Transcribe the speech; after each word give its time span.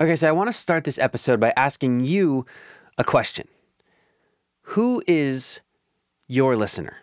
Okay, 0.00 0.14
so 0.14 0.28
I 0.28 0.32
want 0.32 0.46
to 0.46 0.52
start 0.52 0.84
this 0.84 0.98
episode 0.98 1.40
by 1.40 1.52
asking 1.56 2.04
you 2.04 2.46
a 2.98 3.04
question 3.04 3.48
Who 4.62 5.02
is 5.08 5.58
your 6.28 6.54
listener? 6.54 6.98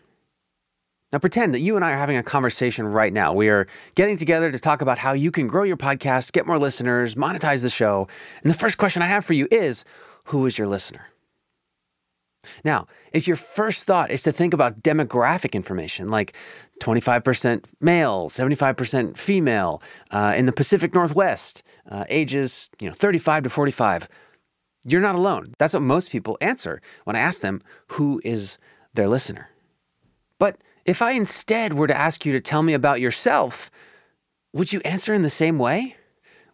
Now, 1.12 1.20
pretend 1.20 1.54
that 1.54 1.60
you 1.60 1.76
and 1.76 1.84
I 1.84 1.92
are 1.92 1.98
having 1.98 2.16
a 2.16 2.24
conversation 2.24 2.88
right 2.88 3.12
now. 3.12 3.34
We 3.34 3.50
are 3.50 3.68
getting 3.96 4.16
together 4.16 4.50
to 4.50 4.60
talk 4.60 4.82
about 4.82 4.98
how 4.98 5.12
you 5.12 5.30
can 5.30 5.48
grow 5.48 5.64
your 5.64 5.76
podcast, 5.76 6.32
get 6.32 6.48
more 6.48 6.58
listeners, 6.58 7.16
monetize 7.16 7.62
the 7.62 7.70
show. 7.70 8.08
And 8.44 8.50
the 8.50 8.58
first 8.58 8.78
question 8.78 9.02
I 9.02 9.08
have 9.08 9.26
for 9.26 9.34
you 9.34 9.50
is 9.52 9.84
Who 10.26 10.46
is 10.46 10.58
your 10.58 10.68
listener? 10.68 11.08
Now, 12.64 12.88
if 13.12 13.28
your 13.28 13.36
first 13.36 13.84
thought 13.84 14.10
is 14.10 14.24
to 14.24 14.32
think 14.32 14.54
about 14.54 14.84
demographic 14.84 15.52
information 15.52 16.08
like 16.08 16.34
25% 16.82 17.66
male, 17.82 18.30
75% 18.30 19.18
female 19.18 19.82
uh, 20.12 20.34
in 20.38 20.46
the 20.46 20.52
Pacific 20.54 20.94
Northwest, 20.94 21.64
uh, 21.90 22.06
ages 22.10 22.70
you 22.80 22.88
know 22.88 22.94
35 22.94 23.44
to 23.44 23.50
45, 23.50 24.10
you're 24.86 25.02
not 25.02 25.16
alone. 25.16 25.54
That's 25.58 25.74
what 25.74 25.82
most 25.82 26.12
people 26.12 26.38
answer 26.42 26.82
when 27.04 27.16
I 27.16 27.20
ask 27.20 27.42
them 27.42 27.62
who 27.90 28.22
is 28.24 28.58
their 28.94 29.08
listener. 29.08 29.50
But 30.40 30.58
if 30.86 31.02
I 31.02 31.12
instead 31.12 31.74
were 31.74 31.88
to 31.88 31.98
ask 31.98 32.26
you 32.26 32.34
to 32.34 32.42
tell 32.42 32.64
me 32.64 32.74
about 32.74 33.02
yourself, 33.02 33.72
would 34.54 34.72
you 34.72 34.82
answer 34.86 35.14
in 35.14 35.24
the 35.24 35.30
same 35.30 35.58
way? 35.58 35.96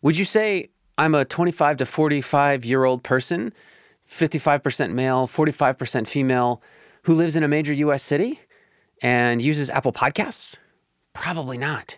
Would 0.02 0.18
you 0.18 0.26
say, 0.26 0.70
I'm 0.98 1.14
a 1.14 1.26
25 1.26 1.78
to 1.78 1.86
45 1.86 2.66
year 2.66 2.84
old 2.84 3.04
person 3.04 3.54
55% 4.12 4.92
male, 4.92 5.28
45% 5.28 6.08
female, 6.08 6.62
who 7.04 7.16
lives 7.16 7.36
in 7.36 7.44
a 7.44 7.48
major 7.48 7.74
US 7.74 8.04
city 8.04 8.42
and 9.02 9.42
uses 9.42 9.70
Apple 9.70 9.94
Podcasts? 9.94 10.56
Probably 11.14 11.58
not. 11.58 11.98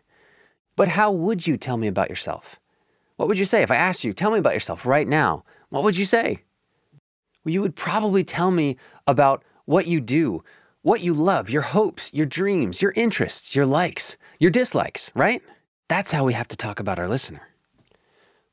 But 0.76 0.90
how 0.90 1.12
would 1.12 1.48
you 1.48 1.58
tell 1.58 1.78
me 1.78 1.88
about 1.88 2.10
yourself? 2.10 2.60
What 3.18 3.28
would 3.28 3.38
you 3.40 3.46
say 3.46 3.62
if 3.62 3.72
I 3.72 3.76
asked 3.76 4.04
you, 4.04 4.14
tell 4.14 4.32
me 4.32 4.40
about 4.40 4.54
yourself 4.54 4.86
right 4.86 5.08
now? 5.08 5.44
What 5.70 5.84
would 5.84 5.98
you 5.98 6.06
say? 6.06 6.42
Well, 7.44 7.54
you 7.54 7.62
would 7.62 7.76
probably 7.76 8.24
tell 8.24 8.52
me 8.52 8.78
about 9.08 9.44
what 9.66 9.88
you 9.88 10.00
do, 10.02 10.44
what 10.82 11.02
you 11.02 11.14
love, 11.14 11.50
your 11.50 11.62
hopes, 11.62 12.10
your 12.14 12.26
dreams, 12.26 12.82
your 12.82 12.92
interests, 12.92 13.56
your 13.56 13.66
likes, 13.66 14.18
your 14.40 14.52
dislikes, 14.52 15.12
right? 15.14 15.42
That's 15.88 16.12
how 16.12 16.24
we 16.24 16.34
have 16.34 16.48
to 16.50 16.58
talk 16.58 16.80
about 16.80 17.00
our 17.00 17.08
listener. 17.08 17.42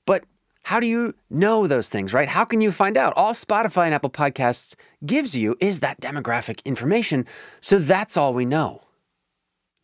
But 0.06 0.25
how 0.64 0.80
do 0.80 0.86
you 0.86 1.14
know 1.30 1.67
those 1.67 1.89
things, 1.89 2.12
right? 2.12 2.28
How 2.28 2.45
can 2.45 2.61
you 2.61 2.70
find 2.70 2.97
out? 2.97 3.14
All 3.17 3.33
Spotify 3.33 3.86
and 3.86 3.95
Apple 3.95 4.11
Podcasts 4.11 4.74
gives 5.05 5.34
you 5.34 5.56
is 5.61 5.80
that 5.80 6.00
demographic 6.00 6.64
information. 6.64 7.27
So 7.61 7.78
that's 7.78 8.17
all 8.17 8.34
we 8.34 8.45
know. 8.45 8.83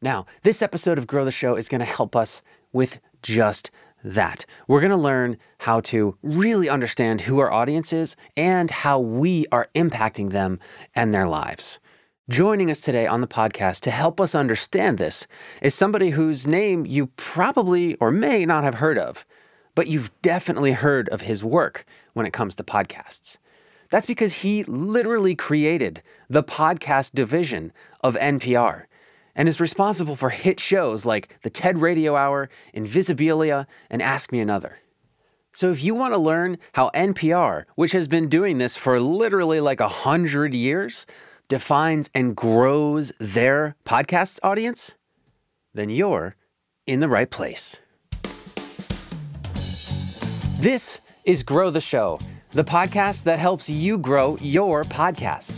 Now, 0.03 0.27
this 0.43 0.63
episode 0.63 0.99
of 0.99 1.07
Grow 1.07 1.25
the 1.25 1.31
Show 1.31 1.57
is 1.57 1.69
going 1.69 1.79
to 1.81 1.87
help 1.87 2.15
us 2.15 2.43
with 2.73 3.01
just 3.23 3.71
that. 4.07 4.47
We're 4.67 4.81
going 4.81 4.91
to 4.91 4.97
learn 4.97 5.37
how 5.59 5.81
to 5.81 6.17
really 6.23 6.69
understand 6.69 7.23
who 7.23 7.39
our 7.39 7.53
audience 7.53 7.93
is 7.93 8.17
and 8.37 8.71
how 8.71 8.99
we 8.99 9.47
are 9.53 9.69
impacting 9.75 10.31
them 10.31 10.59
and 10.95 11.13
their 11.13 11.29
lives. 11.29 11.79
Joining 12.29 12.71
us 12.71 12.81
today 12.81 13.07
on 13.07 13.21
the 13.21 13.29
podcast 13.29 13.81
to 13.81 13.91
help 13.91 14.21
us 14.21 14.35
understand 14.35 14.99
this 14.99 15.27
is 15.61 15.75
somebody 15.75 16.11
whose 16.11 16.47
name 16.47 16.87
you 16.87 17.07
probably 17.17 17.97
or 17.97 18.11
may 18.11 18.47
not 18.47 18.65
have 18.65 18.77
heard 18.77 18.99
of 18.99 19.27
but 19.77 19.87
you've 19.87 20.11
definitely 20.23 20.73
heard 20.73 21.09
of 21.11 21.21
his 21.21 21.45
work 21.45 21.85
when 22.15 22.27
it 22.27 22.33
comes 22.33 22.57
to 22.57 22.65
podcasts. 22.65 23.37
That's 23.91 24.07
because 24.07 24.33
he 24.33 24.65
literally 24.65 25.37
created 25.37 26.03
the 26.29 26.43
podcast 26.43 27.13
division 27.13 27.73
of 28.03 28.17
NPR 28.17 28.87
and 29.37 29.49
is 29.49 29.61
responsible 29.61 30.17
for 30.17 30.31
hit 30.31 30.59
shows 30.59 31.07
like 31.07 31.37
the 31.43 31.51
TED 31.51 31.79
Radio 31.79 32.17
Hour, 32.17 32.49
Invisibilia, 32.75 33.67
and 33.91 34.03
Ask 34.03 34.33
Me 34.33 34.41
Another. 34.41 34.79
So 35.53 35.71
if 35.71 35.85
you 35.85 35.95
want 35.95 36.15
to 36.15 36.19
learn 36.19 36.59
how 36.73 36.91
NPR, 36.95 37.65
which 37.77 37.93
has 37.93 38.09
been 38.09 38.29
doing 38.29 38.59
this 38.59 38.77
for 38.77 38.99
literally 38.99 39.61
like 39.61 39.81
a 39.81 39.89
hundred 39.89 40.55
years, 40.55 41.07
defines 41.49 42.11
and 42.15 42.35
grows 42.35 43.13
their 43.21 43.77
podcast 43.85 44.41
audience, 44.43 44.93
then 45.73 45.91
you're 45.91 46.35
in 46.87 47.01
the 47.01 47.09
right 47.09 47.31
place. 47.31 47.77
This 50.59 51.01
is 51.25 51.43
Grow 51.43 51.71
the 51.71 51.81
Show, 51.81 52.19
the 52.53 52.65
podcast 52.65 53.25
that 53.25 53.39
helps 53.39 53.69
you 53.69 53.99
grow 53.99 54.39
your 54.41 54.85
podcast. 54.85 55.51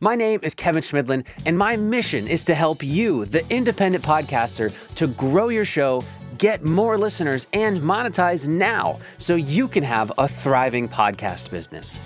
My 0.00 0.14
name 0.14 0.38
is 0.44 0.54
Kevin 0.54 0.80
Chemidlin, 0.80 1.24
and 1.44 1.58
my 1.58 1.74
mission 1.74 2.28
is 2.28 2.44
to 2.44 2.54
help 2.54 2.84
you, 2.84 3.24
the 3.24 3.44
independent 3.50 4.04
podcaster, 4.04 4.72
to 4.94 5.08
grow 5.08 5.48
your 5.48 5.64
show, 5.64 6.04
get 6.38 6.64
more 6.64 6.96
listeners, 6.96 7.48
and 7.52 7.80
monetize 7.80 8.46
now 8.46 9.00
so 9.16 9.34
you 9.34 9.66
can 9.66 9.82
have 9.82 10.12
a 10.16 10.28
thriving 10.28 10.88
podcast 10.88 11.50
business. 11.50 11.98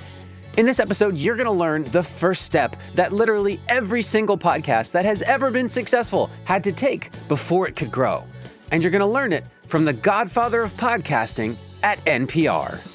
In 0.57 0.65
this 0.65 0.81
episode, 0.81 1.19
you're 1.19 1.37
going 1.37 1.47
to 1.47 1.53
learn 1.53 1.85
the 1.85 2.03
first 2.03 2.47
step 2.47 2.77
that 2.95 3.13
literally 3.13 3.61
every 3.69 4.01
single 4.01 4.39
podcast 4.39 4.93
that 4.93 5.05
has 5.05 5.21
ever 5.23 5.51
been 5.51 5.69
successful 5.69 6.31
had 6.45 6.65
to 6.65 6.73
take 6.73 7.11
before 7.29 7.69
it 7.69 7.77
could 7.77 7.93
grow. 7.93 8.25
And 8.71 8.83
you're 8.83 8.91
going 8.91 9.01
to 9.01 9.07
learn 9.07 9.35
it 9.35 9.45
from 9.67 9.85
the 9.85 9.93
godfather 9.93 10.63
of 10.63 10.75
podcasting, 10.77 11.57
at 11.83 12.05
NPR. 12.05 12.92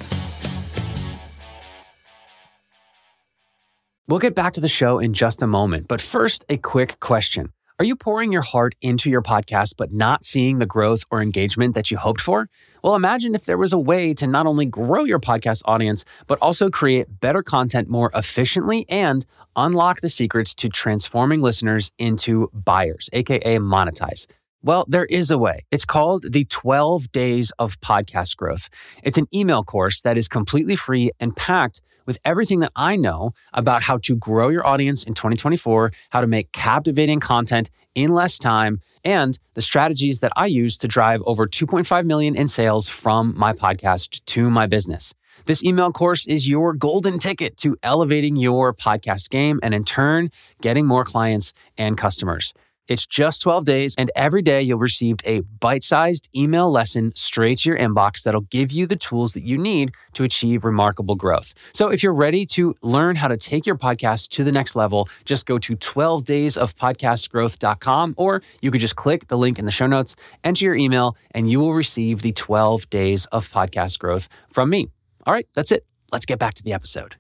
We'll 4.10 4.20
get 4.20 4.36
back 4.36 4.54
to 4.54 4.62
the 4.62 4.70
show 4.70 5.00
in 5.00 5.14
just 5.14 5.42
a 5.42 5.48
moment, 5.48 5.90
but 5.90 6.00
first, 6.00 6.46
a 6.48 6.56
quick 6.56 6.98
question. 7.02 7.52
Are 7.78 7.84
you 7.84 7.98
pouring 7.98 8.32
your 8.32 8.42
heart 8.42 8.74
into 8.82 9.10
your 9.10 9.22
podcast 9.22 9.74
but 9.78 9.92
not 9.92 10.24
seeing 10.24 10.60
the 10.60 10.66
growth 10.66 11.04
or 11.12 11.22
engagement 11.22 11.76
that 11.76 11.92
you 11.92 11.98
hoped 11.98 12.22
for? 12.22 12.48
Well, 12.82 12.96
imagine 12.96 13.36
if 13.36 13.44
there 13.44 13.58
was 13.58 13.74
a 13.74 13.78
way 13.78 14.14
to 14.14 14.26
not 14.26 14.46
only 14.46 14.66
grow 14.66 15.04
your 15.04 15.20
podcast 15.20 15.62
audience, 15.66 16.06
but 16.26 16.40
also 16.42 16.70
create 16.70 17.20
better 17.20 17.44
content 17.44 17.90
more 17.90 18.10
efficiently 18.16 18.86
and 18.88 19.26
unlock 19.58 20.00
the 20.00 20.08
secrets 20.08 20.56
to 20.56 20.70
transforming 20.70 21.42
listeners 21.42 21.92
into 22.00 22.50
buyers, 22.54 23.10
aka 23.12 23.58
monetize. 23.58 24.26
Well, 24.64 24.86
there 24.88 25.06
is 25.06 25.30
a 25.32 25.38
way. 25.38 25.66
It's 25.70 25.86
called 25.86 26.32
the 26.32 26.46
12 26.46 27.12
Days 27.12 27.52
of 27.60 27.80
Podcast 27.82 28.38
Growth. 28.38 28.70
It's 29.04 29.18
an 29.18 29.28
email 29.34 29.66
course 29.66 30.00
that 30.02 30.18
is 30.18 30.30
completely 30.30 30.78
free 30.78 31.12
and 31.20 31.36
packed 31.36 31.82
with 32.08 32.18
everything 32.26 32.62
that 32.62 32.72
I 32.76 32.96
know 32.96 33.34
about 33.54 33.84
how 33.84 34.00
to 34.00 34.16
grow 34.16 34.50
your 34.50 34.66
audience 34.66 35.04
in 35.04 35.14
2024, 35.14 35.92
how 36.10 36.22
to 36.22 36.28
make 36.28 36.52
captivating 36.52 37.20
content 37.20 37.70
in 37.94 38.12
less 38.12 38.40
time, 38.40 38.80
and 39.04 39.38
the 39.54 39.62
strategies 39.62 40.22
that 40.22 40.32
I 40.36 40.48
use 40.48 40.78
to 40.78 40.88
drive 40.88 41.22
over 41.26 41.46
2.5 41.46 42.06
million 42.06 42.36
in 42.36 42.48
sales 42.48 42.88
from 42.88 43.36
my 43.38 43.54
podcast 43.54 44.26
to 44.26 44.50
my 44.50 44.66
business. 44.66 45.14
This 45.46 45.64
email 45.64 45.92
course 45.92 46.28
is 46.28 46.48
your 46.48 46.74
golden 46.74 47.20
ticket 47.20 47.58
to 47.58 47.78
elevating 47.84 48.36
your 48.36 48.74
podcast 48.74 49.30
game 49.30 49.60
and 49.62 49.74
in 49.74 49.84
turn, 49.84 50.30
getting 50.62 50.86
more 50.86 51.06
clients 51.06 51.54
and 51.78 51.98
customers. 51.98 52.54
It's 52.88 53.06
just 53.06 53.42
12 53.42 53.66
days, 53.66 53.94
and 53.98 54.10
every 54.16 54.42
day 54.42 54.62
you'll 54.62 54.80
receive 54.80 55.18
a 55.26 55.42
bite 55.42 55.84
sized 55.84 56.30
email 56.36 56.72
lesson 56.72 57.12
straight 57.16 57.60
to 57.60 57.70
your 57.70 57.78
inbox 57.78 58.24
that'll 58.24 58.42
give 58.42 58.72
you 58.72 58.88
the 58.88 58.96
tools 58.96 59.34
that 59.34 59.44
you 59.44 59.58
need 59.58 59.92
to 60.14 60.24
achieve 60.24 60.64
remarkable 60.64 61.16
growth. 61.16 61.54
So, 61.74 61.90
if 61.90 62.02
you're 62.04 62.14
ready 62.14 62.46
to 62.48 62.76
learn 62.82 63.16
how 63.18 63.28
to 63.28 63.38
take 63.38 63.66
your 63.66 63.78
podcast 63.78 64.30
to 64.30 64.44
the 64.44 64.52
next 64.52 64.76
level, 64.76 65.10
just 65.26 65.46
go 65.46 65.58
to 65.60 65.76
12daysofpodcastgrowth.com, 65.76 68.14
or 68.18 68.42
you 68.62 68.72
could 68.72 68.82
just 68.82 68.96
click 68.96 69.28
the 69.28 69.38
link 69.38 69.60
in 69.60 69.66
the 69.66 69.72
show 69.72 69.88
notes, 69.88 70.16
enter 70.44 70.66
your 70.66 70.76
email, 70.76 71.16
and 71.32 71.50
you 71.52 71.60
will 71.60 71.74
receive 71.74 72.22
the 72.22 72.32
12 72.32 72.90
days 72.90 73.26
of 73.28 73.50
podcast 73.52 74.00
growth 74.00 74.28
from 74.52 74.70
me. 74.70 74.90
All 75.26 75.34
right, 75.34 75.48
that's 75.54 75.72
it. 75.72 75.86
Let's 76.12 76.26
get 76.26 76.40
back 76.40 76.54
to 76.56 76.64
the 76.64 76.74
episode. 76.74 77.16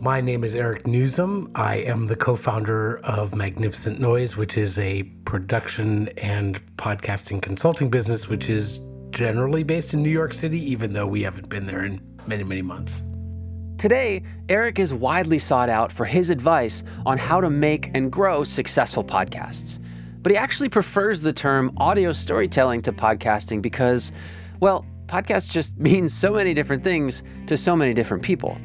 My 0.00 0.22
name 0.22 0.44
is 0.44 0.54
Eric 0.54 0.84
Nuzum. 0.84 1.50
I 1.54 1.76
am 1.76 2.06
the 2.06 2.16
co 2.16 2.34
founder 2.34 3.00
of 3.00 3.34
Magnificent 3.34 4.00
Noise, 4.00 4.34
which 4.34 4.56
is 4.56 4.78
a 4.78 5.02
production 5.26 6.08
and 6.16 6.58
podcasting 6.78 7.42
consulting 7.42 7.90
business, 7.90 8.26
which 8.26 8.48
is 8.48 8.80
generally 9.10 9.62
based 9.62 9.92
in 9.92 10.02
New 10.02 10.08
York 10.08 10.32
City, 10.32 10.58
even 10.58 10.94
though 10.94 11.06
we 11.06 11.20
haven't 11.20 11.50
been 11.50 11.66
there 11.66 11.84
in 11.84 12.00
many, 12.26 12.44
many 12.44 12.62
months. 12.62 13.02
Today, 13.76 14.22
Eric 14.48 14.78
is 14.78 14.94
widely 14.94 15.36
sought 15.36 15.68
out 15.68 15.92
for 15.92 16.06
his 16.06 16.30
advice 16.30 16.82
on 17.04 17.18
how 17.18 17.38
to 17.42 17.50
make 17.50 17.90
and 17.92 18.10
grow 18.10 18.42
successful 18.42 19.04
podcasts. 19.04 19.78
But 20.22 20.32
he 20.32 20.38
actually 20.38 20.70
prefers 20.70 21.20
the 21.20 21.34
term 21.34 21.74
audio 21.76 22.12
storytelling 22.12 22.80
to 22.82 22.92
podcasting 22.94 23.60
because, 23.60 24.12
well, 24.60 24.86
podcast 25.08 25.50
just 25.50 25.76
means 25.78 26.14
so 26.14 26.32
many 26.32 26.54
different 26.54 26.82
things 26.82 27.22
to 27.48 27.58
so 27.58 27.76
many 27.76 27.92
different 27.92 28.22
people. 28.22 28.56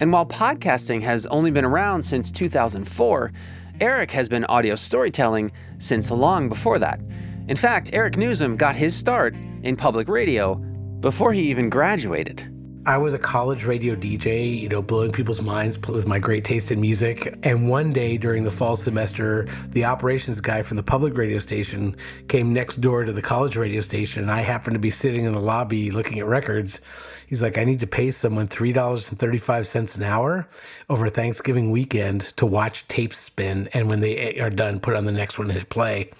And 0.00 0.12
while 0.12 0.26
podcasting 0.26 1.02
has 1.02 1.26
only 1.26 1.50
been 1.50 1.64
around 1.64 2.04
since 2.04 2.30
2004, 2.30 3.32
Eric 3.80 4.10
has 4.12 4.28
been 4.28 4.44
audio 4.44 4.74
storytelling 4.74 5.52
since 5.78 6.10
long 6.10 6.48
before 6.48 6.78
that. 6.78 7.00
In 7.48 7.56
fact, 7.56 7.90
Eric 7.92 8.14
Nuzum 8.14 8.56
got 8.56 8.76
his 8.76 8.94
start 8.94 9.34
in 9.62 9.76
public 9.76 10.08
radio 10.08 10.54
before 11.00 11.32
he 11.32 11.48
even 11.50 11.70
graduated. 11.70 12.52
I 12.88 12.96
was 12.96 13.12
a 13.12 13.18
college 13.18 13.66
radio 13.66 13.94
DJ, 13.94 14.58
you 14.58 14.66
know, 14.66 14.80
blowing 14.80 15.12
people's 15.12 15.42
minds 15.42 15.78
with 15.78 16.06
my 16.06 16.18
great 16.18 16.42
taste 16.42 16.70
in 16.70 16.80
music. 16.80 17.38
And 17.42 17.68
one 17.68 17.92
day 17.92 18.16
during 18.16 18.44
the 18.44 18.50
fall 18.50 18.76
semester, 18.76 19.46
the 19.68 19.84
operations 19.84 20.40
guy 20.40 20.62
from 20.62 20.78
the 20.78 20.82
public 20.82 21.14
radio 21.14 21.38
station 21.38 21.98
came 22.28 22.54
next 22.54 22.80
door 22.80 23.04
to 23.04 23.12
the 23.12 23.20
college 23.20 23.58
radio 23.58 23.82
station. 23.82 24.22
And 24.22 24.30
I 24.30 24.40
happened 24.40 24.72
to 24.72 24.78
be 24.78 24.88
sitting 24.88 25.26
in 25.26 25.34
the 25.34 25.38
lobby 25.38 25.90
looking 25.90 26.18
at 26.18 26.24
records. 26.24 26.80
He's 27.26 27.42
like, 27.42 27.58
I 27.58 27.64
need 27.64 27.80
to 27.80 27.86
pay 27.86 28.10
someone 28.10 28.48
$3.35 28.48 29.96
an 29.96 30.02
hour 30.02 30.48
over 30.88 31.10
Thanksgiving 31.10 31.70
weekend 31.70 32.22
to 32.38 32.46
watch 32.46 32.88
tapes 32.88 33.18
spin. 33.18 33.68
And 33.74 33.90
when 33.90 34.00
they 34.00 34.40
are 34.40 34.48
done, 34.48 34.80
put 34.80 34.96
on 34.96 35.04
the 35.04 35.12
next 35.12 35.36
one 35.36 35.50
and 35.50 35.58
hit 35.58 35.68
play. 35.68 36.10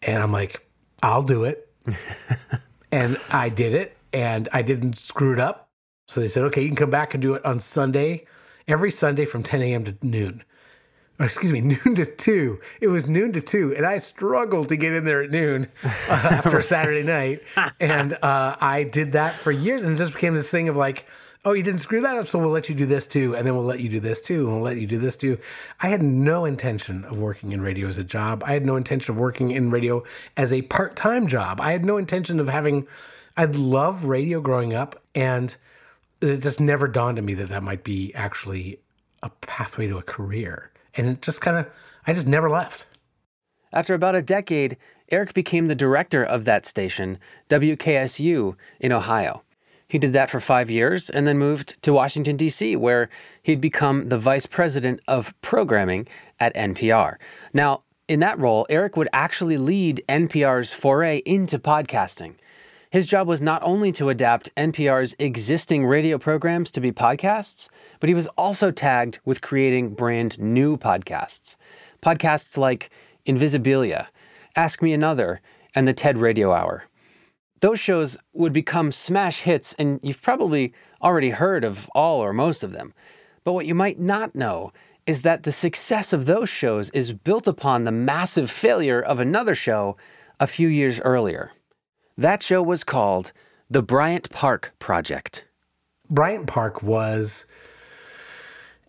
And 0.00 0.22
I'm 0.22 0.32
like, 0.32 0.66
I'll 1.02 1.22
do 1.22 1.44
it. 1.44 1.70
and 2.90 3.20
I 3.28 3.50
did 3.50 3.74
it 3.74 3.94
and 4.14 4.48
I 4.54 4.62
didn't 4.62 4.96
screw 4.96 5.34
it 5.34 5.38
up. 5.38 5.67
So 6.08 6.20
they 6.20 6.28
said, 6.28 6.42
okay, 6.44 6.62
you 6.62 6.68
can 6.68 6.76
come 6.76 6.90
back 6.90 7.12
and 7.12 7.22
do 7.22 7.34
it 7.34 7.44
on 7.44 7.60
Sunday, 7.60 8.24
every 8.66 8.90
Sunday 8.90 9.26
from 9.26 9.42
10 9.42 9.60
a.m. 9.60 9.84
to 9.84 9.96
noon. 10.02 10.42
Or 11.18 11.26
excuse 11.26 11.52
me, 11.52 11.60
noon 11.84 11.94
to 11.96 12.06
two. 12.06 12.60
It 12.80 12.88
was 12.88 13.06
noon 13.06 13.32
to 13.34 13.42
two, 13.42 13.74
and 13.76 13.84
I 13.84 13.98
struggled 13.98 14.70
to 14.70 14.76
get 14.76 14.94
in 14.94 15.04
there 15.04 15.22
at 15.22 15.30
noon 15.30 15.68
uh, 15.84 15.88
after 16.08 16.62
Saturday 16.62 17.02
night. 17.02 17.42
And 17.78 18.14
uh, 18.14 18.56
I 18.58 18.84
did 18.84 19.12
that 19.12 19.34
for 19.34 19.52
years, 19.52 19.82
and 19.82 19.92
it 19.94 19.98
just 19.98 20.14
became 20.14 20.34
this 20.34 20.48
thing 20.48 20.70
of 20.70 20.76
like, 20.76 21.04
oh, 21.44 21.52
you 21.52 21.62
didn't 21.62 21.80
screw 21.80 22.00
that 22.00 22.16
up, 22.16 22.26
so 22.26 22.38
we'll 22.38 22.50
let 22.50 22.70
you 22.70 22.74
do 22.74 22.86
this 22.86 23.06
too, 23.06 23.36
and 23.36 23.46
then 23.46 23.54
we'll 23.54 23.64
let 23.64 23.80
you 23.80 23.90
do 23.90 24.00
this 24.00 24.22
too, 24.22 24.46
and 24.46 24.54
we'll 24.54 24.64
let 24.64 24.78
you 24.78 24.86
do 24.86 24.98
this 24.98 25.14
too. 25.14 25.38
I 25.80 25.88
had 25.88 26.02
no 26.02 26.46
intention 26.46 27.04
of 27.04 27.18
working 27.18 27.52
in 27.52 27.60
radio 27.60 27.86
as 27.86 27.98
a 27.98 28.04
job. 28.04 28.42
I 28.46 28.54
had 28.54 28.64
no 28.64 28.76
intention 28.76 29.14
of 29.14 29.20
working 29.20 29.50
in 29.50 29.70
radio 29.70 30.04
as 30.38 30.54
a 30.54 30.62
part 30.62 30.96
time 30.96 31.26
job. 31.26 31.60
I 31.60 31.72
had 31.72 31.84
no 31.84 31.98
intention 31.98 32.40
of 32.40 32.48
having. 32.48 32.86
I'd 33.36 33.56
love 33.56 34.06
radio 34.06 34.40
growing 34.40 34.72
up, 34.72 35.02
and 35.14 35.54
Uh, 36.22 36.28
it 36.28 36.42
just 36.42 36.60
never 36.60 36.88
dawned 36.88 37.18
on 37.18 37.24
me 37.24 37.34
that 37.34 37.48
that 37.48 37.62
might 37.62 37.84
be 37.84 38.14
actually 38.14 38.80
a 39.22 39.30
pathway 39.30 39.86
to 39.86 39.98
a 39.98 40.02
career. 40.02 40.70
And 40.94 41.08
it 41.08 41.22
just 41.22 41.40
kind 41.40 41.56
of, 41.56 41.66
I 42.06 42.12
just 42.12 42.26
never 42.26 42.50
left. 42.50 42.86
After 43.72 43.94
about 43.94 44.14
a 44.14 44.22
decade, 44.22 44.76
Eric 45.10 45.34
became 45.34 45.68
the 45.68 45.74
director 45.74 46.24
of 46.24 46.44
that 46.44 46.66
station, 46.66 47.18
WKSU, 47.48 48.54
in 48.80 48.92
Ohio. 48.92 49.42
He 49.88 49.98
did 49.98 50.12
that 50.12 50.28
for 50.28 50.40
five 50.40 50.68
years 50.68 51.08
and 51.08 51.26
then 51.26 51.38
moved 51.38 51.76
to 51.82 51.94
Washington, 51.94 52.36
D.C., 52.36 52.76
where 52.76 53.08
he'd 53.42 53.60
become 53.60 54.10
the 54.10 54.18
vice 54.18 54.44
president 54.44 55.00
of 55.08 55.34
programming 55.40 56.06
at 56.38 56.54
NPR. 56.54 57.16
Now, 57.54 57.80
in 58.06 58.20
that 58.20 58.38
role, 58.38 58.66
Eric 58.68 58.96
would 58.96 59.08
actually 59.12 59.56
lead 59.56 60.02
NPR's 60.08 60.72
foray 60.72 61.18
into 61.24 61.58
podcasting. 61.58 62.34
His 62.90 63.06
job 63.06 63.28
was 63.28 63.42
not 63.42 63.62
only 63.62 63.92
to 63.92 64.08
adapt 64.08 64.54
NPR's 64.56 65.14
existing 65.18 65.84
radio 65.84 66.16
programs 66.16 66.70
to 66.70 66.80
be 66.80 66.90
podcasts, 66.90 67.68
but 68.00 68.08
he 68.08 68.14
was 68.14 68.28
also 68.28 68.70
tagged 68.70 69.18
with 69.26 69.42
creating 69.42 69.90
brand 69.90 70.38
new 70.38 70.78
podcasts. 70.78 71.56
Podcasts 72.02 72.56
like 72.56 72.88
Invisibilia, 73.26 74.06
Ask 74.56 74.80
Me 74.80 74.94
Another, 74.94 75.42
and 75.74 75.86
the 75.86 75.92
TED 75.92 76.16
Radio 76.16 76.52
Hour. 76.52 76.84
Those 77.60 77.78
shows 77.78 78.16
would 78.32 78.54
become 78.54 78.90
smash 78.90 79.40
hits, 79.40 79.74
and 79.78 80.00
you've 80.02 80.22
probably 80.22 80.72
already 81.02 81.30
heard 81.30 81.64
of 81.64 81.90
all 81.94 82.20
or 82.20 82.32
most 82.32 82.62
of 82.62 82.72
them. 82.72 82.94
But 83.44 83.52
what 83.52 83.66
you 83.66 83.74
might 83.74 83.98
not 83.98 84.34
know 84.34 84.72
is 85.06 85.22
that 85.22 85.42
the 85.42 85.52
success 85.52 86.14
of 86.14 86.24
those 86.24 86.48
shows 86.48 86.88
is 86.90 87.12
built 87.12 87.46
upon 87.46 87.84
the 87.84 87.92
massive 87.92 88.50
failure 88.50 89.00
of 89.00 89.20
another 89.20 89.54
show 89.54 89.98
a 90.40 90.46
few 90.46 90.68
years 90.68 91.00
earlier. 91.00 91.52
That 92.18 92.42
show 92.42 92.60
was 92.64 92.82
called 92.82 93.30
The 93.70 93.80
Bryant 93.80 94.28
Park 94.30 94.74
Project. 94.80 95.44
Bryant 96.10 96.48
Park 96.48 96.82
was 96.82 97.44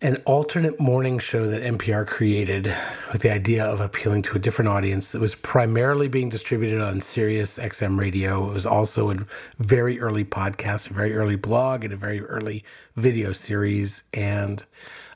an 0.00 0.16
alternate 0.26 0.80
morning 0.80 1.20
show 1.20 1.46
that 1.46 1.62
NPR 1.62 2.08
created 2.08 2.74
with 3.12 3.22
the 3.22 3.32
idea 3.32 3.64
of 3.64 3.80
appealing 3.80 4.22
to 4.22 4.34
a 4.34 4.40
different 4.40 4.68
audience 4.68 5.12
that 5.12 5.20
was 5.20 5.36
primarily 5.36 6.08
being 6.08 6.28
distributed 6.28 6.80
on 6.80 7.00
Sirius 7.00 7.56
XM 7.56 8.00
radio. 8.00 8.50
It 8.50 8.52
was 8.52 8.66
also 8.66 9.12
a 9.12 9.18
very 9.58 10.00
early 10.00 10.24
podcast, 10.24 10.90
a 10.90 10.94
very 10.94 11.14
early 11.14 11.36
blog, 11.36 11.84
and 11.84 11.92
a 11.92 11.96
very 11.96 12.22
early 12.22 12.64
video 12.96 13.30
series, 13.30 14.02
and 14.12 14.64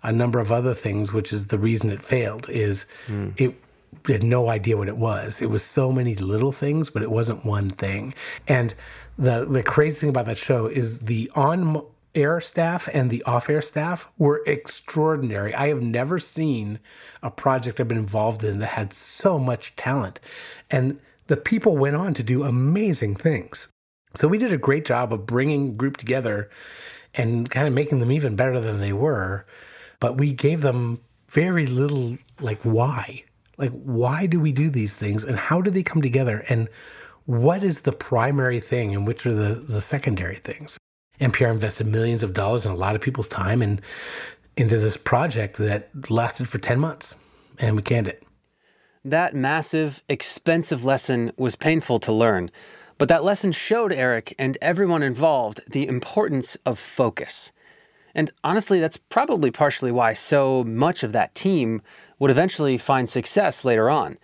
a 0.04 0.12
number 0.12 0.38
of 0.38 0.52
other 0.52 0.72
things, 0.72 1.12
which 1.12 1.32
is 1.32 1.48
the 1.48 1.58
reason 1.58 1.90
it 1.90 2.00
failed, 2.00 2.48
is 2.48 2.84
mm. 3.08 3.32
it 3.40 3.56
had 4.12 4.22
no 4.22 4.48
idea 4.48 4.76
what 4.76 4.88
it 4.88 4.96
was. 4.96 5.40
It 5.40 5.50
was 5.50 5.62
so 5.62 5.90
many 5.90 6.14
little 6.14 6.52
things, 6.52 6.90
but 6.90 7.02
it 7.02 7.10
wasn't 7.10 7.44
one 7.44 7.70
thing. 7.70 8.14
And 8.46 8.74
the 9.18 9.44
the 9.44 9.62
crazy 9.62 10.00
thing 10.00 10.10
about 10.10 10.26
that 10.26 10.38
show 10.38 10.66
is 10.66 11.00
the 11.00 11.30
on 11.34 11.84
air 12.14 12.40
staff 12.40 12.88
and 12.92 13.10
the 13.10 13.22
off 13.24 13.50
air 13.50 13.62
staff 13.62 14.08
were 14.18 14.42
extraordinary. 14.46 15.54
I 15.54 15.68
have 15.68 15.82
never 15.82 16.18
seen 16.18 16.78
a 17.22 17.30
project 17.30 17.80
I've 17.80 17.88
been 17.88 17.98
involved 17.98 18.44
in 18.44 18.58
that 18.60 18.68
had 18.68 18.92
so 18.92 19.38
much 19.38 19.74
talent. 19.76 20.20
And 20.70 21.00
the 21.26 21.36
people 21.36 21.76
went 21.76 21.96
on 21.96 22.14
to 22.14 22.22
do 22.22 22.44
amazing 22.44 23.16
things. 23.16 23.68
So 24.14 24.28
we 24.28 24.38
did 24.38 24.52
a 24.52 24.58
great 24.58 24.84
job 24.84 25.12
of 25.12 25.26
bringing 25.26 25.76
group 25.76 25.96
together 25.96 26.48
and 27.14 27.50
kind 27.50 27.66
of 27.66 27.74
making 27.74 28.00
them 28.00 28.12
even 28.12 28.36
better 28.36 28.60
than 28.60 28.78
they 28.78 28.92
were. 28.92 29.44
But 29.98 30.16
we 30.16 30.32
gave 30.32 30.60
them 30.60 31.00
very 31.28 31.66
little 31.66 32.16
like 32.40 32.62
why 32.62 33.24
like, 33.56 33.70
why 33.70 34.26
do 34.26 34.40
we 34.40 34.52
do 34.52 34.68
these 34.68 34.94
things 34.94 35.24
and 35.24 35.38
how 35.38 35.60
do 35.60 35.70
they 35.70 35.82
come 35.82 36.02
together? 36.02 36.44
And 36.48 36.68
what 37.26 37.62
is 37.62 37.82
the 37.82 37.92
primary 37.92 38.60
thing 38.60 38.94
and 38.94 39.06
which 39.06 39.24
are 39.26 39.34
the, 39.34 39.54
the 39.54 39.80
secondary 39.80 40.36
things? 40.36 40.78
NPR 41.20 41.50
invested 41.50 41.86
millions 41.86 42.22
of 42.22 42.34
dollars 42.34 42.66
and 42.66 42.74
a 42.74 42.78
lot 42.78 42.94
of 42.94 43.00
people's 43.00 43.28
time 43.28 43.62
in, 43.62 43.80
into 44.56 44.78
this 44.78 44.96
project 44.96 45.56
that 45.58 46.10
lasted 46.10 46.48
for 46.48 46.58
10 46.58 46.78
months 46.80 47.14
and 47.58 47.76
we 47.76 47.82
canned 47.82 48.08
it. 48.08 48.22
That 49.04 49.34
massive, 49.34 50.02
expensive 50.08 50.84
lesson 50.84 51.32
was 51.36 51.56
painful 51.56 51.98
to 52.00 52.12
learn, 52.12 52.50
but 52.98 53.08
that 53.08 53.24
lesson 53.24 53.52
showed 53.52 53.92
Eric 53.92 54.34
and 54.38 54.56
everyone 54.62 55.02
involved 55.02 55.60
the 55.68 55.86
importance 55.86 56.56
of 56.64 56.78
focus. 56.78 57.52
And 58.14 58.30
honestly, 58.42 58.80
that's 58.80 58.96
probably 58.96 59.50
partially 59.50 59.92
why 59.92 60.12
so 60.12 60.64
much 60.64 61.02
of 61.02 61.12
that 61.12 61.34
team 61.34 61.82
would 62.24 62.30
eventually 62.30 62.78
find 62.78 63.06
success 63.06 63.66
later 63.66 63.90
on. 63.90 64.16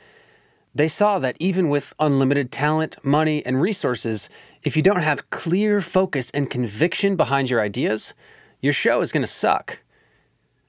They 0.74 0.88
saw 0.88 1.18
that 1.18 1.36
even 1.38 1.68
with 1.68 1.92
unlimited 2.00 2.50
talent, 2.50 2.96
money, 3.04 3.44
and 3.44 3.60
resources, 3.60 4.30
if 4.62 4.74
you 4.74 4.82
don't 4.82 5.02
have 5.02 5.28
clear 5.28 5.82
focus 5.82 6.30
and 6.30 6.48
conviction 6.48 7.14
behind 7.14 7.50
your 7.50 7.60
ideas, 7.60 8.14
your 8.62 8.72
show 8.72 9.02
is 9.02 9.12
going 9.12 9.20
to 9.20 9.26
suck. 9.26 9.80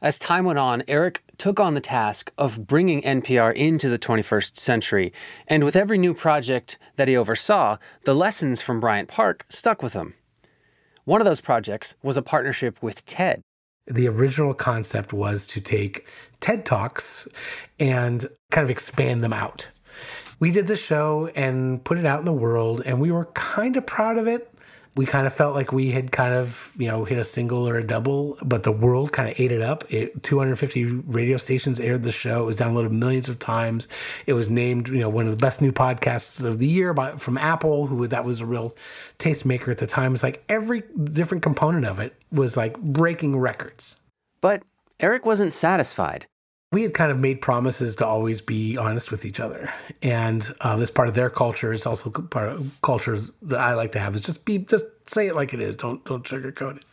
As 0.01 0.19
time 0.19 0.43
went 0.43 0.59
on, 0.59 0.83
Eric 0.89 1.23
took 1.37 1.57
on 1.57 1.73
the 1.73 1.79
task 1.79 2.33
of 2.37 2.67
bringing 2.67 3.01
NPR 3.01 3.53
into 3.55 3.87
the 3.87 3.97
21st 3.97 4.57
century, 4.57 5.13
and 5.47 5.63
with 5.63 5.77
every 5.77 5.97
new 5.97 6.13
project 6.13 6.77
that 6.97 7.07
he 7.07 7.15
oversaw, 7.15 7.77
the 8.03 8.13
lessons 8.13 8.61
from 8.61 8.81
Bryant 8.81 9.07
Park 9.07 9.45
stuck 9.47 9.81
with 9.81 9.93
him. 9.93 10.15
One 11.05 11.21
of 11.21 11.25
those 11.25 11.39
projects 11.39 11.95
was 12.03 12.17
a 12.17 12.21
partnership 12.21 12.83
with 12.83 13.05
TED. 13.05 13.41
The 13.88 14.07
original 14.07 14.53
concept 14.53 15.11
was 15.11 15.47
to 15.47 15.61
take 15.61 16.07
TED 16.39 16.65
Talks 16.65 17.27
and 17.79 18.27
kind 18.51 18.63
of 18.63 18.69
expand 18.69 19.23
them 19.23 19.33
out. 19.33 19.67
We 20.39 20.51
did 20.51 20.67
the 20.67 20.77
show 20.77 21.31
and 21.35 21.83
put 21.83 21.97
it 21.97 22.05
out 22.05 22.19
in 22.19 22.25
the 22.25 22.33
world, 22.33 22.81
and 22.85 23.00
we 23.00 23.11
were 23.11 23.25
kind 23.33 23.77
of 23.77 23.85
proud 23.85 24.17
of 24.17 24.27
it. 24.27 24.50
We 24.95 25.05
kind 25.05 25.25
of 25.25 25.33
felt 25.33 25.55
like 25.55 25.71
we 25.71 25.91
had 25.91 26.12
kind 26.12 26.33
of, 26.33 26.74
you 26.77 26.88
know, 26.88 27.05
hit 27.05 27.17
a 27.17 27.24
single 27.24 27.67
or 27.67 27.77
a 27.77 27.86
double, 27.86 28.38
but 28.43 28.63
the 28.63 28.71
world 28.71 29.13
kind 29.13 29.29
of 29.29 29.39
ate 29.39 29.51
it 29.51 29.62
up. 29.62 29.86
It, 29.91 30.21
250 30.24 30.86
radio 30.86 31.38
stations 31.38 31.79
aired 31.79 32.03
the 32.03 32.12
show. 32.12 32.43
It 32.43 32.45
was 32.45 32.57
downloaded 32.57 32.91
millions 32.91 33.29
of 33.29 33.39
times. 33.39 33.88
It 34.25 34.33
was 34.33 34.50
named, 34.50 34.89
you 34.89 35.00
know, 35.00 35.10
one 35.10 35.25
of 35.25 35.31
the 35.31 35.38
best 35.38 35.62
new 35.62 35.71
podcasts 35.71 36.43
of 36.43 36.60
the 36.60 36.67
year 36.67 36.93
by, 36.93 37.12
from 37.12 37.38
Apple, 37.38 37.88
who 37.88 38.05
that 38.07 38.25
was 38.25 38.41
a 38.41 38.45
real 38.45 38.75
tastemaker 39.17 39.69
at 39.69 39.77
the 39.77 39.88
time. 39.88 40.13
It's 40.13 40.24
like 40.24 40.43
every 40.50 40.83
different 41.03 41.41
component 41.41 41.86
of 41.86 42.00
it 42.00 42.15
was 42.31 42.57
like 42.57 42.77
breaking 42.77 43.39
records. 43.39 43.95
But 44.41 44.63
Eric 45.00 45.25
wasn't 45.25 45.53
satisfied 45.53 46.27
we 46.71 46.83
had 46.83 46.93
kind 46.93 47.11
of 47.11 47.19
made 47.19 47.41
promises 47.41 47.95
to 47.97 48.05
always 48.05 48.39
be 48.39 48.77
honest 48.77 49.11
with 49.11 49.25
each 49.25 49.39
other, 49.39 49.73
and 50.01 50.53
um, 50.61 50.79
this 50.79 50.89
part 50.89 51.07
of 51.07 51.13
their 51.13 51.29
culture 51.29 51.73
is 51.73 51.85
also 51.85 52.09
part 52.09 52.49
of 52.49 52.79
cultures 52.81 53.29
that 53.41 53.59
I 53.59 53.73
like 53.73 53.91
to 53.93 53.99
have 53.99 54.15
is 54.15 54.21
just 54.21 54.45
be 54.45 54.59
just 54.59 54.85
say 55.09 55.27
it 55.27 55.35
like 55.35 55.53
it 55.53 55.59
is. 55.59 55.77
Don't 55.77 56.03
don't 56.05 56.23
sugarcoat 56.23 56.77
it. 56.77 56.85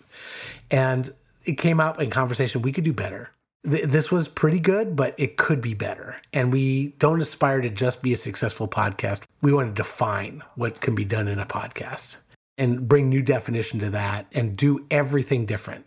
And 0.71 1.13
it 1.45 1.59
came 1.59 1.81
out 1.81 2.03
in 2.03 2.11
conversation 2.11 2.63
we 2.63 2.73
could 2.73 2.85
do 2.85 2.93
better. 2.93 3.31
this 3.65 4.11
was 4.11 4.29
pretty 4.29 4.61
good, 4.61 4.95
but 4.95 5.15
it 5.19 5.37
could 5.37 5.61
be 5.61 5.75
better. 5.75 6.17
And 6.33 6.53
we 6.53 6.95
don't 6.99 7.21
aspire 7.21 7.61
to 7.61 7.69
just 7.71 8.03
be 8.03 8.13
a 8.13 8.17
successful 8.17 8.69
podcast. 8.69 9.23
We 9.43 9.53
want 9.53 9.75
to 9.75 9.83
define 9.83 10.43
what 10.55 10.81
can 10.81 10.95
be 10.95 11.05
done 11.05 11.29
in 11.29 11.39
a 11.39 11.47
podcast 11.47 12.17
and 12.57 12.89
bring 12.89 13.09
new 13.09 13.23
definition 13.23 13.81
to 13.81 13.91
that 13.91 14.27
and 14.33 14.57
do 14.57 14.87
everything 14.91 15.47
different. 15.47 15.87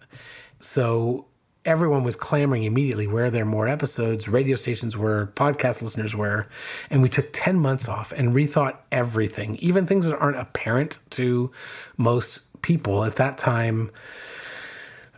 So 0.59 1.25
everyone 1.65 2.03
was 2.03 2.15
clamoring 2.15 2.63
immediately 2.63 3.07
where 3.07 3.29
there 3.29 3.43
are 3.43 3.45
more 3.45 3.67
episodes, 3.67 4.27
radio 4.27 4.55
stations 4.55 4.97
were, 4.97 5.31
podcast 5.35 5.81
listeners 5.81 6.15
were. 6.15 6.47
And 6.89 7.01
we 7.01 7.09
took 7.09 7.29
10 7.33 7.59
months 7.59 7.87
off 7.87 8.11
and 8.11 8.33
rethought 8.33 8.77
everything, 8.91 9.57
even 9.57 9.85
things 9.85 10.05
that 10.05 10.17
aren't 10.17 10.37
apparent 10.37 10.97
to 11.11 11.51
most 11.97 12.41
people. 12.61 13.03
At 13.03 13.15
that 13.15 13.37
time, 13.37 13.91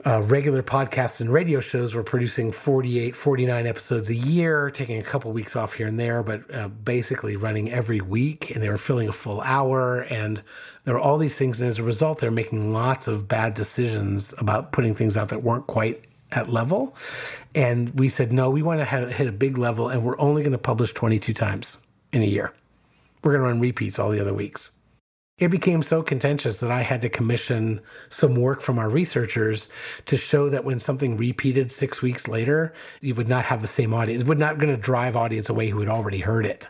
uh, 0.05 0.21
regular 0.21 0.61
podcasts 0.61 1.21
and 1.21 1.31
radio 1.31 1.61
shows 1.61 1.95
were 1.95 2.03
producing 2.03 2.51
48, 2.51 3.15
49 3.15 3.65
episodes 3.65 4.09
a 4.09 4.15
year, 4.15 4.69
taking 4.69 4.97
a 4.97 5.03
couple 5.03 5.31
weeks 5.31 5.55
off 5.55 5.75
here 5.75 5.87
and 5.87 5.97
there, 5.97 6.21
but 6.23 6.53
uh, 6.53 6.67
basically 6.67 7.37
running 7.37 7.71
every 7.71 8.01
week. 8.01 8.51
And 8.53 8.61
they 8.61 8.67
were 8.67 8.77
filling 8.77 9.07
a 9.07 9.13
full 9.13 9.39
hour. 9.41 10.01
And 10.01 10.41
there 10.83 10.95
were 10.95 10.99
all 10.99 11.17
these 11.17 11.37
things. 11.37 11.61
And 11.61 11.69
as 11.69 11.79
a 11.79 11.83
result, 11.83 12.19
they're 12.19 12.31
making 12.31 12.73
lots 12.73 13.07
of 13.07 13.29
bad 13.29 13.53
decisions 13.53 14.33
about 14.37 14.73
putting 14.73 14.93
things 14.93 15.15
out 15.15 15.29
that 15.29 15.41
weren't 15.41 15.67
quite 15.67 16.03
at 16.35 16.49
level. 16.49 16.95
And 17.55 17.97
we 17.97 18.09
said, 18.09 18.33
no, 18.33 18.49
we 18.49 18.61
want 18.61 18.79
to 18.79 18.85
hit 18.85 19.27
a 19.27 19.31
big 19.31 19.57
level, 19.57 19.89
and 19.89 20.03
we're 20.03 20.19
only 20.19 20.41
going 20.41 20.53
to 20.53 20.57
publish 20.57 20.91
22 20.93 21.33
times 21.33 21.77
in 22.11 22.21
a 22.21 22.25
year. 22.25 22.53
We're 23.23 23.31
going 23.31 23.43
to 23.43 23.47
run 23.47 23.59
repeats 23.59 23.99
all 23.99 24.09
the 24.09 24.19
other 24.19 24.33
weeks. 24.33 24.71
It 25.39 25.47
became 25.49 25.81
so 25.81 26.03
contentious 26.03 26.59
that 26.59 26.69
I 26.69 26.83
had 26.83 27.01
to 27.01 27.09
commission 27.09 27.81
some 28.09 28.35
work 28.35 28.61
from 28.61 28.77
our 28.77 28.87
researchers 28.87 29.67
to 30.05 30.15
show 30.15 30.47
that 30.49 30.63
when 30.63 30.77
something 30.77 31.17
repeated 31.17 31.71
six 31.71 32.03
weeks 32.03 32.27
later, 32.27 32.71
you 33.01 33.15
would 33.15 33.27
not 33.27 33.45
have 33.45 33.63
the 33.63 33.67
same 33.67 33.95
audience. 33.95 34.21
It 34.21 34.27
would 34.27 34.37
not 34.37 34.59
going 34.59 34.73
to 34.73 34.79
drive 34.79 35.15
audience 35.15 35.49
away 35.49 35.69
who 35.69 35.79
had 35.79 35.89
already 35.89 36.19
heard 36.19 36.45
it. 36.45 36.69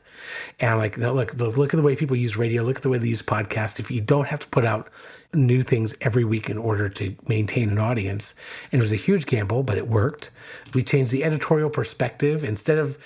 And 0.62 0.72
I'm 0.72 0.78
like, 0.78 0.98
no, 0.98 1.14
look, 1.14 1.34
look 1.36 1.74
at 1.74 1.78
the 1.78 1.84
way 1.84 1.98
people 1.98 2.16
use 2.16 2.38
radio. 2.38 2.64
Look 2.64 2.78
at 2.78 2.84
the 2.84 2.90
way 2.90 3.00
they 3.00 3.10
use 3.10 3.22
podcasts. 3.22 3.80
If 3.80 3.92
you 3.92 4.00
don't 4.00 4.28
have 4.28 4.40
to 4.40 4.48
put 4.48 4.64
out 4.64 4.90
new 5.34 5.64
things 5.64 5.96
every 6.02 6.24
week 6.24 6.50
in 6.50 6.58
order 6.58 6.90
to 6.90 7.16
maintain 7.28 7.70
an 7.70 7.78
audience, 7.78 8.36
and 8.72 8.80
it 8.80 8.84
was 8.84 8.92
a 8.92 8.98
huge 8.98 9.26
gamble, 9.26 9.64
but 9.64 9.78
it 9.78 9.88
worked. 9.88 10.30
We 10.74 10.84
changed 10.84 11.12
the 11.12 11.24
editorial 11.24 11.70
perspective 11.70 12.44
instead 12.44 12.78
of 12.78 12.98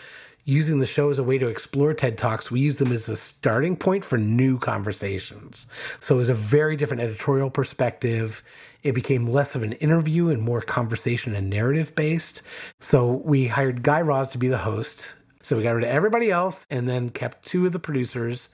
using 0.48 0.79
the 0.79 0.86
show 0.86 1.10
as 1.10 1.19
a 1.19 1.24
way 1.24 1.38
to 1.38 1.50
explore 1.50 1.93
TED 1.93 2.17
Talks, 2.17 2.50
we 2.50 2.62
use 2.62 2.77
them 2.77 2.93
as 2.93 3.10
a 3.10 3.17
starting 3.17 3.75
point 3.75 4.05
for 4.05 4.17
new 4.17 4.57
conversations. 4.57 5.65
So 6.00 6.15
it 6.15 6.19
was 6.19 6.29
a 6.29 6.34
very 6.34 6.77
different 6.77 7.03
editorial 7.03 7.50
perspective. 7.50 8.41
It 8.81 8.93
became 8.93 9.27
less 9.27 9.55
of 9.55 9.63
an 9.63 9.74
interview 9.74 10.29
and 10.29 10.41
more 10.41 10.62
conversation 10.62 11.36
and 11.36 11.50
narrative 11.50 11.93
based. 11.96 12.41
So 12.79 13.22
we 13.25 13.48
hired 13.48 13.84
Guy 13.84 14.00
Raz 14.00 14.29
to 14.29 14.38
be 14.38 14.48
the 14.48 14.60
host. 14.60 15.16
So 15.47 15.55
we 15.55 15.63
got 15.63 15.75
rid 15.75 15.85
of 15.85 15.89
everybody 15.89 16.29
else 16.29 16.67
and 16.69 16.89
then 16.89 17.09
kept 17.09 17.45
two 17.45 17.65
of 17.65 17.71
the 17.71 17.79
producers. 17.79 18.49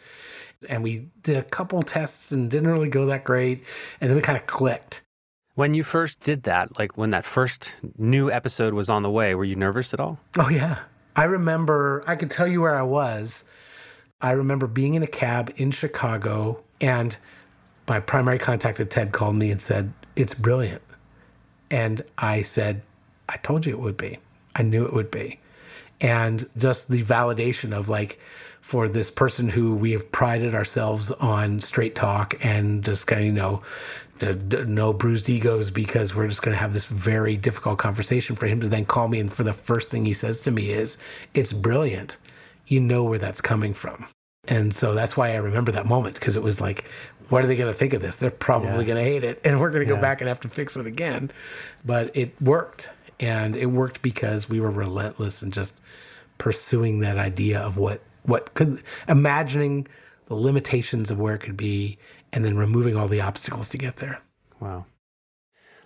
And 0.70 0.84
we 0.84 1.10
did 1.24 1.38
a 1.38 1.42
couple 1.42 1.82
tests 1.82 2.32
and 2.32 2.52
didn't 2.52 2.70
really 2.70 2.88
go 2.88 3.08
that 3.08 3.24
great. 3.24 3.64
And 4.00 4.12
then 4.12 4.16
we 4.16 4.22
kind 4.22 4.38
of 4.38 4.46
clicked. 4.46 5.02
When 5.56 5.74
you 5.74 5.84
first 5.84 6.20
did 6.20 6.44
that, 6.44 6.78
like 6.78 6.96
when 6.96 7.10
that 7.10 7.26
first 7.26 7.74
new 7.98 8.30
episode 8.30 8.76
was 8.76 8.92
on 8.92 9.02
the 9.02 9.10
way, 9.10 9.34
were 9.34 9.44
you 9.44 9.56
nervous 9.56 9.92
at 9.96 10.00
all? 10.00 10.20
Oh, 10.38 10.50
yeah. 10.50 10.82
I 11.16 11.24
remember, 11.24 12.04
I 12.06 12.16
could 12.16 12.30
tell 12.30 12.46
you 12.46 12.62
where 12.62 12.76
I 12.76 12.84
was. 12.84 13.44
I 14.22 14.34
remember 14.34 14.68
being 14.68 14.94
in 14.94 15.02
a 15.02 15.08
cab 15.08 15.52
in 15.56 15.72
Chicago, 15.72 16.64
and 16.80 17.18
my 17.88 18.02
primary 18.02 18.38
contact 18.38 18.80
at 18.80 18.92
TED 18.92 19.12
called 19.12 19.36
me 19.36 19.50
and 19.50 19.60
said, 19.60 19.94
It's 20.16 20.36
brilliant. 20.36 20.84
And 21.72 22.04
I 22.20 22.44
said, 22.44 22.84
I 23.28 23.38
told 23.38 23.66
you 23.66 23.74
it 23.74 23.80
would 23.80 23.98
be. 23.98 24.20
I 24.56 24.62
knew 24.62 24.86
it 24.86 24.94
would 24.94 25.10
be. 25.10 25.40
And 26.04 26.48
just 26.56 26.90
the 26.90 27.02
validation 27.02 27.76
of 27.76 27.90
like, 27.90 28.20
for 28.64 28.88
this 28.88 29.12
person 29.12 29.50
who 29.50 29.76
we 29.76 29.92
have 29.92 30.10
prided 30.14 30.56
ourselves 30.56 31.12
on 31.12 31.60
straight 31.60 31.96
talk 31.96 32.34
and 32.46 32.82
just 32.82 33.06
kind 33.06 33.20
of, 33.20 33.26
you 33.26 33.34
know, 33.34 33.62
no 34.66 34.94
bruised 34.94 35.28
egos 35.28 35.70
because 35.70 36.16
we're 36.16 36.30
just 36.30 36.42
going 36.42 36.54
to 36.56 36.60
have 36.60 36.74
this 36.74 36.86
very 36.86 37.36
difficult 37.36 37.78
conversation 37.78 38.38
for 38.38 38.48
him 38.48 38.62
to 38.62 38.70
then 38.70 38.86
call 38.86 39.10
me 39.10 39.20
and 39.20 39.34
for 39.34 39.44
the 39.44 39.52
first 39.52 39.92
thing 39.92 40.06
he 40.06 40.14
says 40.14 40.40
to 40.40 40.50
me 40.50 40.70
is 40.70 40.98
it's 41.34 41.52
brilliant. 41.52 42.16
You 42.66 42.80
know 42.80 43.04
where 43.04 43.20
that's 43.20 43.42
coming 43.42 43.74
from. 43.74 44.08
And 44.48 44.74
so 44.74 44.94
that's 44.94 45.18
why 45.18 45.34
i 45.34 45.36
remember 45.36 45.74
that 45.74 45.86
moment 45.86 46.16
because 46.16 46.38
it 46.38 46.44
was 46.44 46.62
like 46.62 46.86
what 47.30 47.44
are 47.44 47.48
they 47.48 47.56
going 47.56 47.72
to 47.72 47.78
think 47.78 47.94
of 47.94 48.02
this? 48.02 48.16
They're 48.18 48.32
probably 48.32 48.70
yeah. 48.70 48.94
going 48.94 48.98
to 48.98 49.04
hate 49.04 49.24
it 49.24 49.42
and 49.44 49.60
we're 49.60 49.72
going 49.72 49.86
to 49.86 49.94
go 49.94 50.00
back 50.00 50.22
and 50.22 50.28
have 50.28 50.42
to 50.42 50.50
fix 50.50 50.78
it 50.78 50.86
again. 50.86 51.32
But 51.84 52.16
it 52.16 52.40
worked 52.42 52.92
and 53.20 53.58
it 53.58 53.68
worked 53.68 54.02
because 54.02 54.50
we 54.50 54.60
were 54.60 54.72
relentless 54.72 55.42
and 55.42 55.52
just 55.52 55.80
pursuing 56.44 57.00
that 57.00 57.18
idea 57.18 57.58
of 57.58 57.78
what 57.78 58.02
what 58.24 58.54
could 58.54 58.84
imagining 59.08 59.88
the 60.26 60.36
limitations 60.36 61.10
of 61.10 61.18
where 61.18 61.36
it 61.36 61.40
could 61.40 61.56
be 61.56 61.98
and 62.34 62.44
then 62.44 62.58
removing 62.58 62.98
all 62.98 63.08
the 63.08 63.22
obstacles 63.22 63.70
to 63.70 63.78
get 63.78 63.96
there. 63.98 64.20
Wow. 64.60 64.86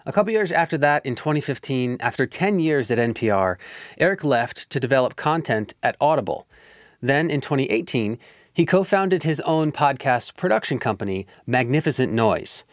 A 0.07 0.11
couple 0.11 0.33
years 0.33 0.51
after 0.51 0.75
that, 0.79 1.05
in 1.05 1.13
2015, 1.13 1.97
after 1.99 2.25
10 2.25 2.59
years 2.59 2.89
at 2.89 2.97
NPR, 2.97 3.57
Eric 3.99 4.23
left 4.23 4.67
to 4.71 4.79
develop 4.79 5.15
content 5.15 5.75
at 5.83 5.95
Audible. 6.01 6.47
Then 7.01 7.29
in 7.29 7.39
2018, 7.39 8.17
he 8.51 8.65
co 8.65 8.83
founded 8.83 9.21
his 9.21 9.39
own 9.41 9.71
podcast 9.71 10.35
production 10.37 10.79
company, 10.79 11.27
Magnificent 11.45 12.11
Noise. 12.11 12.63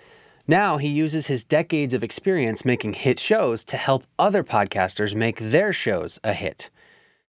Now 0.48 0.78
he 0.78 0.88
uses 0.88 1.26
his 1.26 1.44
decades 1.44 1.92
of 1.92 2.02
experience 2.02 2.64
making 2.64 2.94
hit 2.94 3.18
shows 3.18 3.62
to 3.66 3.76
help 3.76 4.04
other 4.18 4.42
podcasters 4.42 5.14
make 5.14 5.38
their 5.38 5.74
shows 5.74 6.18
a 6.24 6.32
hit. 6.32 6.70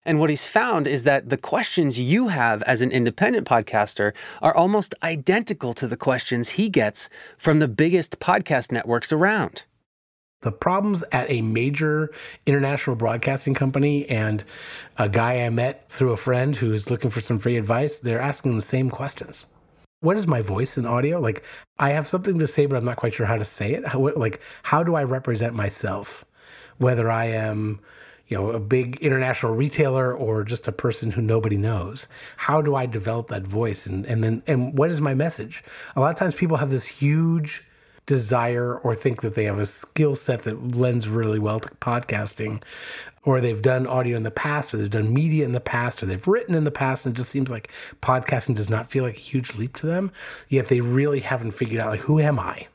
And 0.08 0.22
what 0.22 0.30
he's 0.30 0.46
found 0.46 0.88
is 0.88 1.04
that 1.04 1.28
the 1.28 1.36
questions 1.36 2.00
you 2.00 2.30
have 2.30 2.64
as 2.64 2.82
an 2.82 2.92
independent 2.92 3.46
podcaster 3.46 4.14
are 4.42 4.56
almost 4.56 4.96
identical 5.04 5.74
to 5.74 5.86
the 5.86 5.98
questions 5.98 6.52
he 6.52 6.70
gets 6.70 7.10
from 7.38 7.60
the 7.60 7.68
biggest 7.68 8.22
podcast 8.22 8.72
networks 8.72 9.12
around. 9.12 9.64
The 10.44 10.54
problems 10.54 11.04
at 11.12 11.30
a 11.30 11.42
major 11.42 12.10
international 12.46 12.96
broadcasting 12.96 13.54
company 13.54 14.08
and 14.08 14.46
a 14.96 15.10
guy 15.10 15.44
I 15.44 15.50
met 15.50 15.90
through 15.90 16.14
a 16.14 16.18
friend 16.18 16.56
who's 16.56 16.90
looking 16.90 17.10
for 17.10 17.20
some 17.20 17.38
free 17.38 17.58
advice, 17.58 18.00
they're 18.00 18.22
asking 18.22 18.56
the 18.56 18.62
same 18.62 18.90
questions. 18.90 19.46
What 20.00 20.16
is 20.16 20.26
my 20.26 20.42
voice 20.42 20.78
in 20.78 20.86
audio? 20.86 21.20
Like, 21.20 21.44
I 21.80 21.90
have 21.90 22.08
something 22.08 22.40
to 22.40 22.48
say, 22.48 22.66
but 22.66 22.78
I'm 22.78 22.86
not 22.86 22.96
quite 22.96 23.14
sure 23.14 23.26
how 23.26 23.36
to 23.36 23.44
say 23.44 23.74
it. 23.74 23.86
How, 23.86 24.00
like, 24.16 24.42
how 24.64 24.84
do 24.84 24.96
I 24.96 25.04
represent 25.04 25.54
myself? 25.54 26.24
Whether 26.78 27.12
I 27.12 27.26
am 27.26 27.82
you 28.28 28.38
know, 28.38 28.50
a 28.50 28.60
big 28.60 28.98
international 28.98 29.56
retailer 29.56 30.14
or 30.14 30.44
just 30.44 30.68
a 30.68 30.72
person 30.72 31.12
who 31.12 31.22
nobody 31.22 31.58
knows? 31.58 32.08
How 32.38 32.62
do 32.62 32.76
I 32.76 32.86
develop 32.86 33.28
that 33.28 33.44
voice? 33.44 33.86
And, 33.86 34.06
and 34.06 34.24
then, 34.24 34.44
and 34.48 34.78
what 34.78 34.90
is 34.90 35.00
my 35.00 35.14
message? 35.14 35.64
A 35.96 36.00
lot 36.00 36.12
of 36.12 36.18
times 36.18 36.36
people 36.36 36.58
have 36.58 36.70
this 36.70 36.86
huge 36.86 37.64
desire 38.06 38.78
or 38.78 38.96
think 38.96 39.22
that 39.22 39.36
they 39.36 39.44
have 39.44 39.60
a 39.60 39.66
skill 39.66 40.16
set 40.16 40.44
that 40.44 40.76
lends 40.76 41.08
really 41.08 41.40
well 41.40 41.60
to 41.60 41.70
podcasting, 41.76 42.64
or 43.24 43.42
they've 43.42 43.62
done 43.62 43.86
audio 43.86 44.16
in 44.16 44.24
the 44.24 44.32
past, 44.32 44.74
or 44.74 44.78
they've 44.78 44.90
done 44.90 45.14
media 45.14 45.44
in 45.44 45.52
the 45.52 45.60
past, 45.60 46.02
or 46.02 46.06
they've 46.06 46.28
written 46.28 46.56
in 46.56 46.64
the 46.64 46.72
past, 46.72 47.06
and 47.06 47.14
it 47.14 47.18
just 47.18 47.30
seems 47.30 47.50
like 47.50 47.70
podcasting 48.02 48.56
does 48.56 48.70
not 48.70 48.90
feel 48.90 49.04
like 49.04 49.18
a 49.18 49.20
huge 49.20 49.56
leap 49.56 49.76
to 49.76 49.86
them. 49.86 50.12
Yet 50.48 50.68
they 50.68 50.80
really 50.80 51.20
haven't 51.20 51.52
figured 51.52 51.82
out, 51.82 51.90
like, 51.90 52.00
who 52.02 52.20
am 52.20 52.40
I 52.40 52.68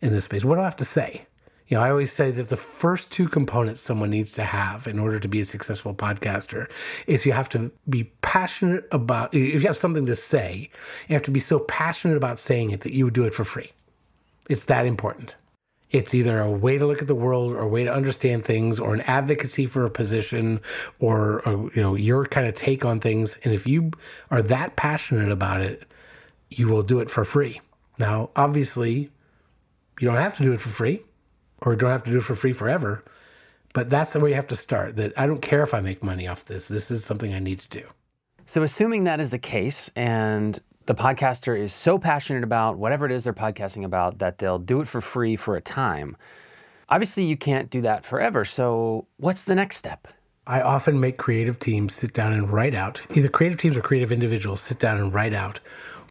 in 0.00 0.12
this 0.12 0.24
space? 0.24 0.44
What 0.44 0.54
do 0.54 0.62
I 0.62 0.64
have 0.64 0.76
to 0.76 0.86
say? 0.86 1.26
You 1.70 1.76
know, 1.76 1.84
I 1.84 1.90
always 1.90 2.12
say 2.12 2.32
that 2.32 2.48
the 2.48 2.56
first 2.56 3.12
two 3.12 3.28
components 3.28 3.80
someone 3.80 4.10
needs 4.10 4.32
to 4.32 4.42
have 4.42 4.88
in 4.88 4.98
order 4.98 5.20
to 5.20 5.28
be 5.28 5.38
a 5.38 5.44
successful 5.44 5.94
podcaster 5.94 6.68
is 7.06 7.24
you 7.24 7.30
have 7.30 7.48
to 7.50 7.70
be 7.88 8.10
passionate 8.22 8.88
about, 8.90 9.32
if 9.32 9.62
you 9.62 9.68
have 9.68 9.76
something 9.76 10.04
to 10.06 10.16
say, 10.16 10.68
you 11.06 11.12
have 11.12 11.22
to 11.22 11.30
be 11.30 11.38
so 11.38 11.60
passionate 11.60 12.16
about 12.16 12.40
saying 12.40 12.72
it 12.72 12.80
that 12.80 12.92
you 12.92 13.04
would 13.04 13.14
do 13.14 13.22
it 13.22 13.34
for 13.34 13.44
free. 13.44 13.70
It's 14.48 14.64
that 14.64 14.84
important. 14.84 15.36
It's 15.92 16.12
either 16.12 16.40
a 16.40 16.50
way 16.50 16.76
to 16.76 16.86
look 16.86 17.02
at 17.02 17.06
the 17.06 17.14
world 17.14 17.52
or 17.52 17.60
a 17.60 17.68
way 17.68 17.84
to 17.84 17.92
understand 17.92 18.44
things 18.44 18.80
or 18.80 18.92
an 18.92 19.02
advocacy 19.02 19.66
for 19.66 19.84
a 19.84 19.90
position 19.90 20.60
or, 20.98 21.38
a, 21.40 21.50
you 21.52 21.82
know, 21.82 21.94
your 21.94 22.26
kind 22.26 22.48
of 22.48 22.54
take 22.54 22.84
on 22.84 22.98
things. 22.98 23.38
And 23.44 23.54
if 23.54 23.64
you 23.68 23.92
are 24.28 24.42
that 24.42 24.74
passionate 24.74 25.30
about 25.30 25.60
it, 25.60 25.84
you 26.48 26.66
will 26.66 26.82
do 26.82 26.98
it 26.98 27.10
for 27.10 27.24
free. 27.24 27.60
Now, 27.96 28.30
obviously, 28.34 29.10
you 30.00 30.08
don't 30.08 30.16
have 30.16 30.36
to 30.38 30.42
do 30.42 30.52
it 30.52 30.60
for 30.60 30.70
free 30.70 31.04
or 31.62 31.76
don't 31.76 31.90
have 31.90 32.04
to 32.04 32.10
do 32.10 32.18
it 32.18 32.22
for 32.22 32.34
free 32.34 32.52
forever. 32.52 33.04
But 33.72 33.88
that's 33.88 34.12
the 34.12 34.20
way 34.20 34.30
you 34.30 34.34
have 34.34 34.48
to 34.48 34.56
start. 34.56 34.96
That 34.96 35.12
I 35.16 35.26
don't 35.26 35.42
care 35.42 35.62
if 35.62 35.74
I 35.74 35.80
make 35.80 36.02
money 36.02 36.26
off 36.26 36.44
this. 36.44 36.66
This 36.66 36.90
is 36.90 37.04
something 37.04 37.32
I 37.32 37.38
need 37.38 37.60
to 37.60 37.68
do. 37.68 37.86
So, 38.46 38.62
assuming 38.62 39.04
that 39.04 39.20
is 39.20 39.30
the 39.30 39.38
case, 39.38 39.90
and 39.94 40.58
the 40.86 40.94
podcaster 40.94 41.56
is 41.56 41.72
so 41.72 41.98
passionate 41.98 42.42
about 42.42 42.78
whatever 42.78 43.06
it 43.06 43.12
is 43.12 43.22
they're 43.22 43.32
podcasting 43.32 43.84
about 43.84 44.18
that 44.18 44.38
they'll 44.38 44.58
do 44.58 44.80
it 44.80 44.88
for 44.88 45.00
free 45.00 45.36
for 45.36 45.54
a 45.56 45.60
time. 45.60 46.16
Obviously, 46.88 47.24
you 47.24 47.36
can't 47.36 47.70
do 47.70 47.80
that 47.82 48.04
forever. 48.04 48.44
So, 48.44 49.06
what's 49.18 49.44
the 49.44 49.54
next 49.54 49.76
step? 49.76 50.08
I 50.46 50.62
often 50.62 50.98
make 50.98 51.16
creative 51.16 51.60
teams 51.60 51.94
sit 51.94 52.12
down 52.12 52.32
and 52.32 52.50
write 52.50 52.74
out, 52.74 53.02
either 53.14 53.28
creative 53.28 53.58
teams 53.58 53.76
or 53.76 53.82
creative 53.82 54.10
individuals 54.10 54.60
sit 54.60 54.80
down 54.80 54.98
and 54.98 55.14
write 55.14 55.32
out 55.32 55.60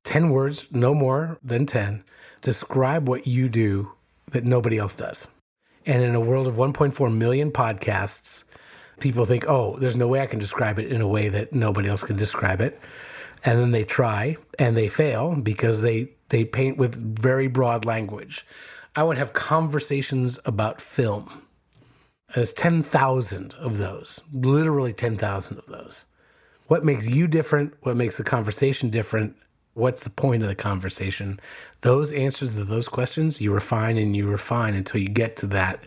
10 0.03 0.29
words, 0.29 0.67
no 0.71 0.93
more 0.93 1.37
than 1.43 1.65
10, 1.65 2.05
describe 2.41 3.09
what 3.09 3.27
you 3.27 3.49
do 3.49 3.91
that 4.31 4.45
nobody 4.45 4.77
else 4.77 4.95
does. 4.95 5.27
And 5.89 6.03
in 6.03 6.13
a 6.13 6.19
world 6.19 6.47
of 6.47 6.53
1.4 6.53 7.11
million 7.11 7.49
podcasts, 7.49 8.43
people 8.99 9.25
think, 9.25 9.45
oh, 9.47 9.75
there's 9.79 9.95
no 9.95 10.07
way 10.07 10.21
I 10.21 10.27
can 10.27 10.37
describe 10.37 10.77
it 10.77 10.91
in 10.91 11.01
a 11.01 11.07
way 11.07 11.29
that 11.29 11.51
nobody 11.51 11.89
else 11.89 12.03
can 12.03 12.15
describe 12.15 12.61
it. 12.61 12.79
And 13.43 13.57
then 13.57 13.71
they 13.71 13.85
try 13.85 14.37
and 14.59 14.77
they 14.77 14.87
fail 14.87 15.33
because 15.33 15.81
they, 15.81 16.11
they 16.29 16.45
paint 16.45 16.77
with 16.77 17.19
very 17.19 17.47
broad 17.47 17.85
language. 17.85 18.45
I 18.95 19.01
would 19.01 19.17
have 19.17 19.33
conversations 19.33 20.37
about 20.45 20.79
film. 20.79 21.41
There's 22.35 22.53
10,000 22.53 23.55
of 23.55 23.79
those, 23.79 24.21
literally 24.31 24.93
10,000 24.93 25.57
of 25.57 25.65
those. 25.65 26.05
What 26.67 26.85
makes 26.85 27.07
you 27.07 27.27
different? 27.27 27.73
What 27.81 27.97
makes 27.97 28.15
the 28.15 28.23
conversation 28.23 28.91
different? 28.91 29.35
What's 29.79 30.03
the 30.03 30.09
point 30.09 30.43
of 30.43 30.49
the 30.49 30.55
conversation? 30.55 31.39
Those 31.81 32.11
answers 32.11 32.53
to 32.53 32.65
those 32.65 32.89
questions, 32.89 33.39
you 33.39 33.53
refine 33.53 33.97
and 33.97 34.13
you 34.13 34.27
refine 34.27 34.75
until 34.75 34.99
you 34.99 35.07
get 35.07 35.37
to 35.37 35.47
that 35.47 35.79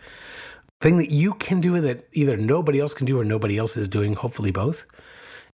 thing 0.81 0.97
that 0.97 1.11
you 1.11 1.35
can 1.35 1.61
do 1.61 1.79
that 1.79 2.07
either 2.13 2.35
nobody 2.35 2.79
else 2.79 2.95
can 2.95 3.05
do 3.05 3.19
or 3.19 3.23
nobody 3.23 3.57
else 3.57 3.77
is 3.77 3.87
doing, 3.87 4.15
hopefully 4.15 4.49
both. 4.49 4.85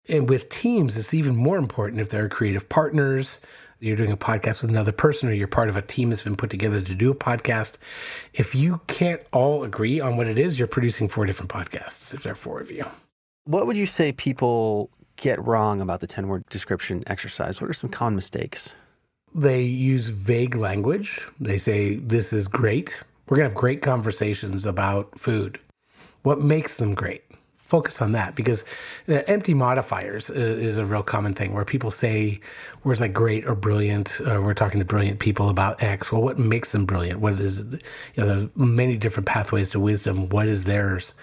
And 0.07 0.29
with 0.29 0.49
teams, 0.49 0.95
it's 0.95 1.13
even 1.13 1.35
more 1.35 1.57
important 1.57 2.01
if 2.01 2.09
there 2.09 2.23
are 2.23 2.29
creative 2.29 2.69
partners, 2.69 3.39
you're 3.81 3.97
doing 3.97 4.11
a 4.11 4.17
podcast 4.17 4.61
with 4.61 4.71
another 4.71 4.91
person, 4.93 5.27
or 5.27 5.33
you're 5.33 5.47
part 5.47 5.69
of 5.69 5.75
a 5.75 5.81
team 5.81 6.09
that's 6.09 6.21
been 6.21 6.35
put 6.35 6.49
together 6.49 6.81
to 6.81 6.95
do 6.95 7.11
a 7.11 7.15
podcast. 7.15 7.77
If 8.33 8.55
you 8.55 8.81
can't 8.87 9.21
all 9.31 9.63
agree 9.63 9.99
on 9.99 10.17
what 10.17 10.27
it 10.27 10.39
is, 10.39 10.57
you're 10.57 10.67
producing 10.67 11.09
four 11.09 11.25
different 11.25 11.51
podcasts 11.51 12.13
if 12.13 12.23
there 12.23 12.31
are 12.31 12.35
four 12.35 12.59
of 12.59 12.71
you. 12.71 12.85
What 13.43 13.67
would 13.67 13.77
you 13.77 13.85
say 13.85 14.11
people 14.11 14.89
get 15.21 15.43
wrong 15.45 15.81
about 15.81 15.99
the 15.99 16.07
10 16.07 16.27
word 16.27 16.43
description 16.49 17.03
exercise? 17.07 17.61
What 17.61 17.69
are 17.69 17.73
some 17.73 17.89
common 17.89 18.15
mistakes? 18.15 18.73
They 19.35 19.61
use 19.61 20.09
vague 20.09 20.55
language. 20.55 21.27
They 21.39 21.57
say, 21.57 21.95
This 21.95 22.33
is 22.33 22.47
great. 22.47 23.03
We're 23.27 23.37
going 23.37 23.47
to 23.47 23.53
have 23.53 23.59
great 23.59 23.81
conversations 23.81 24.65
about 24.65 25.19
food. 25.19 25.59
What 26.23 26.41
makes 26.41 26.75
them 26.75 26.95
great? 26.95 27.23
Focus 27.69 28.01
on 28.01 28.13
that 28.13 28.35
because 28.35 28.63
the 29.05 29.27
empty 29.29 29.53
modifiers 29.53 30.31
is 30.31 30.79
a 30.79 30.85
real 30.85 31.03
common 31.03 31.35
thing 31.35 31.53
where 31.53 31.63
people 31.63 31.91
say 31.91 32.39
words 32.83 32.99
like 32.99 33.13
great 33.13 33.45
or 33.45 33.53
brilliant. 33.53 34.19
Uh, 34.21 34.41
we're 34.41 34.55
talking 34.55 34.79
to 34.79 34.85
brilliant 34.85 35.19
people 35.19 35.49
about 35.49 35.83
X. 35.83 36.11
Well, 36.11 36.23
what 36.23 36.39
makes 36.39 36.71
them 36.71 36.87
brilliant? 36.87 37.19
What 37.19 37.33
is, 37.33 37.59
you 37.59 37.77
know, 38.17 38.25
there's 38.25 38.49
many 38.55 38.97
different 38.97 39.27
pathways 39.27 39.69
to 39.69 39.79
wisdom. 39.79 40.29
What 40.29 40.47
is 40.47 40.63
theirs? 40.63 41.13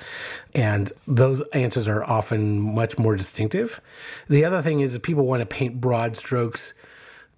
And 0.54 0.92
those 1.08 1.42
answers 1.52 1.88
are 1.88 2.04
often 2.04 2.60
much 2.60 2.96
more 2.96 3.16
distinctive. 3.16 3.80
The 4.28 4.44
other 4.44 4.62
thing 4.62 4.78
is 4.78 4.92
that 4.92 5.02
people 5.02 5.26
want 5.26 5.40
to 5.40 5.46
paint 5.46 5.80
broad 5.80 6.16
strokes 6.16 6.74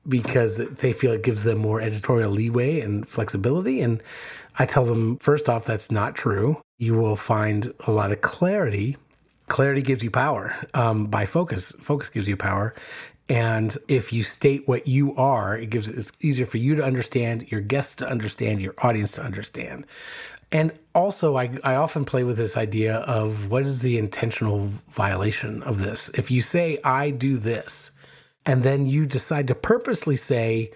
because 0.07 0.59
they 0.59 0.93
feel 0.93 1.13
it 1.13 1.23
gives 1.23 1.45
them 1.45 1.57
more 1.57 1.81
editorial 1.81 2.31
leeway 2.31 2.81
and 2.81 3.09
flexibility. 3.09 3.81
And 3.81 4.03
I 4.59 4.67
tell 4.67 4.85
them, 4.85 5.17
first 5.17 5.49
off, 5.49 5.65
that's 5.65 5.91
not 5.91 6.15
true 6.15 6.61
you 6.79 6.95
will 6.95 7.17
find 7.17 7.75
a 7.87 7.91
lot 7.91 8.13
of 8.13 8.21
clarity. 8.21 8.97
Clarity 9.49 9.83
gives 9.83 10.03
you 10.03 10.11
power 10.11 10.57
um, 10.75 11.07
by 11.07 11.27
focus. 11.27 11.73
Focus 11.81 12.09
gives 12.09 12.29
you 12.29 12.37
power. 12.37 12.75
And 13.29 13.77
if 13.89 14.13
you 14.13 14.23
state 14.23 14.67
what 14.67 14.87
you 14.87 15.15
are, 15.17 15.57
it 15.57 15.69
gives 15.69 15.89
it's 15.89 16.13
easier 16.21 16.47
for 16.47 16.57
you 16.57 16.75
to 16.77 16.85
understand, 16.85 17.51
your 17.51 17.61
guests 17.61 17.97
to 17.97 18.09
understand, 18.09 18.63
your 18.63 18.75
audience 18.79 19.13
to 19.13 19.23
understand. 19.23 19.87
And 20.51 20.73
also, 20.95 21.37
I, 21.37 21.59
I 21.63 21.75
often 21.75 22.07
play 22.07 22.25
with 22.25 22.39
this 22.39 22.57
idea 22.57 22.97
of 22.97 23.51
what 23.51 23.65
is 23.65 23.83
the 23.83 23.99
intentional 23.99 24.67
violation 24.89 25.63
of 25.63 25.83
this? 25.83 26.11
If 26.15 26.31
you 26.31 26.41
say, 26.41 26.79
I 26.83 27.11
do 27.11 27.37
this, 27.37 27.91
and 28.47 28.63
then 28.63 28.87
you 28.87 29.05
decide 29.05 29.47
to 29.49 29.55
purposely 29.55 30.17
say, 30.17 30.73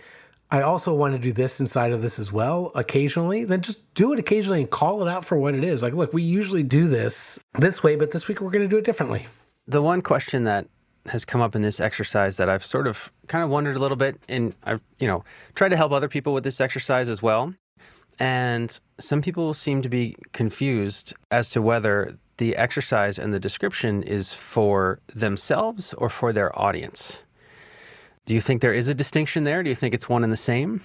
I 0.53 0.61
also 0.61 0.93
want 0.93 1.15
to 1.15 1.19
do 1.19 1.33
this 1.33 1.61
inside 1.61 1.93
of 1.93 2.03
this 2.03 2.19
as 2.19 2.31
well 2.31 2.73
occasionally, 2.75 3.47
then 3.47 3.63
just 3.63 3.95
do 3.95 4.13
it 4.13 4.19
occasionally 4.19 4.61
and 4.61 4.71
call 4.71 5.01
it 5.01 5.09
out 5.09 5.25
for 5.25 5.39
what 5.39 5.55
it 5.55 5.65
is. 5.65 5.83
Like, 5.83 5.95
look, 5.95 6.13
we 6.13 6.23
usually 6.23 6.63
do 6.63 6.89
this 6.89 7.39
this 7.59 7.83
way, 7.83 7.97
but 7.97 8.11
this 8.11 8.29
week 8.29 8.43
we're 8.43 8.51
going 8.51 8.63
to 8.63 8.69
do 8.69 8.77
it 8.77 8.85
differently. 8.85 9.27
The 9.67 9.81
one 9.81 10.03
question 10.03 10.45
that 10.45 10.67
has 11.07 11.25
come 11.25 11.41
up 11.41 11.57
in 11.57 11.63
this 11.63 11.81
exercise 11.81 12.37
that 12.37 12.51
I've 12.51 12.67
sort 12.67 12.87
of 12.87 13.11
kind 13.29 13.43
of 13.43 13.49
wondered 13.49 13.77
a 13.77 13.79
little 13.79 13.97
bit, 13.97 14.21
and 14.29 14.55
I've, 14.65 14.83
you 14.99 15.07
know, 15.07 15.25
tried 15.55 15.71
to 15.71 15.77
help 15.79 15.91
other 15.91 16.09
people 16.09 16.35
with 16.35 16.45
this 16.45 16.61
exercise 16.61 17.09
as 17.09 17.23
well. 17.23 17.55
And 18.19 18.79
some 19.01 19.23
people 19.23 19.55
seem 19.55 19.81
to 19.81 19.89
be 19.89 20.17
confused 20.35 21.15
as 21.31 21.49
to 21.51 21.63
whether 21.63 22.19
the 22.37 22.57
exercise 22.57 23.19
and 23.19 23.33
the 23.33 23.41
description 23.41 24.03
is 24.03 24.35
for 24.35 25.01
themselves 25.15 25.95
or 25.95 26.11
for 26.11 26.31
their 26.31 26.57
audience. 26.61 27.23
Do 28.25 28.35
you 28.35 28.41
think 28.41 28.63
there 28.63 28.75
is 28.75 28.89
a 28.89 28.95
distinction 28.95 29.45
there? 29.45 29.63
Do 29.63 29.69
you 29.69 29.75
think 29.75 29.95
it's 29.95 30.09
one 30.09 30.23
and 30.25 30.33
the 30.33 30.37
same? 30.37 30.83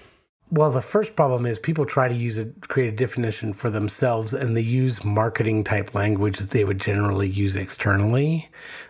Well, 0.50 0.70
the 0.70 0.80
first 0.80 1.14
problem 1.14 1.44
is 1.44 1.58
people 1.58 1.84
try 1.84 2.08
to 2.08 2.14
use 2.14 2.38
a 2.38 2.46
create 2.46 2.94
a 2.94 2.96
definition 2.96 3.52
for 3.52 3.68
themselves 3.68 4.32
and 4.32 4.56
they 4.56 4.62
use 4.62 5.04
marketing 5.04 5.62
type 5.62 5.94
language 5.94 6.38
that 6.38 6.50
they 6.50 6.64
would 6.64 6.80
generally 6.80 7.28
use 7.28 7.54
externally, 7.54 8.48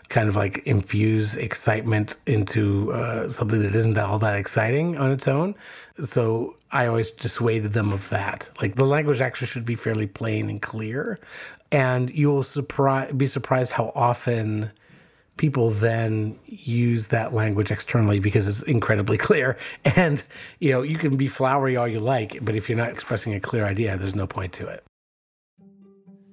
kind 0.08 0.28
of 0.28 0.36
like 0.36 0.58
infuse 0.58 1.34
excitement 1.34 2.14
into 2.26 2.92
uh, 2.92 3.28
something 3.28 3.60
that 3.60 3.74
isn't 3.74 3.98
all 3.98 4.20
that 4.20 4.38
exciting 4.38 4.96
on 4.96 5.10
its 5.10 5.26
own. 5.26 5.56
So 5.96 6.56
I 6.70 6.86
always 6.86 7.10
dissuaded 7.10 7.72
them 7.72 7.92
of 7.92 8.08
that. 8.10 8.48
Like 8.60 8.76
the 8.76 8.86
language 8.86 9.20
actually 9.20 9.48
should 9.48 9.64
be 9.64 9.74
fairly 9.74 10.06
plain 10.06 10.48
and 10.48 10.62
clear. 10.62 11.18
And 11.72 12.08
you'll 12.10 12.44
surprise, 12.44 13.12
be 13.12 13.26
surprised 13.26 13.72
how 13.72 13.90
often 13.96 14.70
people 15.38 15.70
then 15.70 16.38
use 16.44 17.08
that 17.08 17.32
language 17.32 17.70
externally 17.70 18.20
because 18.20 18.46
it's 18.46 18.62
incredibly 18.62 19.16
clear. 19.28 19.56
And, 19.84 20.22
you 20.58 20.70
know, 20.70 20.82
you 20.82 20.98
can 20.98 21.16
be 21.16 21.28
flowery 21.28 21.76
all 21.76 21.88
you 21.88 22.00
like, 22.00 22.44
but 22.44 22.54
if 22.54 22.68
you're 22.68 22.76
not 22.76 22.90
expressing 22.90 23.32
a 23.32 23.40
clear 23.40 23.64
idea, 23.64 23.96
there's 23.96 24.14
no 24.14 24.26
point 24.26 24.52
to 24.54 24.66
it. 24.66 24.84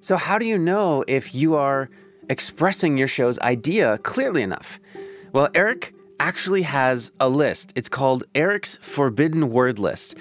So, 0.02 0.18
how 0.18 0.38
do 0.38 0.46
you 0.46 0.58
know 0.58 1.04
if 1.08 1.34
you 1.34 1.56
are 1.56 1.90
expressing 2.30 2.98
your 2.98 3.08
show's 3.08 3.40
idea 3.40 3.98
clearly 4.00 4.44
enough? 4.44 4.80
Well, 5.32 5.50
Eric 5.56 5.94
actually 6.20 6.62
has 6.64 7.12
a 7.20 7.28
list. 7.28 7.74
It's 7.76 7.90
called 7.90 8.24
Eric's 8.36 8.78
Forbidden 8.82 9.52
Word 9.52 9.80
List. 9.80 10.16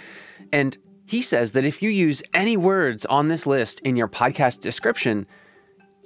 And 0.53 0.77
he 1.07 1.21
says 1.21 1.53
that 1.53 1.65
if 1.65 1.83
you 1.83 1.91
use 1.91 2.23
any 2.33 2.57
words 2.57 3.05
on 3.07 3.29
this 3.29 3.47
list 3.47 3.81
in 3.81 3.97
your 3.97 4.09
podcast 4.09 4.61
description, 4.61 5.27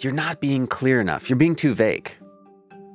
you're 0.00 0.12
not 0.12 0.40
being 0.40 0.66
clear 0.66 1.00
enough. 1.00 1.30
You're 1.30 1.36
being 1.36 1.56
too 1.56 1.74
vague. 1.74 2.10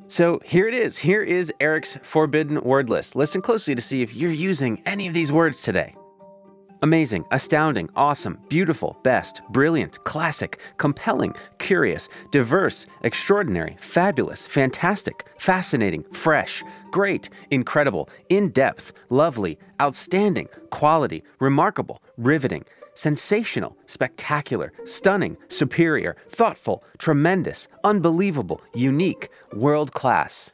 So 0.07 0.41
here 0.43 0.67
it 0.67 0.73
is. 0.73 0.97
Here 0.97 1.23
is 1.23 1.51
Eric's 1.59 1.97
forbidden 2.03 2.61
word 2.61 2.89
list. 2.89 3.15
Listen 3.15 3.41
closely 3.41 3.73
to 3.73 3.81
see 3.81 4.01
if 4.01 4.13
you're 4.13 4.31
using 4.31 4.81
any 4.85 5.07
of 5.07 5.13
these 5.13 5.31
words 5.31 5.61
today. 5.61 5.95
Amazing, 6.83 7.23
astounding, 7.31 7.89
awesome, 7.95 8.37
beautiful, 8.49 8.97
best, 9.03 9.41
brilliant, 9.51 10.03
classic, 10.03 10.59
compelling, 10.77 11.33
curious, 11.57 12.09
diverse, 12.31 12.85
extraordinary, 13.03 13.77
fabulous, 13.79 14.45
fantastic, 14.45 15.25
fascinating, 15.39 16.03
fresh, 16.11 16.61
great, 16.91 17.29
incredible, 17.51 18.09
in 18.27 18.49
depth, 18.49 18.91
lovely, 19.09 19.57
outstanding, 19.81 20.49
quality, 20.71 21.23
remarkable, 21.39 22.01
riveting, 22.17 22.65
sensational, 22.93 23.77
spectacular, 23.85 24.71
stunning, 24.85 25.37
superior, 25.47 26.15
thoughtful, 26.29 26.83
tremendous, 26.97 27.67
unbelievable, 27.83 28.61
unique, 28.73 29.29
world 29.53 29.93
class. 29.93 30.51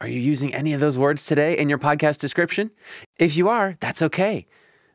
Are 0.00 0.08
you 0.08 0.20
using 0.20 0.54
any 0.54 0.72
of 0.74 0.80
those 0.80 0.98
words 0.98 1.24
today 1.24 1.56
in 1.56 1.68
your 1.68 1.78
podcast 1.78 2.18
description? 2.18 2.70
If 3.18 3.36
you 3.36 3.48
are, 3.48 3.76
that's 3.80 4.02
okay. 4.02 4.46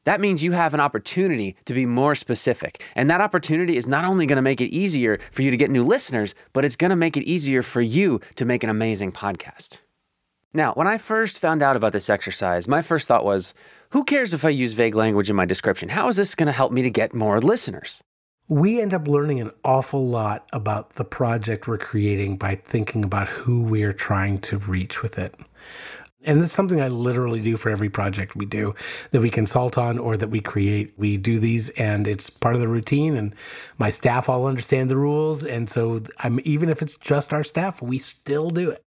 That 0.04 0.22
means 0.22 0.44
you 0.44 0.52
have 0.52 0.74
an 0.74 0.80
opportunity 0.80 1.56
to 1.66 1.74
be 1.74 1.86
more 1.86 2.16
specific. 2.16 2.84
And 2.96 3.10
that 3.10 3.22
opportunity 3.22 3.78
is 3.78 3.88
not 3.88 4.06
only 4.06 4.26
going 4.26 4.38
to 4.38 4.42
make 4.42 4.62
it 4.62 4.74
easier 4.74 5.20
for 5.32 5.42
you 5.42 5.52
to 5.52 5.58
get 5.58 5.72
new 5.72 5.84
listeners, 5.84 6.36
but 6.54 6.66
it's 6.66 6.76
going 6.76 6.90
to 6.90 6.96
make 6.96 7.18
it 7.18 7.24
easier 7.24 7.64
for 7.64 7.82
you 7.82 8.20
to 8.36 8.46
make 8.46 8.64
an 8.64 8.70
amazing 8.70 9.12
podcast. 9.12 9.80
Now, 10.54 10.74
when 10.74 10.88
I 10.88 10.98
first 10.98 11.38
found 11.38 11.62
out 11.62 11.76
about 11.76 11.94
this 11.94 12.10
exercise, 12.10 12.68
my 12.68 12.82
first 12.82 13.08
thought 13.08 13.24
was, 13.24 13.54
who 13.92 14.04
cares 14.04 14.34
if 14.34 14.46
I 14.46 14.50
use 14.50 14.74
vague 14.74 14.96
language 14.96 15.30
in 15.30 15.36
my 15.36 15.46
description? 15.46 15.90
How 15.90 16.08
is 16.10 16.16
this 16.16 16.36
going 16.36 16.48
to 16.48 16.52
help 16.52 16.72
me 16.72 16.84
to 16.84 16.92
get 16.92 17.16
more 17.16 17.42
listeners? 17.42 18.04
We 18.48 18.82
end 18.82 18.94
up 18.94 19.08
learning 19.08 19.40
an 19.40 19.52
awful 19.64 20.08
lot 20.08 20.48
about 20.54 20.94
the 20.94 21.04
project 21.04 21.68
we're 21.68 21.78
creating 21.78 22.38
by 22.38 22.56
thinking 22.56 23.04
about 23.04 23.28
who 23.28 23.64
we 23.64 23.84
are 23.84 23.94
trying 23.94 24.40
to 24.42 24.58
reach 24.58 25.02
with 25.02 25.18
it. 25.18 25.36
And 26.24 26.44
it's 26.44 26.54
something 26.54 26.82
I 26.82 26.90
literally 26.90 27.42
do 27.42 27.58
for 27.58 27.70
every 27.70 27.90
project 27.90 28.36
we 28.36 28.46
do 28.46 28.76
that 29.12 29.22
we 29.22 29.30
consult 29.30 29.78
on 29.78 29.98
or 29.98 30.18
that 30.18 30.30
we 30.30 30.42
create. 30.42 30.94
We 30.98 31.18
do 31.18 31.40
these 31.40 31.70
and 31.70 32.08
it's 32.08 32.30
part 32.30 32.56
of 32.56 32.62
the 32.62 32.68
routine 32.68 33.16
and 33.16 33.34
my 33.78 33.90
staff 33.90 34.30
all 34.30 34.46
understand 34.46 34.92
the 34.92 34.98
rules. 34.98 35.46
And 35.46 35.70
so 35.70 36.02
I'm 36.20 36.40
even 36.44 36.70
if 36.70 36.82
it's 36.82 36.96
just 36.96 37.34
our 37.34 37.44
staff, 37.44 37.82
we 37.82 37.98
still 37.98 38.50
do 38.50 38.70
it. 38.70 38.84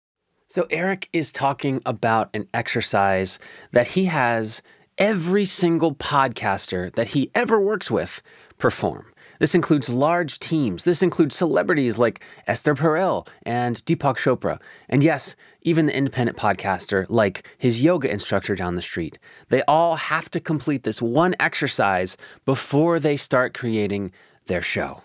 So, 0.51 0.67
Eric 0.71 1.11
is 1.13 1.31
talking 1.31 1.83
about 1.85 2.31
an 2.33 2.49
exercise 2.55 3.39
that 3.73 3.89
he 3.89 4.07
has 4.07 4.63
every 4.99 5.45
single 5.45 5.95
podcaster 5.95 6.93
that 6.95 7.09
he 7.09 7.31
ever 7.35 7.61
works 7.61 7.91
with 7.91 8.21
perform. 8.59 9.07
This 9.39 9.55
includes 9.55 9.89
large 9.89 10.41
teams. 10.41 10.83
This 10.83 11.01
includes 11.01 11.37
celebrities 11.37 11.97
like 11.97 12.25
Esther 12.49 12.75
Perel 12.75 13.27
and 13.45 13.85
Deepak 13.85 14.17
Chopra. 14.17 14.61
And 14.89 15.05
yes, 15.05 15.37
even 15.63 15.87
the 15.87 15.97
independent 15.97 16.37
podcaster 16.37 17.07
like 17.09 17.47
his 17.57 17.83
yoga 17.83 18.11
instructor 18.11 18.57
down 18.57 18.75
the 18.75 18.83
street. 18.83 19.19
They 19.49 19.63
all 19.63 19.95
have 19.95 20.29
to 20.33 20.41
complete 20.41 20.83
this 20.83 21.01
one 21.01 21.37
exercise 21.39 22.17
before 22.45 22.99
they 22.99 23.17
start 23.17 23.55
creating 23.55 24.13
their 24.47 24.63
show. 24.63 25.03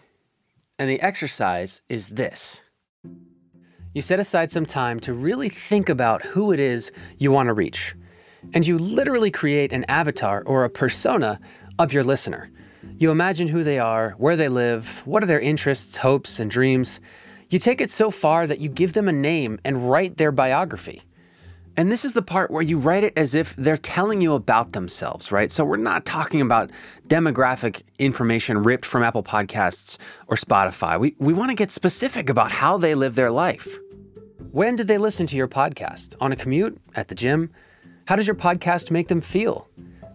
And 0.79 0.89
the 0.89 1.01
exercise 1.01 1.81
is 1.87 2.07
this 2.07 2.61
you 3.93 4.01
set 4.01 4.19
aside 4.19 4.49
some 4.49 4.65
time 4.65 4.99
to 5.01 5.13
really 5.13 5.49
think 5.49 5.87
about 5.87 6.23
who 6.23 6.51
it 6.51 6.59
is 6.59 6.91
you 7.19 7.31
want 7.31 7.45
to 7.45 7.53
reach. 7.53 7.93
And 8.53 8.67
you 8.67 8.77
literally 8.77 9.31
create 9.31 9.71
an 9.71 9.85
avatar 9.87 10.43
or 10.45 10.63
a 10.63 10.69
persona 10.69 11.39
of 11.79 11.93
your 11.93 12.03
listener. 12.03 12.51
You 12.97 13.11
imagine 13.11 13.47
who 13.47 13.63
they 13.63 13.79
are, 13.79 14.11
where 14.17 14.35
they 14.35 14.49
live, 14.49 15.01
what 15.05 15.23
are 15.23 15.27
their 15.27 15.39
interests, 15.39 15.97
hopes, 15.97 16.39
and 16.39 16.51
dreams. 16.51 16.99
You 17.49 17.59
take 17.59 17.81
it 17.81 17.89
so 17.89 18.11
far 18.11 18.45
that 18.47 18.59
you 18.59 18.69
give 18.69 18.93
them 18.93 19.07
a 19.07 19.13
name 19.13 19.59
and 19.63 19.89
write 19.89 20.17
their 20.17 20.31
biography. 20.31 21.03
And 21.75 21.91
this 21.91 22.05
is 22.05 22.13
the 22.13 22.21
part 22.21 22.51
where 22.51 22.61
you 22.61 22.77
write 22.77 23.03
it 23.03 23.13
as 23.17 23.33
if 23.33 23.55
they're 23.55 23.77
telling 23.77 24.21
you 24.21 24.33
about 24.33 24.73
themselves, 24.73 25.31
right? 25.31 25.51
So 25.51 25.65
we're 25.65 25.77
not 25.77 26.05
talking 26.05 26.39
about 26.39 26.69
demographic 27.07 27.81
information 27.97 28.61
ripped 28.61 28.85
from 28.85 29.01
Apple 29.01 29.23
Podcasts 29.23 29.97
or 30.27 30.37
Spotify. 30.37 30.99
We, 30.99 31.15
we 31.17 31.33
want 31.33 31.49
to 31.49 31.55
get 31.55 31.71
specific 31.71 32.29
about 32.29 32.51
how 32.51 32.77
they 32.77 32.93
live 32.93 33.15
their 33.15 33.31
life. 33.31 33.79
When 34.51 34.75
did 34.75 34.87
they 34.87 34.99
listen 34.99 35.25
to 35.27 35.35
your 35.35 35.47
podcast? 35.47 36.15
On 36.21 36.31
a 36.31 36.35
commute? 36.35 36.79
At 36.95 37.07
the 37.07 37.15
gym? 37.15 37.49
How 38.05 38.17
does 38.17 38.27
your 38.27 38.35
podcast 38.35 38.91
make 38.91 39.07
them 39.07 39.21
feel? 39.21 39.69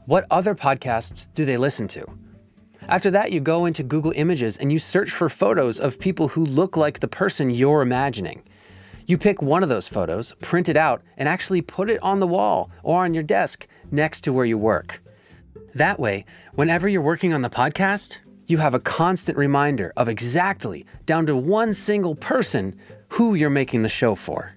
What 0.05 0.27
other 0.31 0.55
podcasts 0.55 1.27
do 1.33 1.47
they 1.47 1.57
listen 1.57 1.89
to? 1.89 2.07
After 2.87 3.11
that, 3.13 3.33
you 3.33 3.41
go 3.41 3.65
into 3.65 3.83
Google 3.83 4.13
Images 4.15 4.59
and 4.59 4.71
you 4.71 4.79
search 4.79 5.11
for 5.11 5.31
photos 5.31 5.81
of 5.81 5.99
people 5.99 6.29
who 6.29 6.45
look 6.45 6.77
like 6.77 7.01
the 7.01 7.09
person 7.09 7.49
you're 7.49 7.81
imagining. 7.81 8.43
You 9.07 9.17
pick 9.17 9.41
one 9.41 9.63
of 9.63 9.71
those 9.71 9.89
photos, 9.89 10.35
print 10.43 10.69
it 10.69 10.77
out, 10.77 11.03
and 11.17 11.31
actually 11.31 11.63
put 11.63 11.89
it 11.89 12.03
on 12.03 12.21
the 12.21 12.27
wall 12.27 12.71
or 12.83 13.05
on 13.05 13.15
your 13.15 13.23
desk 13.23 13.67
next 13.91 14.21
to 14.25 14.35
where 14.35 14.45
you 14.45 14.59
work. 14.59 15.03
That 15.75 15.99
way, 15.99 16.27
whenever 16.55 16.89
you're 16.89 17.01
working 17.01 17.33
on 17.33 17.41
the 17.41 17.49
podcast, 17.49 18.19
you 18.47 18.59
have 18.59 18.75
a 18.75 18.81
constant 18.81 19.39
reminder 19.39 19.95
of 19.97 20.11
exactly, 20.11 20.85
down 21.07 21.25
to 21.25 21.37
one 21.37 21.73
single 21.73 22.15
person, 22.15 22.79
who 23.09 23.35
you're 23.35 23.49
making 23.49 23.81
the 23.81 23.89
show 23.89 24.15
for. 24.15 24.55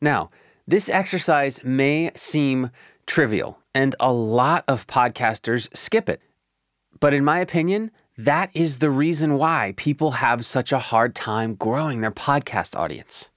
Now, 0.00 0.28
this 0.68 0.90
exercise 0.90 1.64
may 1.64 2.10
seem 2.14 2.70
trivial, 3.06 3.58
and 3.74 3.96
a 3.98 4.12
lot 4.12 4.64
of 4.68 4.86
podcasters 4.86 5.74
skip 5.74 6.10
it. 6.10 6.20
But 7.00 7.14
in 7.14 7.24
my 7.24 7.38
opinion, 7.38 7.90
that 8.18 8.50
is 8.52 8.76
the 8.76 8.90
reason 8.90 9.38
why 9.38 9.72
people 9.78 10.10
have 10.10 10.44
such 10.44 10.70
a 10.70 10.78
hard 10.78 11.14
time 11.14 11.54
growing 11.54 12.02
their 12.02 12.10
podcast 12.10 12.76
audience. 12.76 13.30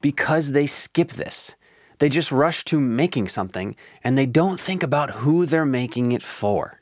Because 0.00 0.50
they 0.50 0.66
skip 0.66 1.12
this. 1.12 1.54
They 2.00 2.08
just 2.08 2.32
rush 2.32 2.64
to 2.64 2.80
making 2.80 3.28
something 3.28 3.76
and 4.02 4.18
they 4.18 4.26
don't 4.26 4.58
think 4.58 4.82
about 4.82 5.10
who 5.10 5.46
they're 5.46 5.64
making 5.64 6.10
it 6.10 6.22
for. 6.22 6.80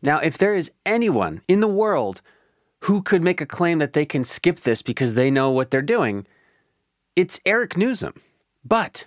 Now, 0.00 0.18
if 0.18 0.38
there 0.38 0.54
is 0.54 0.70
anyone 0.84 1.40
in 1.48 1.58
the 1.58 1.66
world 1.66 2.22
who 2.82 3.02
could 3.02 3.24
make 3.24 3.40
a 3.40 3.46
claim 3.46 3.80
that 3.80 3.92
they 3.92 4.06
can 4.06 4.22
skip 4.22 4.60
this 4.60 4.82
because 4.82 5.14
they 5.14 5.32
know 5.32 5.50
what 5.50 5.72
they're 5.72 5.82
doing, 5.82 6.28
it's 7.16 7.40
Eric 7.44 7.74
Nuzum. 7.74 8.16
But 8.64 9.06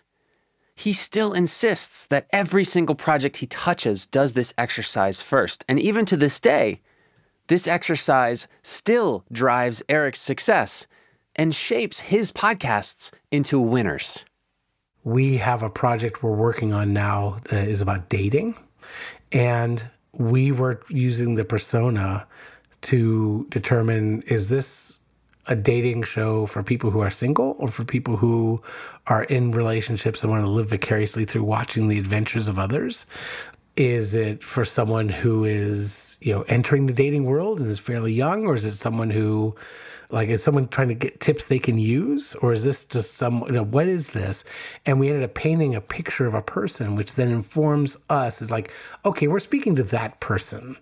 he 0.79 0.93
still 0.93 1.33
insists 1.33 2.05
that 2.05 2.25
every 2.31 2.63
single 2.63 2.95
project 2.95 3.35
he 3.37 3.45
touches 3.47 4.05
does 4.05 4.31
this 4.31 4.53
exercise 4.57 5.19
first. 5.19 5.65
And 5.67 5.77
even 5.77 6.05
to 6.05 6.15
this 6.15 6.39
day, 6.39 6.79
this 7.47 7.67
exercise 7.67 8.47
still 8.63 9.25
drives 9.29 9.83
Eric's 9.89 10.21
success 10.21 10.87
and 11.35 11.53
shapes 11.53 11.99
his 11.99 12.31
podcasts 12.31 13.11
into 13.29 13.59
winners. 13.59 14.23
We 15.03 15.35
have 15.39 15.63
a 15.63 15.69
project 15.69 16.23
we're 16.23 16.31
working 16.31 16.73
on 16.73 16.93
now 16.93 17.39
that 17.49 17.67
is 17.67 17.81
about 17.81 18.07
dating. 18.07 18.55
And 19.33 19.85
we 20.13 20.53
were 20.53 20.81
using 20.87 21.35
the 21.35 21.43
persona 21.43 22.25
to 22.83 23.47
determine 23.49 24.21
is 24.27 24.47
this 24.47 24.88
a 25.49 25.55
dating 25.55 26.03
show 26.03 26.45
for 26.45 26.63
people 26.63 26.91
who 26.91 26.99
are 26.99 27.09
single 27.09 27.55
or 27.57 27.67
for 27.67 27.83
people 27.83 28.17
who 28.17 28.61
are 29.07 29.23
in 29.23 29.51
relationships 29.51 30.21
and 30.21 30.31
want 30.31 30.43
to 30.43 30.49
live 30.49 30.69
vicariously 30.69 31.25
through 31.25 31.43
watching 31.43 31.87
the 31.87 31.97
adventures 31.97 32.47
of 32.47 32.59
others? 32.59 33.05
Is 33.75 34.13
it 34.13 34.43
for 34.43 34.63
someone 34.63 35.09
who 35.09 35.43
is 35.43 36.17
you 36.21 36.33
know 36.33 36.43
entering 36.43 36.85
the 36.85 36.93
dating 36.93 37.25
world 37.25 37.59
and 37.59 37.69
is 37.69 37.79
fairly 37.79 38.13
young, 38.13 38.45
or 38.45 38.55
is 38.55 38.63
it 38.63 38.73
someone 38.73 39.09
who 39.09 39.55
like 40.11 40.29
is 40.29 40.43
someone 40.43 40.67
trying 40.67 40.89
to 40.89 40.95
get 40.95 41.19
tips 41.19 41.45
they 41.47 41.59
can 41.59 41.79
use? 41.79 42.35
Or 42.35 42.53
is 42.53 42.63
this 42.63 42.83
just 42.85 43.15
some 43.15 43.43
you 43.47 43.53
know 43.53 43.63
what 43.63 43.87
is 43.87 44.09
this? 44.09 44.43
And 44.85 44.99
we 44.99 45.09
ended 45.09 45.23
up 45.23 45.33
painting 45.33 45.75
a 45.75 45.81
picture 45.81 46.25
of 46.25 46.33
a 46.33 46.41
person 46.41 46.95
which 46.95 47.15
then 47.15 47.31
informs 47.31 47.97
us 48.09 48.41
is 48.41 48.51
like 48.51 48.71
okay 49.05 49.27
we're 49.27 49.39
speaking 49.39 49.75
to 49.77 49.83
that 49.83 50.19
person 50.19 50.77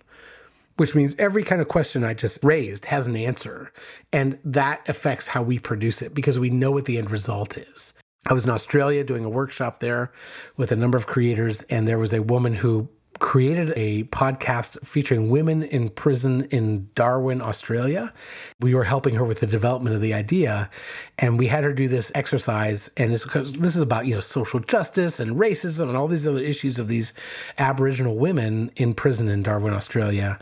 which 0.78 0.94
means 0.94 1.14
every 1.18 1.44
kind 1.44 1.60
of 1.60 1.68
question 1.68 2.04
i 2.04 2.14
just 2.14 2.42
raised 2.42 2.86
has 2.86 3.06
an 3.06 3.16
answer. 3.16 3.72
And 4.12 4.38
that 4.44 4.88
affects 4.88 5.28
how 5.28 5.42
we 5.42 5.58
produce 5.58 6.02
it 6.02 6.14
because 6.14 6.38
we 6.38 6.50
know 6.50 6.70
what 6.70 6.86
the 6.86 6.98
end 6.98 7.10
result 7.10 7.58
is. 7.58 7.92
I 8.26 8.32
was 8.32 8.44
in 8.44 8.50
australia 8.50 9.04
doing 9.04 9.24
a 9.24 9.30
workshop 9.30 9.80
there 9.80 10.12
with 10.56 10.72
a 10.72 10.76
number 10.76 10.98
of 10.98 11.06
creators 11.06 11.62
and 11.62 11.86
there 11.86 11.98
was 11.98 12.12
a 12.12 12.22
woman 12.22 12.54
who 12.54 12.88
created 13.18 13.72
a 13.76 14.04
podcast 14.04 14.84
featuring 14.86 15.30
women 15.30 15.62
in 15.62 15.88
prison 15.88 16.42
in 16.50 16.88
Darwin, 16.94 17.40
Australia. 17.40 18.12
We 18.60 18.74
were 18.74 18.84
helping 18.84 19.14
her 19.14 19.24
with 19.24 19.40
the 19.40 19.46
development 19.46 19.96
of 19.96 20.02
the 20.02 20.14
idea, 20.14 20.70
and 21.18 21.38
we 21.38 21.48
had 21.48 21.64
her 21.64 21.72
do 21.72 21.88
this 21.88 22.12
exercise. 22.14 22.90
And 22.96 23.12
this, 23.12 23.24
is 23.24 23.76
about 23.76 24.06
you 24.06 24.14
know 24.14 24.20
social 24.20 24.60
justice 24.60 25.20
and 25.20 25.36
racism 25.36 25.88
and 25.88 25.96
all 25.96 26.08
these 26.08 26.26
other 26.26 26.40
issues 26.40 26.78
of 26.78 26.88
these 26.88 27.12
Aboriginal 27.58 28.16
women 28.16 28.70
in 28.76 28.94
prison 28.94 29.28
in 29.28 29.42
Darwin, 29.42 29.74
Australia, 29.74 30.38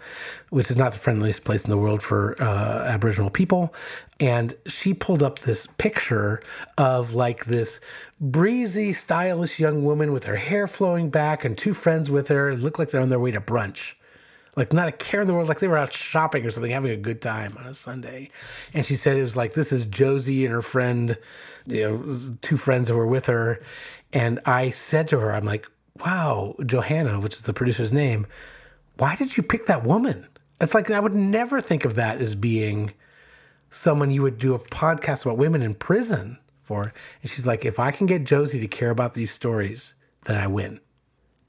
which 0.50 0.70
is 0.70 0.76
not 0.76 0.92
the 0.92 0.98
friendliest 0.98 1.44
place 1.44 1.64
in 1.64 1.70
the 1.70 1.78
world 1.78 2.02
for 2.02 2.40
uh, 2.40 2.84
Aboriginal 2.86 3.30
people. 3.30 3.74
And 4.18 4.54
she 4.66 4.94
pulled 4.94 5.22
up 5.22 5.40
this 5.40 5.66
picture 5.78 6.42
of 6.78 7.14
like 7.14 7.44
this 7.44 7.80
breezy, 8.20 8.92
stylish 8.92 9.60
young 9.60 9.84
woman 9.84 10.12
with 10.12 10.24
her 10.24 10.36
hair 10.36 10.66
flowing 10.66 11.10
back 11.10 11.44
and 11.44 11.56
two 11.56 11.74
friends 11.74 12.10
with 12.10 12.28
her. 12.28 12.50
It 12.50 12.60
looked 12.60 12.78
like 12.78 12.90
they're 12.90 13.00
on 13.00 13.10
their 13.10 13.20
way 13.20 13.32
to 13.32 13.40
brunch. 13.40 13.94
Like 14.56 14.72
not 14.72 14.88
a 14.88 14.92
care 14.92 15.20
in 15.20 15.26
the 15.26 15.34
world, 15.34 15.48
like 15.48 15.60
they 15.60 15.68
were 15.68 15.76
out 15.76 15.92
shopping 15.92 16.46
or 16.46 16.50
something, 16.50 16.72
having 16.72 16.90
a 16.90 16.96
good 16.96 17.20
time 17.20 17.58
on 17.58 17.66
a 17.66 17.74
Sunday. 17.74 18.30
And 18.72 18.86
she 18.86 18.96
said 18.96 19.18
it 19.18 19.22
was 19.22 19.36
like 19.36 19.52
this 19.52 19.70
is 19.70 19.84
Josie 19.84 20.46
and 20.46 20.54
her 20.54 20.62
friend, 20.62 21.18
you 21.66 21.82
know, 21.82 22.36
two 22.40 22.56
friends 22.56 22.88
who 22.88 22.96
were 22.96 23.06
with 23.06 23.26
her. 23.26 23.60
And 24.14 24.40
I 24.46 24.70
said 24.70 25.08
to 25.08 25.20
her, 25.20 25.34
I'm 25.34 25.44
like, 25.44 25.66
wow, 26.00 26.54
Johanna, 26.64 27.20
which 27.20 27.34
is 27.34 27.42
the 27.42 27.52
producer's 27.52 27.92
name, 27.92 28.26
why 28.96 29.14
did 29.16 29.36
you 29.36 29.42
pick 29.42 29.66
that 29.66 29.84
woman? 29.84 30.26
It's 30.58 30.72
like 30.72 30.90
I 30.90 31.00
would 31.00 31.14
never 31.14 31.60
think 31.60 31.84
of 31.84 31.96
that 31.96 32.22
as 32.22 32.34
being 32.34 32.94
someone 33.68 34.10
you 34.10 34.22
would 34.22 34.38
do 34.38 34.54
a 34.54 34.58
podcast 34.58 35.26
about 35.26 35.36
women 35.36 35.60
in 35.60 35.74
prison 35.74 36.38
for. 36.66 36.92
And 37.22 37.30
she's 37.30 37.46
like, 37.46 37.64
if 37.64 37.78
I 37.78 37.90
can 37.90 38.06
get 38.06 38.24
Josie 38.24 38.60
to 38.60 38.68
care 38.68 38.90
about 38.90 39.14
these 39.14 39.30
stories, 39.30 39.94
then 40.24 40.36
I 40.36 40.46
win. 40.46 40.80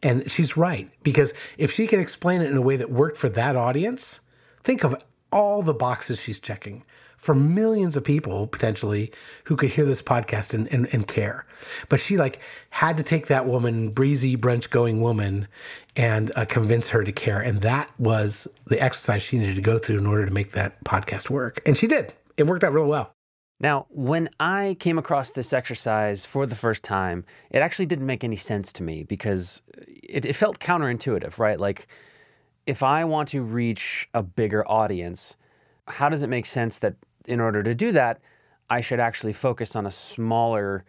And 0.03 0.29
she's 0.29 0.55
right, 0.55 0.89
because 1.01 1.33
if 1.57 1.71
she 1.71 1.87
can 1.87 1.99
explain 1.99 2.41
it 2.41 2.51
in 2.51 2.57
a 2.57 2.61
way 2.61 2.77
that 2.77 2.91
worked 2.91 3.17
for 3.17 3.29
that 3.29 3.55
audience, 3.55 4.19
think 4.63 4.83
of 4.83 4.95
all 5.31 5.63
the 5.63 5.73
boxes 5.73 6.21
she's 6.21 6.39
checking 6.39 6.83
for 7.17 7.33
millions 7.33 7.97
of 7.97 8.03
people 8.03 8.45
potentially 8.45 9.11
who 9.45 9.55
could 9.55 9.71
hear 9.71 9.85
this 9.85 10.03
podcast 10.03 10.53
and, 10.53 10.71
and, 10.71 10.87
and 10.93 11.07
care. 11.07 11.45
But 11.89 11.99
she 11.99 12.15
like 12.15 12.39
had 12.69 12.95
to 12.97 13.03
take 13.03 13.25
that 13.27 13.47
woman, 13.47 13.89
breezy 13.89 14.37
brunch 14.37 14.69
going 14.69 15.01
woman, 15.01 15.47
and 15.95 16.31
uh, 16.35 16.45
convince 16.45 16.89
her 16.89 17.03
to 17.03 17.11
care. 17.11 17.41
And 17.41 17.61
that 17.61 17.91
was 17.99 18.47
the 18.67 18.79
exercise 18.79 19.23
she 19.23 19.39
needed 19.39 19.55
to 19.55 19.61
go 19.61 19.79
through 19.79 19.97
in 19.97 20.05
order 20.05 20.27
to 20.27 20.31
make 20.31 20.51
that 20.51 20.83
podcast 20.83 21.31
work. 21.31 21.59
And 21.65 21.75
she 21.75 21.87
did. 21.87 22.13
It 22.37 22.45
worked 22.45 22.63
out 22.63 22.71
really 22.71 22.87
well. 22.87 23.16
Now, 23.59 23.87
when 23.89 24.29
I 24.39 24.77
came 24.79 24.99
across 24.99 25.31
this 25.31 25.51
exercise 25.51 26.25
for 26.25 26.45
the 26.45 26.55
first 26.55 26.83
time, 26.83 27.25
it 27.49 27.59
actually 27.59 27.87
didn't 27.87 28.05
make 28.05 28.23
any 28.23 28.35
sense 28.35 28.71
to 28.73 28.83
me 28.83 29.03
because 29.03 29.63
it, 29.77 30.25
it, 30.25 30.35
felt 30.35 30.59
counterintuitive, 30.59 31.39
right? 31.39 31.59
Like, 31.59 31.87
if 32.67 32.83
I 32.83 33.03
want 33.03 33.29
to 33.29 33.41
reach 33.41 34.07
a 34.13 34.21
bigger 34.21 34.67
audience, 34.69 35.37
how 35.87 36.07
does 36.07 36.21
it 36.21 36.27
make 36.27 36.45
sense 36.45 36.77
that 36.79 36.95
in 37.25 37.39
order 37.39 37.63
to 37.63 37.73
do 37.73 37.91
that, 37.93 38.19
I 38.69 38.81
should 38.81 38.99
actually 38.99 39.33
focus 39.33 39.75
on 39.75 39.87
a 39.87 39.91
smaller 39.91 40.85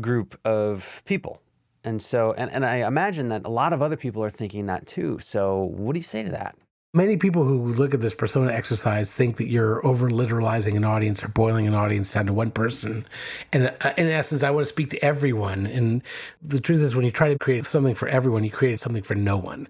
group 0.00 0.38
of 0.46 1.02
people? 1.04 1.42
And 1.84 2.00
so, 2.00 2.32
and, 2.38 2.50
and 2.52 2.64
I 2.64 2.86
imagine 2.86 3.28
that 3.30 3.44
a 3.44 3.50
lot 3.50 3.72
of 3.74 3.82
other 3.82 3.96
people 3.96 4.24
are 4.24 4.30
thinking 4.30 4.66
that 4.66 4.86
too. 4.86 5.18
So, 5.18 5.64
what 5.64 5.92
do 5.92 5.98
you 5.98 6.04
say 6.04 6.22
to 6.22 6.30
that? 6.30 6.56
Many 6.94 7.16
people 7.16 7.44
who 7.44 7.72
look 7.72 7.94
at 7.94 8.02
this 8.02 8.14
persona 8.14 8.52
exercise 8.52 9.10
think 9.10 9.38
that 9.38 9.48
you're 9.48 9.84
over 9.86 10.10
literalizing 10.10 10.76
an 10.76 10.84
audience 10.84 11.24
or 11.24 11.28
boiling 11.28 11.66
an 11.66 11.72
audience 11.72 12.12
down 12.12 12.26
to 12.26 12.34
one 12.34 12.50
person. 12.50 13.06
And 13.50 13.74
uh, 13.80 13.94
in 13.96 14.08
essence, 14.08 14.42
I 14.42 14.50
want 14.50 14.66
to 14.66 14.68
speak 14.68 14.90
to 14.90 15.02
everyone. 15.02 15.64
And 15.64 16.02
the 16.42 16.60
truth 16.60 16.80
is, 16.80 16.94
when 16.94 17.06
you 17.06 17.10
try 17.10 17.30
to 17.30 17.38
create 17.38 17.64
something 17.64 17.94
for 17.94 18.08
everyone, 18.08 18.44
you 18.44 18.50
create 18.50 18.78
something 18.78 19.02
for 19.02 19.14
no 19.14 19.38
one. 19.38 19.68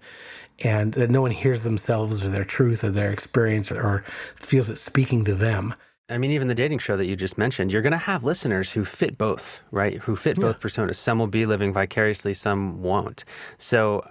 And 0.65 0.95
that 0.95 1.11
no 1.11 1.21
one 1.21 1.31
hears 1.31 1.63
themselves 1.63 2.25
or 2.25 2.29
their 2.29 2.45
truth 2.45 2.83
or 2.83 2.91
their 2.91 3.13
experience 3.13 3.71
or, 3.71 3.81
or 3.81 4.05
feels 4.35 4.69
it 4.69 4.79
speaking 4.79 5.25
to 5.27 5.35
them. 5.35 5.77
I 6.09 6.19
mean, 6.19 6.33
even 6.33 6.49
the 6.49 6.57
dating 6.57 6.81
show 6.81 6.97
that 6.97 7.07
you 7.07 7.15
just 7.15 7.39
mentioned, 7.39 7.73
you're 7.73 7.83
going 7.83 7.93
to 7.93 7.99
have 7.99 8.25
listeners 8.25 8.73
who 8.73 8.85
fit 8.85 9.17
both, 9.17 9.61
right? 9.71 9.99
Who 9.99 10.17
fit 10.17 10.41
both 10.41 10.57
yeah. 10.57 10.69
personas. 10.69 10.97
Some 10.97 11.21
will 11.21 11.29
be 11.29 11.47
living 11.47 11.73
vicariously, 11.73 12.35
some 12.35 12.83
won't. 12.83 13.25
So, 13.59 14.05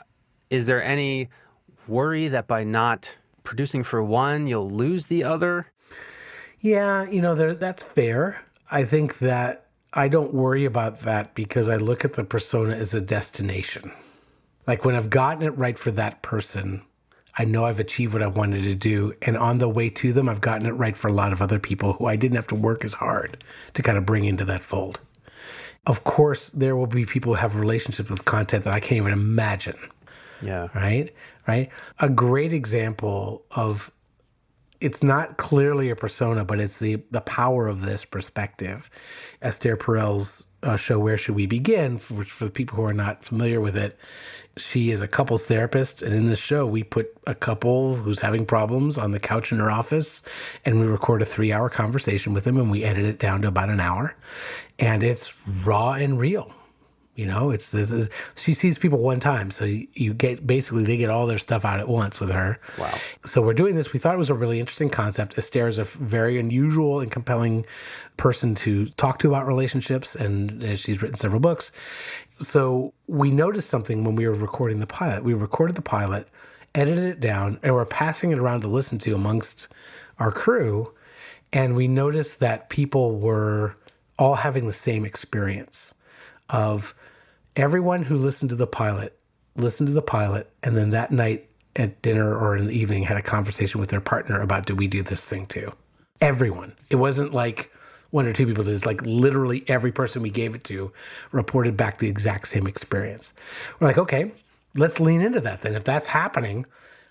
is 0.49 0.65
there 0.65 0.81
any 0.81 1.29
worry 1.91 2.29
that 2.29 2.47
by 2.47 2.63
not 2.63 3.17
producing 3.43 3.83
for 3.83 4.01
one, 4.03 4.47
you'll 4.47 4.69
lose 4.69 5.07
the 5.07 5.23
other? 5.23 5.67
Yeah, 6.59 7.07
you 7.09 7.21
know, 7.21 7.35
there, 7.35 7.53
that's 7.53 7.83
fair. 7.83 8.43
I 8.71 8.85
think 8.85 9.19
that 9.19 9.67
I 9.93 10.07
don't 10.07 10.33
worry 10.33 10.63
about 10.65 11.01
that 11.01 11.35
because 11.35 11.67
I 11.67 11.75
look 11.75 12.05
at 12.05 12.13
the 12.13 12.23
persona 12.23 12.75
as 12.75 12.93
a 12.93 13.01
destination. 13.01 13.91
Like 14.65 14.85
when 14.85 14.95
I've 14.95 15.09
gotten 15.09 15.43
it 15.43 15.57
right 15.57 15.77
for 15.77 15.91
that 15.91 16.21
person, 16.21 16.83
I 17.37 17.45
know 17.45 17.65
I've 17.65 17.79
achieved 17.79 18.13
what 18.13 18.23
I 18.23 18.27
wanted 18.27 18.63
to 18.63 18.75
do. 18.75 19.13
And 19.21 19.37
on 19.37 19.57
the 19.57 19.69
way 19.69 19.89
to 19.89 20.13
them, 20.13 20.29
I've 20.29 20.41
gotten 20.41 20.65
it 20.65 20.71
right 20.71 20.95
for 20.95 21.07
a 21.07 21.13
lot 21.13 21.33
of 21.33 21.41
other 21.41 21.59
people 21.59 21.93
who 21.93 22.05
I 22.05 22.15
didn't 22.15 22.35
have 22.35 22.47
to 22.47 22.55
work 22.55 22.85
as 22.85 22.93
hard 22.93 23.43
to 23.73 23.81
kind 23.81 23.97
of 23.97 24.05
bring 24.05 24.25
into 24.25 24.45
that 24.45 24.63
fold. 24.63 24.99
Of 25.87 26.03
course, 26.03 26.49
there 26.49 26.75
will 26.75 26.87
be 26.87 27.05
people 27.05 27.33
who 27.33 27.41
have 27.41 27.55
relationships 27.55 28.09
with 28.09 28.25
content 28.25 28.65
that 28.65 28.73
I 28.73 28.79
can't 28.79 28.97
even 28.97 29.13
imagine. 29.13 29.77
Yeah. 30.41 30.69
Right? 30.73 31.13
Right? 31.47 31.69
A 31.99 32.09
great 32.09 32.53
example 32.53 33.45
of 33.51 33.91
it's 34.81 35.03
not 35.03 35.37
clearly 35.37 35.89
a 35.89 35.95
persona, 35.95 36.43
but 36.43 36.59
it's 36.59 36.79
the 36.79 37.03
the 37.11 37.21
power 37.21 37.67
of 37.67 37.83
this 37.83 38.03
perspective. 38.03 38.89
Esther 39.41 39.77
Perel's 39.77 40.45
uh, 40.63 40.75
show 40.75 40.99
"Where 40.99 41.17
Should 41.17 41.35
We 41.35 41.45
Begin" 41.45 41.99
for, 41.99 42.23
for 42.25 42.45
the 42.45 42.51
people 42.51 42.77
who 42.77 42.83
are 42.83 42.93
not 42.93 43.23
familiar 43.23 43.61
with 43.61 43.77
it. 43.77 43.97
She 44.57 44.91
is 44.91 44.99
a 44.99 45.07
couples 45.07 45.45
therapist, 45.45 46.01
and 46.01 46.13
in 46.13 46.27
this 46.27 46.39
show, 46.39 46.65
we 46.65 46.83
put 46.83 47.13
a 47.25 47.33
couple 47.33 47.95
who's 47.95 48.19
having 48.19 48.45
problems 48.45 48.97
on 48.97 49.11
the 49.11 49.19
couch 49.19 49.51
in 49.51 49.59
her 49.59 49.71
office, 49.71 50.21
and 50.65 50.79
we 50.79 50.87
record 50.87 51.21
a 51.21 51.25
three-hour 51.25 51.69
conversation 51.69 52.33
with 52.33 52.43
them, 52.43 52.57
and 52.57 52.69
we 52.69 52.83
edit 52.83 53.05
it 53.05 53.17
down 53.17 53.41
to 53.43 53.47
about 53.47 53.69
an 53.69 53.79
hour, 53.79 54.15
and 54.77 55.03
it's 55.03 55.33
raw 55.63 55.93
and 55.93 56.19
real. 56.19 56.53
You 57.21 57.27
know, 57.27 57.51
it's 57.51 57.69
this 57.69 57.91
is 57.91 58.09
she 58.35 58.55
sees 58.55 58.79
people 58.79 58.97
one 58.97 59.19
time, 59.19 59.51
so 59.51 59.63
you, 59.63 59.87
you, 59.93 60.11
get 60.11 60.47
basically 60.47 60.83
they 60.85 60.97
get 60.97 61.11
all 61.11 61.27
their 61.27 61.37
stuff 61.37 61.63
out 61.63 61.79
at 61.79 61.87
once 61.87 62.19
with 62.19 62.31
her. 62.31 62.59
Wow! 62.79 62.97
So 63.23 63.43
we're 63.43 63.53
doing 63.53 63.75
this. 63.75 63.93
We 63.93 63.99
thought 63.99 64.15
it 64.15 64.17
was 64.17 64.31
a 64.31 64.33
really 64.33 64.59
interesting 64.59 64.89
concept. 64.89 65.37
Esther 65.37 65.67
is 65.67 65.77
a 65.77 65.83
very 65.83 66.39
unusual 66.39 66.99
and 66.99 67.11
compelling 67.11 67.63
person 68.17 68.55
to 68.55 68.87
talk 68.97 69.19
to 69.19 69.27
about 69.27 69.45
relationships, 69.45 70.15
and 70.15 70.63
uh, 70.63 70.75
she's 70.75 71.03
written 71.03 71.15
several 71.15 71.39
books. 71.39 71.71
So 72.39 72.91
we 73.05 73.29
noticed 73.29 73.69
something 73.69 74.03
when 74.03 74.15
we 74.15 74.27
were 74.27 74.33
recording 74.33 74.79
the 74.79 74.87
pilot. 74.87 75.23
We 75.23 75.35
recorded 75.35 75.75
the 75.75 75.83
pilot, 75.83 76.27
edited 76.73 77.03
it 77.03 77.19
down, 77.19 77.59
and 77.61 77.75
we're 77.75 77.85
passing 77.85 78.31
it 78.31 78.39
around 78.39 78.61
to 78.61 78.67
listen 78.67 78.97
to 78.97 79.13
amongst 79.13 79.67
our 80.17 80.31
crew, 80.31 80.91
and 81.53 81.75
we 81.75 81.87
noticed 81.87 82.39
that 82.39 82.69
people 82.69 83.19
were 83.19 83.75
all 84.17 84.37
having 84.37 84.65
the 84.65 84.73
same 84.73 85.05
experience 85.05 85.93
of 86.49 86.95
everyone 87.55 88.03
who 88.03 88.15
listened 88.15 88.49
to 88.49 88.55
the 88.55 88.67
pilot 88.67 89.17
listened 89.55 89.87
to 89.87 89.93
the 89.93 90.01
pilot 90.01 90.49
and 90.63 90.77
then 90.77 90.91
that 90.91 91.11
night 91.11 91.49
at 91.75 92.01
dinner 92.01 92.35
or 92.35 92.55
in 92.57 92.67
the 92.67 92.77
evening 92.77 93.03
had 93.03 93.17
a 93.17 93.21
conversation 93.21 93.79
with 93.79 93.89
their 93.89 94.01
partner 94.01 94.41
about 94.41 94.65
do 94.65 94.75
we 94.75 94.87
do 94.87 95.03
this 95.03 95.23
thing 95.23 95.45
too? 95.45 95.71
Everyone. 96.19 96.73
It 96.89 96.97
wasn't 96.97 97.33
like 97.33 97.71
one 98.11 98.25
or 98.25 98.33
two 98.33 98.45
people 98.45 98.63
did 98.63 98.73
it's 98.73 98.85
like 98.85 99.01
literally 99.03 99.63
every 99.67 99.91
person 99.91 100.21
we 100.21 100.29
gave 100.29 100.53
it 100.53 100.63
to 100.65 100.91
reported 101.31 101.77
back 101.77 101.99
the 101.99 102.09
exact 102.09 102.47
same 102.47 102.67
experience. 102.67 103.33
We're 103.79 103.87
like 103.87 103.97
okay 103.97 104.31
let's 104.75 104.99
lean 104.99 105.21
into 105.21 105.41
that 105.41 105.61
then. 105.61 105.75
If 105.75 105.83
that's 105.83 106.07
happening 106.07 106.65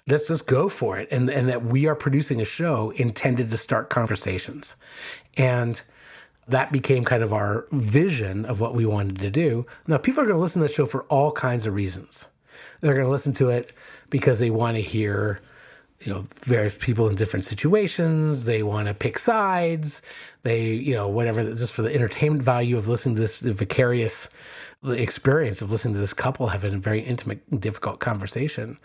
let's 0.07 0.29
just 0.29 0.46
go 0.46 0.68
for 0.68 0.98
it. 0.98 1.09
And 1.11 1.31
and 1.31 1.48
that 1.48 1.64
we 1.64 1.87
are 1.87 1.94
producing 1.94 2.40
a 2.40 2.44
show 2.44 2.90
intended 2.90 3.50
to 3.50 3.57
start 3.57 3.90
conversations. 3.90 4.76
And 5.37 5.81
that 6.50 6.72
became 6.72 7.04
kind 7.04 7.22
of 7.22 7.32
our 7.32 7.66
vision 7.72 8.44
of 8.44 8.60
what 8.60 8.74
we 8.74 8.86
wanted 8.86 9.18
to 9.20 9.30
do. 9.30 9.66
Now, 9.86 9.98
people 9.98 10.22
are 10.22 10.26
going 10.26 10.36
to 10.36 10.42
listen 10.42 10.62
to 10.62 10.68
the 10.68 10.74
show 10.74 10.86
for 10.86 11.04
all 11.04 11.32
kinds 11.32 11.66
of 11.66 11.74
reasons. 11.74 12.26
They're 12.80 12.94
going 12.94 13.06
to 13.06 13.10
listen 13.10 13.32
to 13.34 13.50
it 13.50 13.72
because 14.08 14.38
they 14.38 14.50
want 14.50 14.76
to 14.76 14.82
hear, 14.82 15.40
you 16.00 16.12
know, 16.12 16.26
various 16.42 16.76
people 16.78 17.08
in 17.08 17.14
different 17.14 17.44
situations. 17.44 18.44
They 18.44 18.62
want 18.62 18.88
to 18.88 18.94
pick 18.94 19.18
sides. 19.18 20.02
They, 20.42 20.72
you 20.72 20.94
know, 20.94 21.08
whatever, 21.08 21.42
just 21.42 21.72
for 21.72 21.82
the 21.82 21.94
entertainment 21.94 22.42
value 22.42 22.76
of 22.76 22.88
listening 22.88 23.16
to 23.16 23.20
this 23.20 23.40
vicarious 23.40 24.28
experience 24.82 25.60
of 25.60 25.70
listening 25.70 25.94
to 25.94 26.00
this 26.00 26.14
couple 26.14 26.48
have 26.48 26.64
a 26.64 26.70
very 26.70 27.00
intimate 27.00 27.60
difficult 27.60 28.00
conversation. 28.00 28.78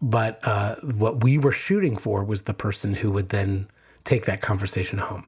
But 0.00 0.40
uh, 0.42 0.76
what 0.96 1.22
we 1.22 1.38
were 1.38 1.52
shooting 1.52 1.96
for 1.96 2.24
was 2.24 2.42
the 2.42 2.54
person 2.54 2.94
who 2.94 3.10
would 3.12 3.30
then 3.30 3.68
take 4.04 4.24
that 4.26 4.40
conversation 4.40 4.98
home. 4.98 5.26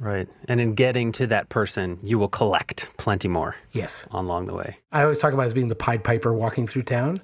Right. 0.00 0.28
And 0.46 0.60
in 0.60 0.74
getting 0.74 1.10
to 1.12 1.26
that 1.26 1.48
person, 1.48 1.98
you 2.02 2.18
will 2.18 2.28
collect 2.28 2.86
plenty 2.98 3.26
more. 3.26 3.56
Yes. 3.72 4.06
Along 4.12 4.46
the 4.46 4.54
way. 4.54 4.78
I 4.92 5.02
always 5.02 5.18
talk 5.18 5.32
about 5.32 5.46
as 5.46 5.52
being 5.52 5.68
the 5.68 5.74
Pied 5.74 6.04
Piper 6.04 6.32
walking 6.32 6.66
through 6.66 6.84
town. 6.84 7.18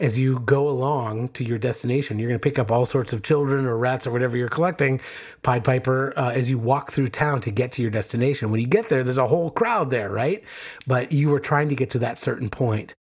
As 0.00 0.18
you 0.18 0.40
go 0.40 0.68
along 0.68 1.28
to 1.30 1.44
your 1.44 1.58
destination, 1.58 2.18
you're 2.18 2.28
going 2.28 2.40
to 2.40 2.42
pick 2.42 2.58
up 2.58 2.72
all 2.72 2.84
sorts 2.84 3.12
of 3.12 3.22
children 3.22 3.64
or 3.64 3.78
rats 3.78 4.06
or 4.06 4.10
whatever 4.10 4.36
you're 4.36 4.48
collecting. 4.48 5.00
Pied 5.42 5.62
Piper, 5.62 6.12
uh, 6.16 6.32
as 6.32 6.50
you 6.50 6.58
walk 6.58 6.90
through 6.90 7.08
town 7.08 7.40
to 7.42 7.50
get 7.50 7.70
to 7.72 7.82
your 7.82 7.90
destination. 7.92 8.50
When 8.50 8.60
you 8.60 8.66
get 8.66 8.88
there, 8.88 9.04
there's 9.04 9.18
a 9.18 9.28
whole 9.28 9.50
crowd 9.50 9.90
there, 9.90 10.10
right? 10.10 10.42
But 10.86 11.12
you 11.12 11.28
were 11.30 11.40
trying 11.40 11.68
to 11.68 11.76
get 11.76 11.90
to 11.90 11.98
that 12.00 12.18
certain 12.18 12.50
point. 12.50 12.94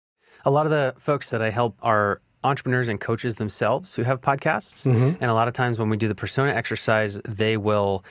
A 0.46 0.52
lot 0.52 0.66
of 0.66 0.72
the 0.72 0.94
folks 1.00 1.30
that 1.30 1.42
I 1.42 1.50
help 1.50 1.78
are 1.82 2.22
entrepreneurs 2.44 2.90
and 2.90 3.00
coaches 3.00 3.38
themselves 3.38 3.96
who 3.96 4.04
have 4.04 4.20
podcasts. 4.20 4.84
Mm-hmm. 4.84 5.24
And 5.24 5.32
a 5.32 5.34
lot 5.34 5.48
of 5.48 5.54
times 5.54 5.80
when 5.80 5.90
we 5.90 5.96
do 5.96 6.10
the 6.10 6.16
persona 6.16 6.52
exercise, 6.52 7.22
they 7.22 7.56
will 7.56 8.04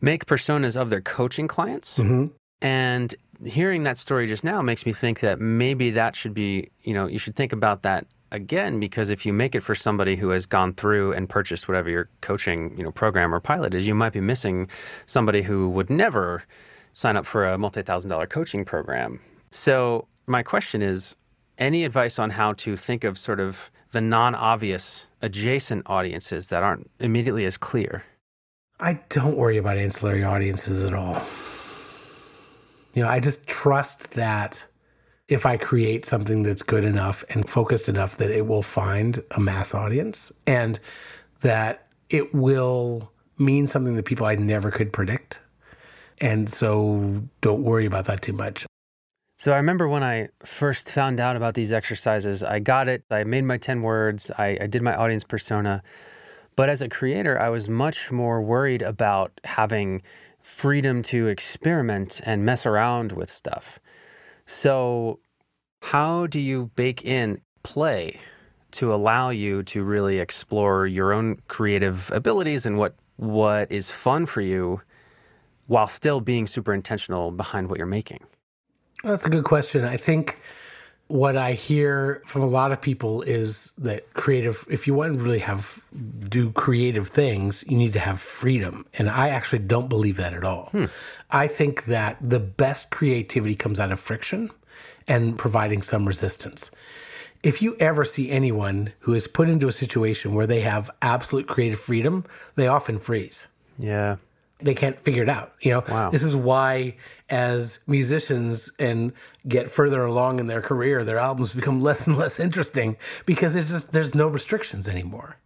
make 0.00 0.26
personas 0.26 0.76
of 0.76 0.90
their 0.90 1.00
coaching 1.00 1.48
clients. 1.48 1.98
Mm-hmm. 1.98 2.26
And 2.62 3.14
hearing 3.44 3.84
that 3.84 3.96
story 3.96 4.26
just 4.26 4.44
now 4.44 4.60
makes 4.60 4.84
me 4.84 4.92
think 4.92 5.20
that 5.20 5.40
maybe 5.40 5.90
that 5.90 6.14
should 6.14 6.34
be, 6.34 6.70
you 6.82 6.92
know, 6.92 7.06
you 7.06 7.18
should 7.18 7.36
think 7.36 7.52
about 7.52 7.82
that 7.82 8.06
again 8.32 8.78
because 8.78 9.08
if 9.08 9.26
you 9.26 9.32
make 9.32 9.54
it 9.54 9.60
for 9.62 9.74
somebody 9.74 10.16
who 10.16 10.30
has 10.30 10.46
gone 10.46 10.72
through 10.74 11.12
and 11.12 11.28
purchased 11.28 11.68
whatever 11.68 11.90
your 11.90 12.08
coaching, 12.20 12.74
you 12.76 12.84
know, 12.84 12.90
program 12.90 13.34
or 13.34 13.40
pilot 13.40 13.74
is, 13.74 13.86
you 13.86 13.94
might 13.94 14.12
be 14.12 14.20
missing 14.20 14.68
somebody 15.06 15.42
who 15.42 15.68
would 15.70 15.90
never 15.90 16.44
sign 16.92 17.16
up 17.16 17.26
for 17.26 17.46
a 17.46 17.58
multi-thousand 17.58 18.10
dollar 18.10 18.26
coaching 18.26 18.64
program. 18.64 19.20
So, 19.50 20.06
my 20.26 20.42
question 20.42 20.80
is 20.80 21.16
any 21.58 21.84
advice 21.84 22.18
on 22.18 22.30
how 22.30 22.52
to 22.54 22.76
think 22.76 23.04
of 23.04 23.18
sort 23.18 23.40
of 23.40 23.70
the 23.92 24.00
non-obvious 24.00 25.06
adjacent 25.22 25.82
audiences 25.86 26.48
that 26.48 26.62
aren't 26.62 26.90
immediately 27.00 27.44
as 27.44 27.56
clear? 27.56 28.04
I 28.82 28.98
don't 29.10 29.36
worry 29.36 29.58
about 29.58 29.76
ancillary 29.76 30.24
audiences 30.24 30.84
at 30.84 30.94
all. 30.94 31.20
You 32.94 33.02
know, 33.02 33.08
I 33.08 33.20
just 33.20 33.46
trust 33.46 34.12
that 34.12 34.64
if 35.28 35.44
I 35.44 35.58
create 35.58 36.06
something 36.06 36.42
that's 36.42 36.62
good 36.62 36.86
enough 36.86 37.22
and 37.28 37.48
focused 37.48 37.88
enough 37.90 38.16
that 38.16 38.30
it 38.30 38.46
will 38.46 38.62
find 38.62 39.22
a 39.32 39.40
mass 39.40 39.74
audience 39.74 40.32
and 40.46 40.80
that 41.42 41.88
it 42.08 42.34
will 42.34 43.12
mean 43.38 43.66
something 43.66 43.96
that 43.96 44.06
people 44.06 44.26
I 44.26 44.34
never 44.36 44.70
could 44.70 44.92
predict. 44.92 45.40
And 46.18 46.48
so 46.48 47.22
don't 47.42 47.62
worry 47.62 47.84
about 47.84 48.06
that 48.06 48.22
too 48.22 48.32
much. 48.32 48.66
So 49.38 49.52
I 49.52 49.56
remember 49.56 49.88
when 49.88 50.02
I 50.02 50.28
first 50.42 50.90
found 50.90 51.20
out 51.20 51.36
about 51.36 51.54
these 51.54 51.70
exercises, 51.70 52.42
I 52.42 52.58
got 52.58 52.88
it. 52.88 53.04
I 53.10 53.24
made 53.24 53.44
my 53.44 53.58
10 53.58 53.82
words, 53.82 54.30
I, 54.36 54.58
I 54.60 54.66
did 54.66 54.82
my 54.82 54.94
audience 54.94 55.24
persona. 55.24 55.82
But 56.56 56.68
as 56.68 56.82
a 56.82 56.88
creator, 56.88 57.38
I 57.38 57.48
was 57.48 57.68
much 57.68 58.10
more 58.10 58.42
worried 58.42 58.82
about 58.82 59.40
having 59.44 60.02
freedom 60.40 61.02
to 61.02 61.28
experiment 61.28 62.20
and 62.24 62.44
mess 62.44 62.66
around 62.66 63.12
with 63.12 63.30
stuff. 63.30 63.78
So, 64.46 65.20
how 65.82 66.26
do 66.26 66.40
you 66.40 66.70
bake 66.74 67.04
in 67.04 67.40
play 67.62 68.20
to 68.72 68.94
allow 68.94 69.30
you 69.30 69.62
to 69.64 69.82
really 69.82 70.18
explore 70.18 70.86
your 70.86 71.12
own 71.12 71.40
creative 71.48 72.10
abilities 72.12 72.66
and 72.66 72.78
what 72.78 72.94
what 73.16 73.70
is 73.70 73.90
fun 73.90 74.24
for 74.26 74.40
you 74.40 74.80
while 75.66 75.86
still 75.86 76.20
being 76.20 76.46
super 76.46 76.72
intentional 76.72 77.30
behind 77.30 77.68
what 77.68 77.78
you're 77.78 77.86
making? 77.86 78.24
That's 79.04 79.26
a 79.26 79.30
good 79.30 79.44
question. 79.44 79.84
I 79.84 79.96
think 79.96 80.38
what 81.10 81.36
I 81.36 81.54
hear 81.54 82.22
from 82.24 82.42
a 82.42 82.46
lot 82.46 82.70
of 82.70 82.80
people 82.80 83.22
is 83.22 83.72
that 83.78 84.14
creative, 84.14 84.64
if 84.70 84.86
you 84.86 84.94
want 84.94 85.14
to 85.14 85.20
really 85.20 85.40
have 85.40 85.82
do 86.28 86.52
creative 86.52 87.08
things, 87.08 87.64
you 87.66 87.76
need 87.76 87.94
to 87.94 87.98
have 87.98 88.20
freedom. 88.20 88.86
And 88.94 89.10
I 89.10 89.30
actually 89.30 89.58
don't 89.60 89.88
believe 89.88 90.18
that 90.18 90.34
at 90.34 90.44
all. 90.44 90.68
Hmm. 90.70 90.84
I 91.28 91.48
think 91.48 91.86
that 91.86 92.16
the 92.20 92.38
best 92.38 92.90
creativity 92.90 93.56
comes 93.56 93.80
out 93.80 93.90
of 93.90 93.98
friction 93.98 94.50
and 95.08 95.36
providing 95.36 95.82
some 95.82 96.06
resistance. 96.06 96.70
If 97.42 97.60
you 97.60 97.76
ever 97.80 98.04
see 98.04 98.30
anyone 98.30 98.92
who 99.00 99.14
is 99.14 99.26
put 99.26 99.48
into 99.48 99.66
a 99.66 99.72
situation 99.72 100.34
where 100.34 100.46
they 100.46 100.60
have 100.60 100.90
absolute 101.02 101.48
creative 101.48 101.80
freedom, 101.80 102.24
they 102.54 102.68
often 102.68 103.00
freeze. 103.00 103.48
Yeah 103.78 104.16
they 104.62 104.74
can't 104.74 104.98
figure 104.98 105.22
it 105.22 105.28
out. 105.28 105.52
You 105.60 105.72
know, 105.72 105.84
wow. 105.88 106.10
this 106.10 106.22
is 106.22 106.34
why 106.36 106.96
as 107.28 107.78
musicians 107.86 108.70
and 108.78 109.12
get 109.46 109.70
further 109.70 110.04
along 110.04 110.40
in 110.40 110.46
their 110.46 110.60
career, 110.60 111.04
their 111.04 111.18
albums 111.18 111.54
become 111.54 111.80
less 111.88 112.06
and 112.06 112.16
less 112.16 112.40
interesting 112.40 112.96
because 113.26 113.56
it's 113.56 113.70
just 113.70 113.92
there's 113.92 114.14
no 114.14 114.28
restrictions 114.28 114.88
anymore. 114.88 115.36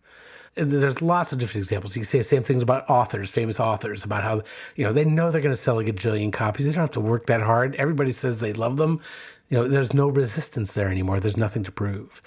There's 0.56 1.02
lots 1.02 1.32
of 1.32 1.40
different 1.40 1.64
examples. 1.64 1.96
You 1.96 2.02
can 2.02 2.08
say 2.08 2.18
the 2.18 2.24
same 2.24 2.44
things 2.44 2.62
about 2.62 2.88
authors, 2.88 3.28
famous 3.28 3.58
authors, 3.58 4.04
about 4.04 4.22
how 4.22 4.42
you 4.76 4.84
know 4.84 4.92
they 4.92 5.04
know 5.04 5.30
they're 5.30 5.40
going 5.40 5.54
to 5.54 5.60
sell 5.60 5.80
a 5.80 5.84
gajillion 5.84 6.32
copies. 6.32 6.66
They 6.66 6.72
don't 6.72 6.80
have 6.80 6.90
to 6.92 7.00
work 7.00 7.26
that 7.26 7.42
hard. 7.42 7.74
Everybody 7.74 8.12
says 8.12 8.38
they 8.38 8.52
love 8.52 8.76
them. 8.76 9.00
You 9.48 9.58
know, 9.58 9.68
there's 9.68 9.92
no 9.92 10.08
resistance 10.08 10.72
there 10.72 10.88
anymore. 10.88 11.18
There's 11.18 11.36
nothing 11.36 11.64
to 11.64 11.72
prove, 11.72 12.22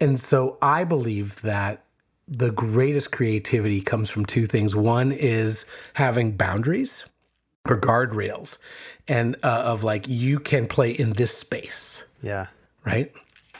and 0.00 0.18
so 0.18 0.58
I 0.62 0.84
believe 0.84 1.42
that 1.42 1.84
the 2.28 2.50
greatest 2.50 3.10
creativity 3.10 3.80
comes 3.80 4.08
from 4.10 4.24
two 4.24 4.46
things. 4.46 4.74
One 4.74 5.12
is 5.12 5.64
having 5.94 6.36
boundaries 6.36 7.04
or 7.68 7.80
guardrails, 7.80 8.58
and 9.06 9.36
uh, 9.42 9.62
of 9.64 9.84
like 9.84 10.06
you 10.08 10.40
can 10.40 10.66
play 10.66 10.90
in 10.90 11.12
this 11.12 11.36
space. 11.36 12.02
Yeah. 12.22 12.46
Right. 12.84 13.12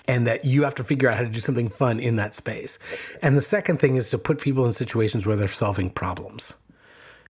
And 0.08 0.26
that 0.26 0.44
you 0.44 0.64
have 0.64 0.74
to 0.76 0.84
figure 0.84 1.08
out 1.08 1.16
how 1.16 1.22
to 1.22 1.28
do 1.28 1.40
something 1.40 1.68
fun 1.68 2.00
in 2.00 2.16
that 2.16 2.34
space. 2.34 2.78
And 3.22 3.36
the 3.36 3.40
second 3.40 3.78
thing 3.78 3.94
is 3.94 4.10
to 4.10 4.18
put 4.18 4.40
people 4.40 4.66
in 4.66 4.72
situations 4.72 5.26
where 5.26 5.36
they're 5.36 5.48
solving 5.48 5.90
problems. 5.90 6.52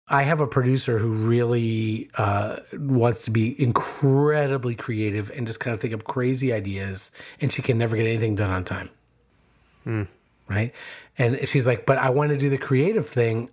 I 0.08 0.24
have 0.24 0.42
a 0.42 0.48
producer 0.48 0.98
who 0.98 1.10
really 1.10 2.10
uh, 2.18 2.58
wants 2.74 3.24
to 3.24 3.32
be 3.32 3.60
incredibly 3.62 4.74
creative 4.76 5.32
and 5.32 5.46
just 5.46 5.60
kind 5.60 5.74
of 5.74 5.80
think 5.80 5.94
up 5.94 6.04
crazy 6.04 6.52
ideas, 6.52 7.12
and 7.40 7.52
she 7.52 7.62
can 7.62 7.78
never 7.78 7.96
get 7.96 8.08
anything 8.08 8.36
done 8.36 8.50
on 8.50 8.64
time. 8.64 8.90
Right. 10.50 10.74
And 11.18 11.48
she's 11.48 11.68
like, 11.68 11.86
but 11.86 11.98
I 11.98 12.10
want 12.10 12.32
to 12.32 12.38
do 12.38 12.50
the 12.50 12.58
creative 12.58 13.08
thing, 13.08 13.50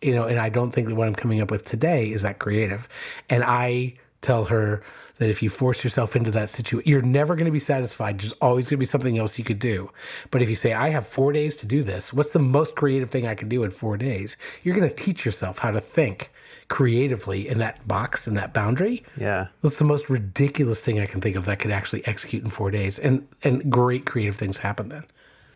you 0.00 0.14
know, 0.14 0.24
and 0.24 0.38
I 0.38 0.48
don't 0.48 0.70
think 0.70 0.88
that 0.88 0.94
what 0.94 1.08
I'm 1.08 1.14
coming 1.14 1.40
up 1.40 1.50
with 1.50 1.64
today 1.64 2.10
is 2.10 2.22
that 2.22 2.38
creative. 2.38 2.88
And 3.28 3.42
I 3.44 3.94
tell 4.20 4.46
her 4.46 4.82
that 5.18 5.28
if 5.28 5.42
you 5.42 5.50
force 5.50 5.82
yourself 5.82 6.14
into 6.14 6.30
that 6.30 6.48
situation, 6.48 6.88
you're 6.88 7.02
never 7.02 7.34
going 7.34 7.46
to 7.46 7.52
be 7.52 7.58
satisfied. 7.58 8.20
There's 8.20 8.32
always 8.34 8.66
going 8.66 8.76
to 8.76 8.78
be 8.78 8.86
something 8.86 9.18
else 9.18 9.38
you 9.38 9.44
could 9.44 9.58
do. 9.58 9.90
But 10.30 10.42
if 10.42 10.48
you 10.48 10.54
say, 10.54 10.72
I 10.72 10.90
have 10.90 11.06
four 11.06 11.32
days 11.32 11.56
to 11.56 11.66
do 11.66 11.82
this, 11.82 12.12
what's 12.12 12.30
the 12.30 12.38
most 12.38 12.76
creative 12.76 13.10
thing 13.10 13.26
I 13.26 13.34
can 13.34 13.48
do 13.48 13.64
in 13.64 13.70
four 13.70 13.96
days? 13.96 14.36
You're 14.62 14.76
going 14.76 14.88
to 14.88 14.94
teach 14.94 15.24
yourself 15.24 15.58
how 15.58 15.72
to 15.72 15.80
think 15.80 16.30
creatively 16.68 17.48
in 17.48 17.58
that 17.58 17.86
box, 17.88 18.28
in 18.28 18.34
that 18.34 18.52
boundary. 18.52 19.02
Yeah. 19.16 19.48
That's 19.62 19.78
the 19.78 19.84
most 19.84 20.08
ridiculous 20.08 20.80
thing 20.80 21.00
I 21.00 21.06
can 21.06 21.20
think 21.20 21.34
of 21.34 21.46
that 21.46 21.58
could 21.58 21.72
actually 21.72 22.06
execute 22.06 22.44
in 22.44 22.50
four 22.50 22.70
days. 22.70 22.98
And, 22.98 23.26
and 23.42 23.70
great 23.72 24.04
creative 24.06 24.36
things 24.36 24.58
happen 24.58 24.88
then. 24.88 25.04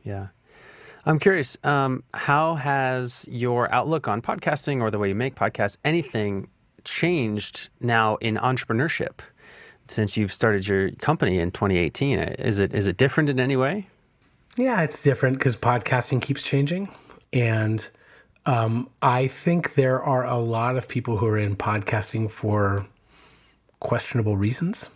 Yeah. 0.03 0.29
I'm 1.05 1.19
curious, 1.19 1.57
um, 1.65 2.05
how 2.15 2.55
has 2.55 3.27
your 3.29 3.73
outlook 3.73 4.07
on 4.07 4.23
podcasting 4.23 4.81
or 4.81 4.91
the 4.91 4.99
way 4.99 5.09
you 5.09 5.17
make 5.17 5.35
podcasts, 5.35 5.77
anything 5.85 6.49
changed 6.85 7.71
now 7.81 8.17
in 8.17 8.37
entrepreneurship 8.37 9.19
since 9.89 10.17
you've 10.17 10.33
started 10.33 10.67
your 10.67 10.93
company 10.93 11.41
in 11.41 11.51
2018? 11.51 12.19
Is 12.19 12.59
it 12.61 12.73
is 12.73 12.87
it 12.87 12.97
different 12.97 13.31
in 13.31 13.41
any 13.41 13.57
way? 13.57 13.89
Yeah, 14.57 14.83
it's 14.83 15.03
different 15.03 15.39
because 15.39 15.57
podcasting 15.57 16.23
keeps 16.23 16.43
changing. 16.43 16.89
And 17.33 17.87
um, 18.47 18.89
I 19.01 19.27
think 19.27 19.75
there 19.75 20.01
are 20.03 20.25
a 20.25 20.37
lot 20.37 20.77
of 20.77 20.89
people 20.89 21.17
who 21.17 21.27
are 21.27 21.39
in 21.39 21.57
podcasting 21.57 22.31
for 22.31 22.87
questionable 23.81 24.37
reasons. 24.37 24.89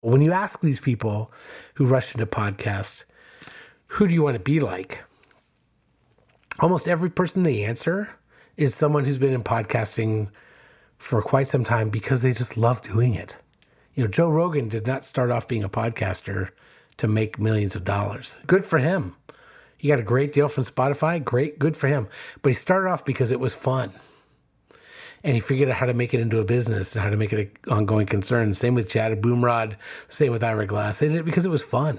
When 0.00 0.22
you 0.22 0.32
ask 0.32 0.60
these 0.60 0.80
people 0.80 1.30
who 1.74 1.86
rush 1.86 2.14
into 2.14 2.26
podcasts, 2.26 3.04
who 3.88 4.08
do 4.08 4.14
you 4.14 4.22
want 4.22 4.34
to 4.34 4.40
be 4.42 4.58
like? 4.58 5.04
Almost 6.58 6.88
every 6.88 7.10
person 7.10 7.42
they 7.42 7.64
answer 7.64 8.16
is 8.56 8.74
someone 8.74 9.04
who's 9.04 9.18
been 9.18 9.34
in 9.34 9.44
podcasting 9.44 10.28
for 10.96 11.20
quite 11.20 11.46
some 11.46 11.64
time 11.64 11.90
because 11.90 12.22
they 12.22 12.32
just 12.32 12.56
love 12.56 12.80
doing 12.80 13.14
it. 13.14 13.36
You 13.94 14.04
know, 14.04 14.08
Joe 14.08 14.30
Rogan 14.30 14.68
did 14.68 14.86
not 14.86 15.04
start 15.04 15.30
off 15.30 15.46
being 15.46 15.64
a 15.64 15.68
podcaster 15.68 16.50
to 16.96 17.08
make 17.08 17.38
millions 17.38 17.74
of 17.76 17.84
dollars. 17.84 18.38
Good 18.46 18.64
for 18.64 18.78
him. 18.78 19.16
He 19.76 19.88
got 19.88 19.98
a 19.98 20.02
great 20.02 20.32
deal 20.32 20.48
from 20.48 20.64
Spotify. 20.64 21.22
Great, 21.22 21.58
good 21.58 21.76
for 21.76 21.88
him. 21.88 22.08
But 22.40 22.50
he 22.50 22.54
started 22.54 22.88
off 22.88 23.04
because 23.04 23.30
it 23.30 23.40
was 23.40 23.52
fun. 23.52 23.92
And 25.22 25.34
he 25.34 25.40
figured 25.40 25.68
out 25.68 25.76
how 25.76 25.86
to 25.86 25.94
make 25.94 26.14
it 26.14 26.20
into 26.20 26.38
a 26.38 26.44
business 26.44 26.94
and 26.94 27.04
how 27.04 27.10
to 27.10 27.16
make 27.18 27.34
it 27.34 27.50
an 27.66 27.72
ongoing 27.72 28.06
concern. 28.06 28.54
Same 28.54 28.74
with 28.74 28.88
Jad 28.88 29.12
Abumrad, 29.12 29.76
same 30.08 30.32
with 30.32 30.42
Ira 30.42 30.66
Glass. 30.66 30.98
They 30.98 31.08
did 31.08 31.18
it 31.18 31.24
because 31.24 31.44
it 31.44 31.50
was 31.50 31.62
fun. 31.62 31.98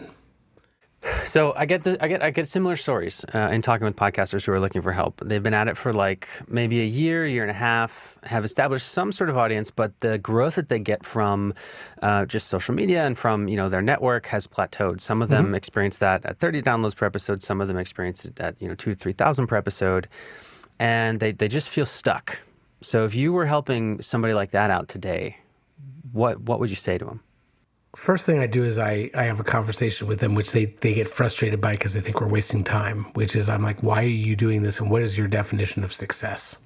So 1.26 1.54
I 1.56 1.66
get 1.66 1.84
the, 1.84 2.02
I 2.04 2.08
get 2.08 2.24
I 2.24 2.32
get 2.32 2.48
similar 2.48 2.76
stories 2.76 3.26
uh, 3.34 3.50
in 3.52 3.62
talking 3.62 3.86
with 3.86 3.96
podcasters 3.96 4.46
who 4.46 4.52
are 4.52 4.60
looking 4.60 4.82
for 4.82 4.92
help. 4.92 5.22
They've 5.24 5.44
been 5.44 5.54
at 5.54 5.68
it 5.68 5.78
for 5.78 5.94
like 5.94 6.28
maybe 6.48 6.82
a 6.82 6.86
year, 6.86 7.26
year 7.26 7.44
and 7.44 7.52
a 7.52 7.56
half, 7.56 8.18
have 8.24 8.46
established 8.46 8.88
some 8.88 9.12
sort 9.12 9.30
of 9.30 9.38
audience, 9.38 9.70
but 9.70 10.00
the 10.00 10.18
growth 10.18 10.56
that 10.56 10.70
they 10.70 10.80
get 10.80 11.06
from 11.06 11.54
uh, 12.02 12.26
just 12.26 12.48
social 12.48 12.74
media 12.74 13.06
and 13.06 13.18
from 13.18 13.48
you 13.48 13.58
know 13.58 13.70
their 13.70 13.82
network 13.82 14.26
has 14.28 14.48
plateaued. 14.48 15.02
Some 15.02 15.22
of 15.22 15.30
them 15.30 15.48
mm-hmm. 15.48 15.56
experience 15.56 15.98
that 15.98 16.26
at 16.26 16.40
30 16.40 16.62
downloads 16.62 16.96
per 16.96 17.06
episode. 17.06 17.44
Some 17.44 17.62
of 17.62 17.68
them 17.68 17.78
experience 17.78 18.26
it 18.26 18.40
at 18.40 18.62
you 18.62 18.68
know 18.68 18.76
two, 18.76 18.96
three 18.96 19.14
thousand 19.14 19.48
per 19.48 19.58
episode, 19.58 20.08
and 20.80 21.20
they 21.20 21.32
they 21.32 21.48
just 21.48 21.70
feel 21.70 21.86
stuck. 21.86 22.40
So 22.82 23.06
if 23.06 23.16
you 23.16 23.34
were 23.34 23.46
helping 23.46 24.02
somebody 24.02 24.34
like 24.34 24.52
that 24.52 24.70
out 24.70 24.88
today, 24.88 25.38
what 26.12 26.40
what 26.42 26.60
would 26.60 26.70
you 26.70 26.76
say 26.76 26.98
to 26.98 27.06
them? 27.06 27.22
First 27.96 28.26
thing 28.26 28.40
I 28.40 28.48
do 28.48 28.64
is 28.64 28.78
I, 28.78 29.10
I 29.16 29.24
have 29.24 29.40
a 29.40 29.44
conversation 29.44 30.08
with 30.08 30.20
them, 30.20 30.36
which 30.36 30.52
they, 30.52 30.66
they 30.66 30.94
get 30.94 31.10
frustrated 31.10 31.62
by 31.62 31.74
because 31.74 31.94
they 31.94 32.02
think 32.02 32.22
we're 32.22 32.28
wasting 32.28 32.64
time, 32.64 33.06
which 33.14 33.36
is 33.36 33.50
I'm 33.50 33.64
like, 33.64 33.82
why 33.82 34.04
are 34.04 34.08
you 34.08 34.36
doing 34.36 34.62
this? 34.62 34.80
And 34.80 34.92
what 34.92 35.02
is 35.02 35.18
your 35.18 35.28
definition 35.28 35.84
of 35.84 35.94
success? 35.94 36.58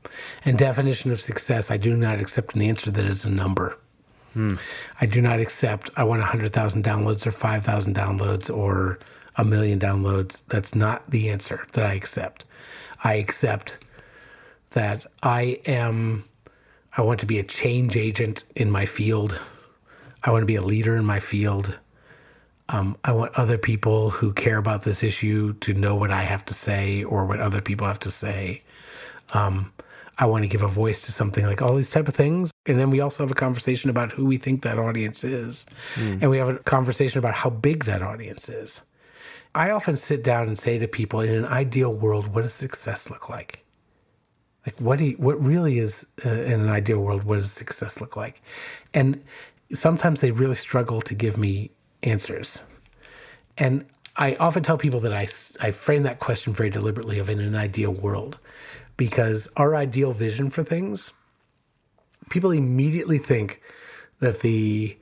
And 0.44 0.58
definition 0.58 1.12
of 1.12 1.22
success, 1.22 1.72
I 1.72 1.78
do 1.78 1.96
not 1.96 2.20
accept 2.20 2.56
an 2.56 2.62
answer 2.62 2.92
that 2.92 3.06
is 3.06 3.26
a 3.26 3.30
number. 3.30 3.78
Hmm. 4.34 4.56
I 5.00 5.06
do 5.06 5.22
not 5.22 5.40
accept, 5.40 5.92
I 5.98 6.04
want 6.04 6.22
100,000 6.22 6.84
downloads 6.84 7.26
or 7.26 7.32
5,000 7.32 7.96
downloads 7.96 8.56
or 8.56 9.00
a 9.36 9.44
million 9.44 9.80
downloads. 9.80 10.46
That's 10.48 10.74
not 10.74 11.10
the 11.10 11.30
answer 11.30 11.66
that 11.74 11.86
I 11.86 11.94
accept. 11.94 12.46
I 13.04 13.16
accept 13.16 13.80
that 14.72 15.06
I 15.22 15.60
am, 15.66 16.26
I 16.98 17.02
want 17.02 17.20
to 17.22 17.26
be 17.26 17.40
a 17.40 17.44
change 17.44 17.98
agent 17.98 18.44
in 18.56 18.72
my 18.72 18.86
field. 18.86 19.40
I 20.24 20.32
want 20.32 20.42
to 20.44 20.48
be 20.48 20.56
a 20.56 20.62
leader 20.62 20.96
in 20.96 21.06
my 21.06 21.20
field. 21.20 21.78
Um, 22.70 22.96
I 23.04 23.12
want 23.12 23.34
other 23.36 23.58
people 23.58 24.12
who 24.12 24.34
care 24.34 24.58
about 24.58 24.84
this 24.84 25.04
issue 25.04 25.54
to 25.54 25.74
know 25.74 25.96
what 25.96 26.12
I 26.12 26.22
have 26.22 26.46
to 26.46 26.54
say 26.54 27.04
or 27.04 27.26
what 27.26 27.40
other 27.40 27.62
people 27.62 27.88
have 27.88 28.00
to 28.00 28.12
say. 28.12 28.64
Um, 29.34 29.74
I 30.18 30.26
want 30.26 30.44
to 30.44 30.48
give 30.48 30.62
a 30.62 30.68
voice 30.68 31.02
to 31.04 31.12
something 31.12 31.46
like 31.46 31.62
all 31.62 31.76
these 31.76 31.90
type 31.90 32.08
of 32.08 32.16
things. 32.16 32.52
And 32.66 32.80
then 32.80 32.92
we 32.92 33.02
also 33.02 33.24
have 33.24 33.32
a 33.32 33.36
conversation 33.36 33.90
about 33.90 34.12
who 34.12 34.26
we 34.26 34.38
think 34.38 34.62
that 34.62 34.78
audience 34.78 35.24
is. 35.24 35.66
Mm. 35.96 36.22
And 36.22 36.30
we 36.30 36.38
have 36.38 36.50
a 36.50 36.58
conversation 36.60 37.18
about 37.18 37.34
how 37.34 37.50
big 37.50 37.86
that 37.86 38.02
audience 38.02 38.48
is. 38.48 38.82
I 39.56 39.72
often 39.72 39.98
sit 39.98 40.24
down 40.24 40.48
and 40.48 40.58
say 40.58 40.78
to 40.78 40.88
people, 40.88 41.20
in 41.22 41.34
an 41.34 41.46
ideal 41.46 41.94
world, 41.94 42.28
what 42.28 42.44
does 42.44 42.54
success 42.54 43.10
look 43.10 43.30
like? 43.30 43.66
Like 44.66 44.80
what 44.80 45.00
do 45.00 45.06
you, 45.06 45.16
what 45.18 45.44
really 45.44 45.80
is 45.80 46.06
uh, 46.24 46.30
in 46.30 46.62
an 46.62 46.70
ideal 46.70 47.00
world? 47.00 47.24
What 47.24 47.36
does 47.36 47.52
success 47.52 48.00
look 48.00 48.16
like? 48.16 48.42
And 48.94 49.24
sometimes 49.74 50.22
they 50.22 50.32
really 50.32 50.56
struggle 50.56 51.02
to 51.02 51.14
give 51.14 51.38
me 51.38 51.72
answers. 52.04 52.64
And 53.58 53.86
I 54.16 54.36
often 54.36 54.64
tell 54.64 54.78
people 54.78 55.00
that 55.02 55.14
I, 55.14 55.28
I 55.66 55.72
frame 55.72 56.04
that 56.04 56.20
question 56.20 56.54
very 56.54 56.70
deliberately 56.70 57.20
of 57.20 57.30
in 57.30 57.40
an 57.40 57.56
ideal 57.56 57.92
world 57.92 58.40
because 58.98 59.48
our 59.56 59.76
ideal 59.76 60.12
vision 60.12 60.50
for 60.50 60.64
things, 60.64 61.12
people 62.30 62.52
immediately 62.52 63.18
think 63.18 63.62
that 64.20 64.42
the 64.42 64.98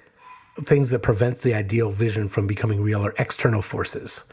things 0.58 0.90
that 0.90 1.00
prevents 1.00 1.42
the 1.42 1.54
ideal 1.54 1.90
vision 1.90 2.28
from 2.28 2.48
becoming 2.48 2.82
real 2.82 3.06
are 3.06 3.14
external 3.18 3.62
forces 3.62 4.24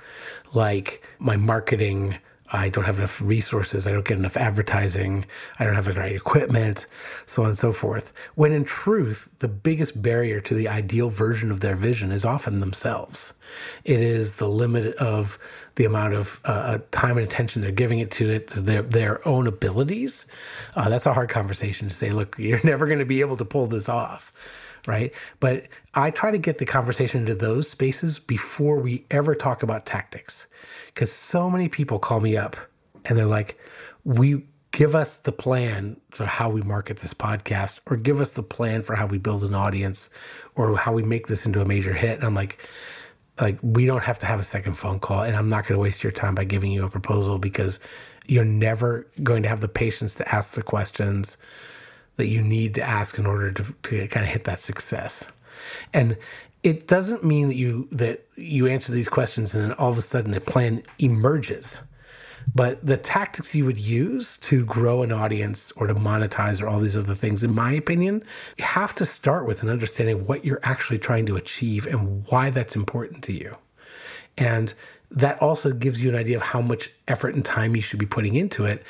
like 0.54 1.02
my 1.18 1.36
marketing 1.36 2.16
I 2.52 2.68
don't 2.68 2.84
have 2.84 2.98
enough 2.98 3.20
resources. 3.20 3.86
I 3.86 3.92
don't 3.92 4.04
get 4.04 4.18
enough 4.18 4.36
advertising. 4.36 5.26
I 5.58 5.64
don't 5.64 5.74
have 5.74 5.86
the 5.86 5.92
right 5.92 6.14
equipment, 6.14 6.86
so 7.26 7.42
on 7.42 7.48
and 7.48 7.58
so 7.58 7.72
forth. 7.72 8.12
When 8.34 8.52
in 8.52 8.64
truth, 8.64 9.28
the 9.40 9.48
biggest 9.48 10.00
barrier 10.00 10.40
to 10.42 10.54
the 10.54 10.68
ideal 10.68 11.10
version 11.10 11.50
of 11.50 11.60
their 11.60 11.74
vision 11.74 12.12
is 12.12 12.24
often 12.24 12.60
themselves. 12.60 13.32
It 13.84 14.00
is 14.00 14.36
the 14.36 14.48
limit 14.48 14.94
of 14.96 15.38
the 15.74 15.84
amount 15.84 16.14
of 16.14 16.40
uh, 16.44 16.48
uh 16.50 16.78
time 16.90 17.18
and 17.18 17.26
attention 17.26 17.62
they're 17.62 17.70
giving 17.70 17.98
it 17.98 18.10
to 18.12 18.30
it, 18.30 18.48
their, 18.48 18.82
their 18.82 19.26
own 19.26 19.46
abilities. 19.46 20.26
Uh, 20.74 20.88
that's 20.88 21.06
a 21.06 21.12
hard 21.12 21.28
conversation 21.28 21.88
to 21.88 21.94
say, 21.94 22.10
look, 22.10 22.36
you're 22.38 22.60
never 22.64 22.86
going 22.86 23.00
to 23.00 23.04
be 23.04 23.20
able 23.20 23.36
to 23.36 23.44
pull 23.44 23.66
this 23.66 23.88
off 23.88 24.32
right? 24.86 25.12
But 25.40 25.66
I 25.94 26.12
try 26.12 26.30
to 26.30 26.38
get 26.38 26.58
the 26.58 26.64
conversation 26.64 27.22
into 27.22 27.34
those 27.34 27.68
spaces 27.68 28.20
before 28.20 28.78
we 28.78 29.04
ever 29.10 29.34
talk 29.34 29.64
about 29.64 29.84
tactics 29.84 30.46
because 30.96 31.12
so 31.12 31.50
many 31.50 31.68
people 31.68 31.98
call 31.98 32.20
me 32.20 32.38
up 32.38 32.56
and 33.04 33.18
they're 33.18 33.26
like, 33.26 33.60
we 34.04 34.46
give 34.70 34.94
us 34.94 35.18
the 35.18 35.30
plan 35.30 36.00
for 36.10 36.24
how 36.24 36.48
we 36.48 36.62
market 36.62 37.00
this 37.00 37.12
podcast 37.12 37.80
or 37.84 37.98
give 37.98 38.18
us 38.18 38.30
the 38.30 38.42
plan 38.42 38.80
for 38.80 38.96
how 38.96 39.06
we 39.06 39.18
build 39.18 39.44
an 39.44 39.54
audience 39.54 40.08
or 40.54 40.74
how 40.74 40.94
we 40.94 41.02
make 41.02 41.26
this 41.26 41.44
into 41.44 41.60
a 41.60 41.66
major 41.66 41.92
hit. 41.92 42.16
And 42.16 42.24
I'm 42.24 42.34
like, 42.34 42.66
like 43.38 43.58
we 43.60 43.84
don't 43.84 44.04
have 44.04 44.18
to 44.20 44.26
have 44.26 44.40
a 44.40 44.42
second 44.42 44.72
phone 44.72 44.98
call 44.98 45.22
and 45.22 45.36
I'm 45.36 45.50
not 45.50 45.66
going 45.66 45.76
to 45.76 45.82
waste 45.82 46.02
your 46.02 46.12
time 46.12 46.34
by 46.34 46.44
giving 46.44 46.72
you 46.72 46.86
a 46.86 46.88
proposal 46.88 47.38
because 47.38 47.78
you're 48.26 48.46
never 48.46 49.06
going 49.22 49.42
to 49.42 49.50
have 49.50 49.60
the 49.60 49.68
patience 49.68 50.14
to 50.14 50.34
ask 50.34 50.52
the 50.52 50.62
questions 50.62 51.36
that 52.16 52.28
you 52.28 52.40
need 52.40 52.74
to 52.76 52.82
ask 52.82 53.18
in 53.18 53.26
order 53.26 53.52
to, 53.52 53.74
to 53.82 54.08
kind 54.08 54.24
of 54.24 54.32
hit 54.32 54.44
that 54.44 54.60
success. 54.60 55.30
And 55.92 56.16
it 56.66 56.88
doesn't 56.88 57.22
mean 57.22 57.46
that 57.46 57.54
you 57.54 57.86
that 57.92 58.26
you 58.34 58.66
answer 58.66 58.90
these 58.90 59.08
questions 59.08 59.54
and 59.54 59.62
then 59.62 59.72
all 59.74 59.92
of 59.92 59.98
a 59.98 60.02
sudden 60.02 60.34
a 60.34 60.40
plan 60.40 60.82
emerges. 60.98 61.78
But 62.52 62.84
the 62.84 62.96
tactics 62.96 63.54
you 63.54 63.64
would 63.64 63.78
use 63.78 64.36
to 64.38 64.64
grow 64.64 65.04
an 65.04 65.12
audience 65.12 65.70
or 65.76 65.86
to 65.86 65.94
monetize 65.94 66.60
or 66.60 66.66
all 66.66 66.80
these 66.80 66.96
other 66.96 67.14
things 67.14 67.44
in 67.44 67.54
my 67.54 67.72
opinion 67.72 68.24
you 68.58 68.64
have 68.64 68.96
to 68.96 69.06
start 69.06 69.46
with 69.46 69.62
an 69.62 69.68
understanding 69.68 70.16
of 70.16 70.28
what 70.28 70.44
you're 70.44 70.58
actually 70.64 70.98
trying 70.98 71.24
to 71.26 71.36
achieve 71.36 71.86
and 71.86 72.26
why 72.26 72.50
that's 72.50 72.74
important 72.74 73.22
to 73.24 73.32
you. 73.32 73.56
And 74.36 74.74
that 75.12 75.40
also 75.40 75.70
gives 75.72 76.00
you 76.00 76.08
an 76.08 76.16
idea 76.16 76.36
of 76.36 76.42
how 76.42 76.60
much 76.60 76.90
effort 77.06 77.36
and 77.36 77.44
time 77.44 77.76
you 77.76 77.82
should 77.82 78.00
be 78.00 78.06
putting 78.06 78.34
into 78.34 78.64
it. 78.64 78.82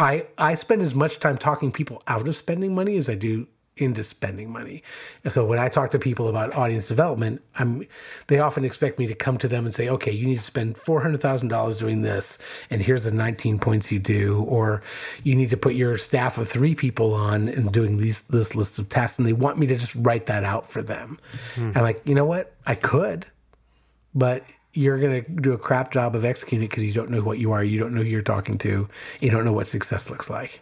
I 0.00 0.26
i 0.36 0.56
spend 0.56 0.82
as 0.82 0.96
much 0.96 1.20
time 1.20 1.38
talking 1.38 1.70
people 1.70 2.02
out 2.08 2.26
of 2.26 2.34
spending 2.34 2.74
money 2.74 2.96
as 2.96 3.08
i 3.08 3.14
do 3.14 3.46
into 3.80 4.04
spending 4.04 4.50
money. 4.50 4.82
And 5.24 5.32
so 5.32 5.44
when 5.44 5.58
I 5.58 5.68
talk 5.68 5.90
to 5.92 5.98
people 5.98 6.28
about 6.28 6.54
audience 6.54 6.88
development, 6.88 7.42
I'm 7.56 7.84
they 8.26 8.38
often 8.38 8.64
expect 8.64 8.98
me 8.98 9.06
to 9.06 9.14
come 9.14 9.38
to 9.38 9.48
them 9.48 9.64
and 9.64 9.74
say, 9.74 9.88
"Okay, 9.88 10.12
you 10.12 10.26
need 10.26 10.38
to 10.38 10.44
spend 10.44 10.76
$400,000 10.76 11.76
doing 11.76 12.02
this 12.02 12.38
and 12.70 12.82
here's 12.82 13.04
the 13.04 13.10
19 13.10 13.58
points 13.58 13.90
you 13.90 13.98
do 13.98 14.42
or 14.48 14.82
you 15.22 15.34
need 15.34 15.50
to 15.50 15.56
put 15.56 15.74
your 15.74 15.96
staff 15.96 16.38
of 16.38 16.48
3 16.48 16.74
people 16.74 17.14
on 17.14 17.48
and 17.48 17.72
doing 17.72 17.98
these 17.98 18.22
this 18.22 18.54
list 18.54 18.78
of 18.78 18.88
tasks." 18.88 19.18
And 19.18 19.26
they 19.26 19.32
want 19.32 19.58
me 19.58 19.66
to 19.66 19.76
just 19.76 19.94
write 19.94 20.26
that 20.26 20.44
out 20.44 20.70
for 20.70 20.82
them. 20.82 21.18
Mm. 21.56 21.74
And 21.74 21.82
like, 21.82 22.02
"You 22.04 22.14
know 22.14 22.26
what? 22.26 22.54
I 22.66 22.74
could, 22.74 23.26
but 24.14 24.44
you're 24.72 24.98
going 24.98 25.24
to 25.24 25.30
do 25.30 25.52
a 25.52 25.58
crap 25.58 25.90
job 25.90 26.14
of 26.14 26.24
executing 26.24 26.66
it 26.66 26.70
because 26.70 26.84
you 26.84 26.92
don't 26.92 27.10
know 27.10 27.22
what 27.22 27.38
you 27.38 27.50
are, 27.50 27.64
you 27.64 27.78
don't 27.78 27.92
know 27.92 28.02
who 28.02 28.08
you're 28.08 28.22
talking 28.22 28.56
to, 28.56 28.88
you 29.18 29.30
don't 29.30 29.44
know 29.44 29.52
what 29.52 29.66
success 29.66 30.08
looks 30.10 30.30
like." 30.30 30.60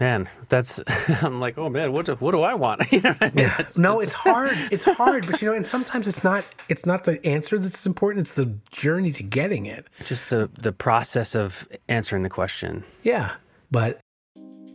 Man, 0.00 0.30
that's 0.48 0.80
I'm 1.22 1.40
like, 1.40 1.58
oh 1.58 1.68
man, 1.68 1.92
what 1.92 2.06
do, 2.06 2.14
what 2.14 2.30
do 2.32 2.40
I 2.40 2.54
want? 2.54 2.90
you 2.92 3.02
know 3.02 3.14
I 3.20 3.26
mean? 3.26 3.44
yeah. 3.44 3.66
no, 3.76 4.00
it's 4.00 4.14
hard. 4.14 4.56
It's 4.72 4.84
hard, 4.84 5.26
but 5.26 5.42
you 5.42 5.48
know, 5.48 5.54
and 5.54 5.66
sometimes 5.66 6.08
it's 6.08 6.24
not 6.24 6.44
it's 6.70 6.86
not 6.86 7.04
the 7.04 7.24
answer 7.24 7.58
that's 7.58 7.84
important. 7.84 8.26
It's 8.26 8.32
the 8.32 8.58
journey 8.70 9.12
to 9.12 9.22
getting 9.22 9.66
it. 9.66 9.86
Just 10.06 10.30
the 10.30 10.48
the 10.58 10.72
process 10.72 11.34
of 11.34 11.68
answering 11.88 12.22
the 12.22 12.30
question. 12.30 12.82
Yeah, 13.02 13.32
but 13.70 14.00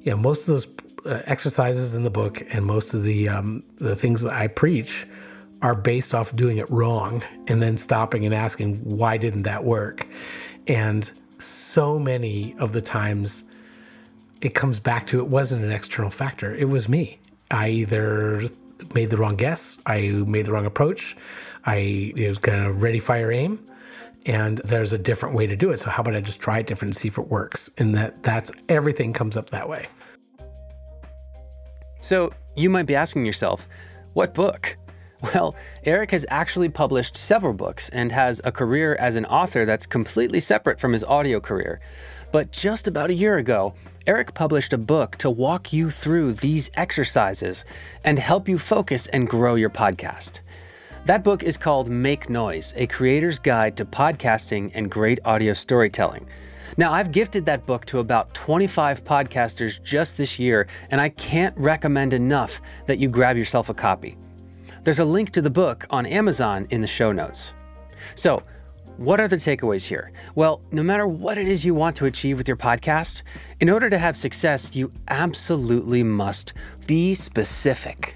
yeah, 0.02 0.14
most 0.14 0.42
of 0.42 0.54
those 0.54 0.68
uh, 1.08 1.24
exercises 1.26 1.96
in 1.96 2.04
the 2.04 2.12
book 2.12 2.44
and 2.54 2.64
most 2.64 2.94
of 2.94 3.02
the 3.02 3.28
um, 3.28 3.64
the 3.78 3.96
things 3.96 4.22
that 4.22 4.34
I 4.34 4.46
preach 4.46 5.08
are 5.64 5.74
based 5.74 6.14
off 6.14 6.36
doing 6.36 6.58
it 6.58 6.70
wrong 6.70 7.24
and 7.48 7.64
then 7.64 7.78
stopping 7.78 8.26
and 8.26 8.36
asking 8.36 8.76
why 8.82 9.18
didn't 9.18 9.44
that 9.44 9.64
work, 9.64 10.06
and 10.68 11.10
so 11.40 11.98
many 11.98 12.56
of 12.60 12.74
the 12.74 12.82
times 12.82 13.45
it 14.42 14.54
comes 14.54 14.80
back 14.80 15.08
to 15.08 15.20
it 15.20 15.28
wasn't 15.28 15.64
an 15.64 15.72
external 15.72 16.12
factor. 16.12 16.54
It 16.54 16.70
was 16.70 16.88
me. 16.90 17.20
I 17.52 17.70
either 17.70 18.42
made 18.94 19.10
the 19.10 19.18
wrong 19.18 19.36
guess, 19.36 19.78
I 19.86 20.10
made 20.10 20.46
the 20.46 20.52
wrong 20.52 20.66
approach, 20.66 21.16
I 21.66 22.14
was 22.18 22.38
kind 22.38 22.66
of 22.66 22.82
ready, 22.82 23.00
fire, 23.00 23.32
aim, 23.32 23.66
and 24.26 24.58
there's 24.60 24.92
a 24.94 24.98
different 24.98 25.36
way 25.36 25.48
to 25.48 25.56
do 25.56 25.72
it. 25.72 25.80
So 25.80 25.90
how 25.90 26.02
about 26.02 26.16
I 26.16 26.22
just 26.22 26.40
try 26.40 26.60
it 26.60 26.68
different 26.68 26.96
and 26.96 27.02
see 27.02 27.08
if 27.08 27.18
it 27.18 27.28
works? 27.28 27.70
And 27.78 27.96
that 27.96 28.24
that's 28.24 28.52
everything 28.70 29.14
comes 29.14 29.38
up 29.38 29.52
that 29.52 29.70
way. 29.70 29.88
So 32.02 32.34
you 32.56 32.70
might 32.70 32.86
be 32.86 32.96
asking 32.96 33.26
yourself, 33.26 33.68
what 34.14 34.34
book? 34.34 34.78
Well, 35.34 35.56
Eric 35.86 36.12
has 36.12 36.26
actually 36.30 36.70
published 36.70 37.18
several 37.18 37.54
books 37.54 37.90
and 37.90 38.12
has 38.12 38.42
a 38.44 38.52
career 38.52 38.96
as 38.96 39.16
an 39.16 39.26
author 39.26 39.66
that's 39.66 39.86
completely 39.86 40.40
separate 40.40 40.80
from 40.80 40.94
his 40.94 41.04
audio 41.04 41.40
career. 41.40 41.80
But 42.32 42.52
just 42.52 42.88
about 42.88 43.10
a 43.10 43.14
year 43.14 43.38
ago, 43.38 43.74
Eric 44.08 44.36
published 44.36 44.72
a 44.72 44.78
book 44.78 45.18
to 45.18 45.32
walk 45.32 45.74
you 45.74 45.90
through 45.90 46.34
these 46.34 46.70
exercises 46.76 47.66
and 48.04 48.20
help 48.20 48.48
you 48.48 48.60
focus 48.60 49.08
and 49.08 49.28
grow 49.28 49.56
your 49.56 49.72
podcast. 49.72 50.42
That 51.06 51.24
book 51.24 51.42
is 51.42 51.58
called 51.58 51.90
Make 51.90 52.30
Noise 52.30 52.72
A 52.76 52.86
Creator's 52.86 53.40
Guide 53.40 53.76
to 53.78 53.86
Podcasting 53.86 54.70
and 54.76 54.92
Great 54.92 55.18
Audio 55.26 55.54
Storytelling. 55.54 56.28
Now, 56.78 56.94
I've 56.94 57.12
gifted 57.12 57.48
that 57.48 57.66
book 57.66 57.86
to 57.86 57.98
about 57.98 58.32
25 58.36 59.04
podcasters 59.04 59.82
just 59.82 60.18
this 60.18 60.38
year, 60.38 60.68
and 60.92 61.02
I 61.02 61.10
can't 61.10 61.58
recommend 61.58 62.14
enough 62.14 62.62
that 62.86 63.00
you 63.00 63.10
grab 63.10 63.38
yourself 63.38 63.70
a 63.70 63.74
copy. 63.74 64.18
There's 64.84 65.00
a 65.00 65.06
link 65.06 65.32
to 65.32 65.42
the 65.42 65.50
book 65.50 65.88
on 65.90 66.06
Amazon 66.06 66.68
in 66.70 66.82
the 66.82 66.88
show 66.88 67.12
notes. 67.12 67.54
So, 68.14 68.44
what 68.98 69.20
are 69.20 69.28
the 69.28 69.36
takeaways 69.36 69.86
here? 69.86 70.12
Well, 70.36 70.62
no 70.72 70.82
matter 70.82 71.06
what 71.06 71.38
it 71.38 71.48
is 71.48 71.66
you 71.66 71.74
want 71.74 71.96
to 71.98 72.06
achieve 72.06 72.38
with 72.38 72.48
your 72.48 72.58
podcast, 72.58 73.24
in 73.60 73.70
order 73.70 73.90
to 73.90 73.98
have 73.98 74.16
success, 74.16 74.74
you 74.74 74.92
absolutely 75.10 76.02
must 76.02 76.54
be 76.88 77.14
specific. 77.14 78.16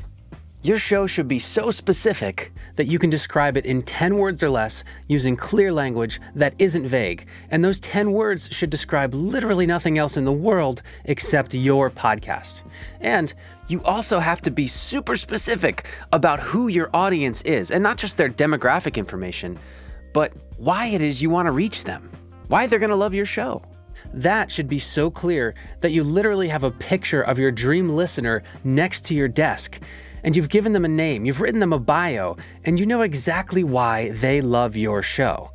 Your 0.62 0.78
show 0.78 1.08
should 1.08 1.28
be 1.28 1.40
so 1.40 1.72
specific 1.72 2.52
that 2.76 2.88
you 2.88 3.00
can 3.00 3.10
describe 3.10 3.58
it 3.58 3.66
in 3.66 3.82
10 3.82 4.18
words 4.18 4.44
or 4.44 4.50
less 4.50 4.84
using 5.08 5.36
clear 5.36 5.72
language 5.72 6.20
that 6.36 6.54
isn't 6.60 6.88
vague. 6.88 7.28
And 7.50 7.64
those 7.64 7.80
10 7.80 8.12
words 8.12 8.50
should 8.52 8.70
describe 8.70 9.14
literally 9.14 9.66
nothing 9.66 9.98
else 9.98 10.18
in 10.18 10.26
the 10.26 10.34
world 10.34 10.82
except 11.06 11.54
your 11.54 11.90
podcast. 11.90 12.62
And 13.00 13.34
you 13.68 13.82
also 13.84 14.20
have 14.20 14.42
to 14.44 14.52
be 14.52 14.68
super 14.68 15.16
specific 15.16 15.86
about 16.12 16.42
who 16.42 16.68
your 16.68 16.90
audience 16.94 17.42
is, 17.44 17.72
and 17.72 17.84
not 17.84 17.98
just 17.98 18.18
their 18.18 18.30
demographic 18.30 18.96
information, 18.96 19.58
but 20.14 20.34
why 20.60 20.88
it 20.88 21.02
is 21.02 21.22
you 21.22 21.30
want 21.30 21.46
to 21.46 21.52
reach 21.52 21.86
them, 21.86 22.12
why 22.50 22.68
they're 22.68 22.80
going 22.80 22.90
to 22.90 22.96
love 22.96 23.14
your 23.14 23.26
show. 23.26 23.62
That 24.14 24.52
should 24.52 24.68
be 24.68 24.78
so 24.78 25.10
clear 25.10 25.56
that 25.80 25.92
you 25.92 26.04
literally 26.04 26.50
have 26.50 26.66
a 26.66 26.72
picture 26.72 27.22
of 27.22 27.40
your 27.40 27.52
dream 27.52 27.90
listener 27.90 28.44
next 28.66 29.06
to 29.06 29.16
your 29.16 29.30
desk, 29.30 29.80
and 30.22 30.36
you've 30.36 30.50
given 30.50 30.74
them 30.74 30.84
a 30.84 30.90
name, 30.90 31.24
you've 31.24 31.40
written 31.40 31.62
them 31.62 31.72
a 31.72 31.80
bio, 31.80 32.36
and 32.66 32.78
you 32.78 32.86
know 32.86 33.04
exactly 33.04 33.64
why 33.64 34.10
they 34.10 34.42
love 34.42 34.76
your 34.76 35.02
show. 35.02 35.52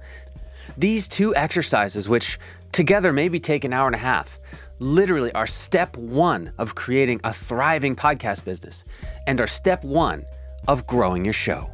These 0.78 1.07
two 1.07 1.34
exercises, 1.34 2.09
which 2.09 2.38
together 2.72 3.12
maybe 3.12 3.38
take 3.38 3.64
an 3.64 3.74
hour 3.74 3.86
and 3.86 3.94
a 3.94 3.98
half, 3.98 4.40
literally 4.78 5.32
are 5.32 5.46
step 5.46 5.96
one 5.98 6.50
of 6.57 6.74
creating 6.74 7.20
a 7.24 7.32
thriving 7.32 7.94
podcast 7.94 8.44
business 8.44 8.84
and 9.26 9.38
are 9.38 9.46
step 9.46 9.84
one 9.84 10.24
of 10.66 10.86
growing 10.86 11.24
your 11.24 11.34
show. 11.34 11.70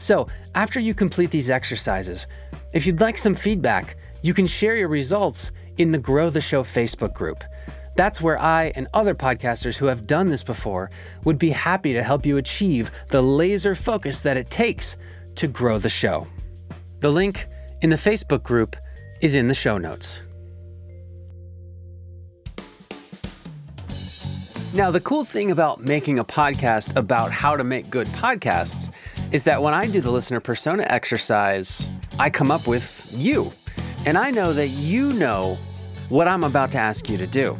So, 0.00 0.26
after 0.54 0.80
you 0.80 0.92
complete 0.92 1.30
these 1.30 1.50
exercises, 1.50 2.26
if 2.74 2.86
you'd 2.86 3.00
like 3.00 3.16
some 3.16 3.34
feedback, 3.34 3.96
you 4.20 4.34
can 4.34 4.48
share 4.48 4.74
your 4.74 4.88
results 4.88 5.52
in 5.76 5.92
the 5.92 5.98
Grow 5.98 6.28
the 6.28 6.40
Show 6.40 6.64
Facebook 6.64 7.14
group. 7.14 7.44
That's 7.96 8.20
where 8.20 8.36
I 8.36 8.72
and 8.74 8.88
other 8.92 9.14
podcasters 9.14 9.76
who 9.76 9.86
have 9.86 10.08
done 10.08 10.28
this 10.28 10.42
before 10.42 10.90
would 11.22 11.38
be 11.38 11.50
happy 11.50 11.92
to 11.92 12.02
help 12.02 12.26
you 12.26 12.36
achieve 12.36 12.90
the 13.10 13.22
laser 13.22 13.76
focus 13.76 14.22
that 14.22 14.36
it 14.36 14.50
takes 14.50 14.96
to 15.36 15.46
grow 15.46 15.78
the 15.78 15.88
show. 15.88 16.26
The 16.98 17.12
link 17.12 17.46
in 17.80 17.90
the 17.90 17.96
Facebook 17.96 18.42
group 18.42 18.74
is 19.20 19.36
in 19.36 19.46
the 19.46 19.54
show 19.54 19.78
notes. 19.78 20.20
Now, 24.72 24.90
the 24.90 25.00
cool 25.00 25.24
thing 25.24 25.52
about 25.52 25.84
making 25.84 26.18
a 26.18 26.24
podcast 26.24 26.96
about 26.96 27.30
how 27.30 27.56
to 27.56 27.62
make 27.62 27.88
good 27.88 28.08
podcasts 28.08 28.92
is 29.30 29.44
that 29.44 29.62
when 29.62 29.72
I 29.72 29.86
do 29.86 30.00
the 30.00 30.10
listener 30.10 30.40
persona 30.40 30.84
exercise, 30.90 31.88
I 32.18 32.30
come 32.30 32.50
up 32.50 32.66
with 32.66 33.12
you. 33.12 33.52
And 34.06 34.16
I 34.16 34.30
know 34.30 34.52
that 34.52 34.68
you 34.68 35.12
know 35.12 35.58
what 36.08 36.28
I'm 36.28 36.44
about 36.44 36.70
to 36.72 36.78
ask 36.78 37.08
you 37.08 37.16
to 37.16 37.26
do. 37.26 37.58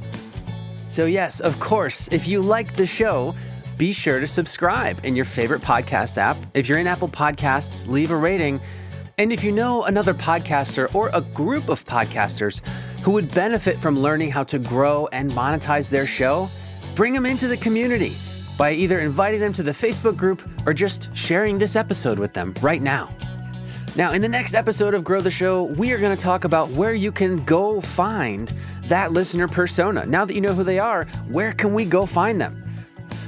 So, 0.86 1.06
yes, 1.06 1.40
of 1.40 1.58
course, 1.58 2.08
if 2.12 2.28
you 2.28 2.40
like 2.40 2.76
the 2.76 2.86
show, 2.86 3.34
be 3.76 3.92
sure 3.92 4.20
to 4.20 4.26
subscribe 4.26 5.04
in 5.04 5.16
your 5.16 5.24
favorite 5.24 5.62
podcast 5.62 6.18
app. 6.18 6.36
If 6.54 6.68
you're 6.68 6.78
in 6.78 6.86
Apple 6.86 7.08
Podcasts, 7.08 7.88
leave 7.88 8.12
a 8.12 8.16
rating. 8.16 8.60
And 9.18 9.32
if 9.32 9.42
you 9.42 9.50
know 9.50 9.84
another 9.84 10.14
podcaster 10.14 10.94
or 10.94 11.10
a 11.12 11.20
group 11.20 11.68
of 11.68 11.84
podcasters 11.84 12.60
who 13.02 13.10
would 13.12 13.32
benefit 13.32 13.78
from 13.78 13.98
learning 13.98 14.30
how 14.30 14.44
to 14.44 14.58
grow 14.58 15.08
and 15.10 15.32
monetize 15.32 15.88
their 15.88 16.06
show, 16.06 16.48
bring 16.94 17.12
them 17.12 17.26
into 17.26 17.48
the 17.48 17.56
community 17.56 18.14
by 18.56 18.72
either 18.72 19.00
inviting 19.00 19.40
them 19.40 19.52
to 19.52 19.64
the 19.64 19.72
Facebook 19.72 20.16
group 20.16 20.48
or 20.66 20.72
just 20.72 21.08
sharing 21.16 21.58
this 21.58 21.74
episode 21.74 22.18
with 22.18 22.32
them 22.34 22.54
right 22.60 22.82
now. 22.82 23.10
Now, 23.96 24.10
in 24.10 24.22
the 24.22 24.28
next 24.28 24.54
episode 24.54 24.92
of 24.92 25.04
Grow 25.04 25.20
the 25.20 25.30
Show, 25.30 25.64
we 25.64 25.92
are 25.92 25.98
going 25.98 26.16
to 26.16 26.20
talk 26.20 26.42
about 26.42 26.68
where 26.70 26.94
you 26.94 27.12
can 27.12 27.44
go 27.44 27.80
find 27.80 28.52
that 28.88 29.12
listener 29.12 29.46
persona. 29.46 30.04
Now 30.04 30.24
that 30.24 30.34
you 30.34 30.40
know 30.40 30.52
who 30.52 30.64
they 30.64 30.80
are, 30.80 31.04
where 31.28 31.52
can 31.52 31.72
we 31.72 31.84
go 31.84 32.04
find 32.04 32.40
them? 32.40 32.60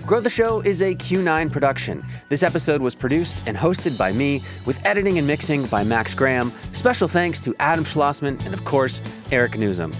Grow 0.07 0.19
the 0.19 0.29
Show 0.29 0.63
is 0.63 0.83
a 0.83 0.97
Q9 0.97 1.53
production. 1.53 2.05
This 2.31 2.43
episode 2.43 2.81
was 2.81 2.97
produced 2.97 3.45
and 3.47 3.57
hosted 3.57 3.97
by 3.97 4.13
me, 4.13 4.43
with 4.65 4.85
editing 4.85 5.19
and 5.19 5.27
mixing 5.27 5.67
by 5.67 5.85
Max 5.85 6.15
Graham. 6.15 6.53
Special 6.73 7.07
thanks 7.07 7.45
to 7.45 7.55
Adam 7.61 7.85
Schlossman 7.85 8.45
and, 8.45 8.53
of 8.53 8.65
course, 8.65 9.01
Eric 9.31 9.53
Nuzum. 9.53 9.95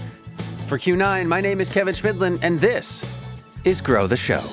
For 0.67 0.77
Q9, 0.77 1.27
my 1.27 1.39
name 1.39 1.61
is 1.61 1.69
Kevin 1.69 1.93
Chemidlin, 1.93 2.39
and 2.41 2.59
this 2.59 3.01
is 3.63 3.79
Grow 3.79 4.05
the 4.05 4.17
Show. 4.17 4.43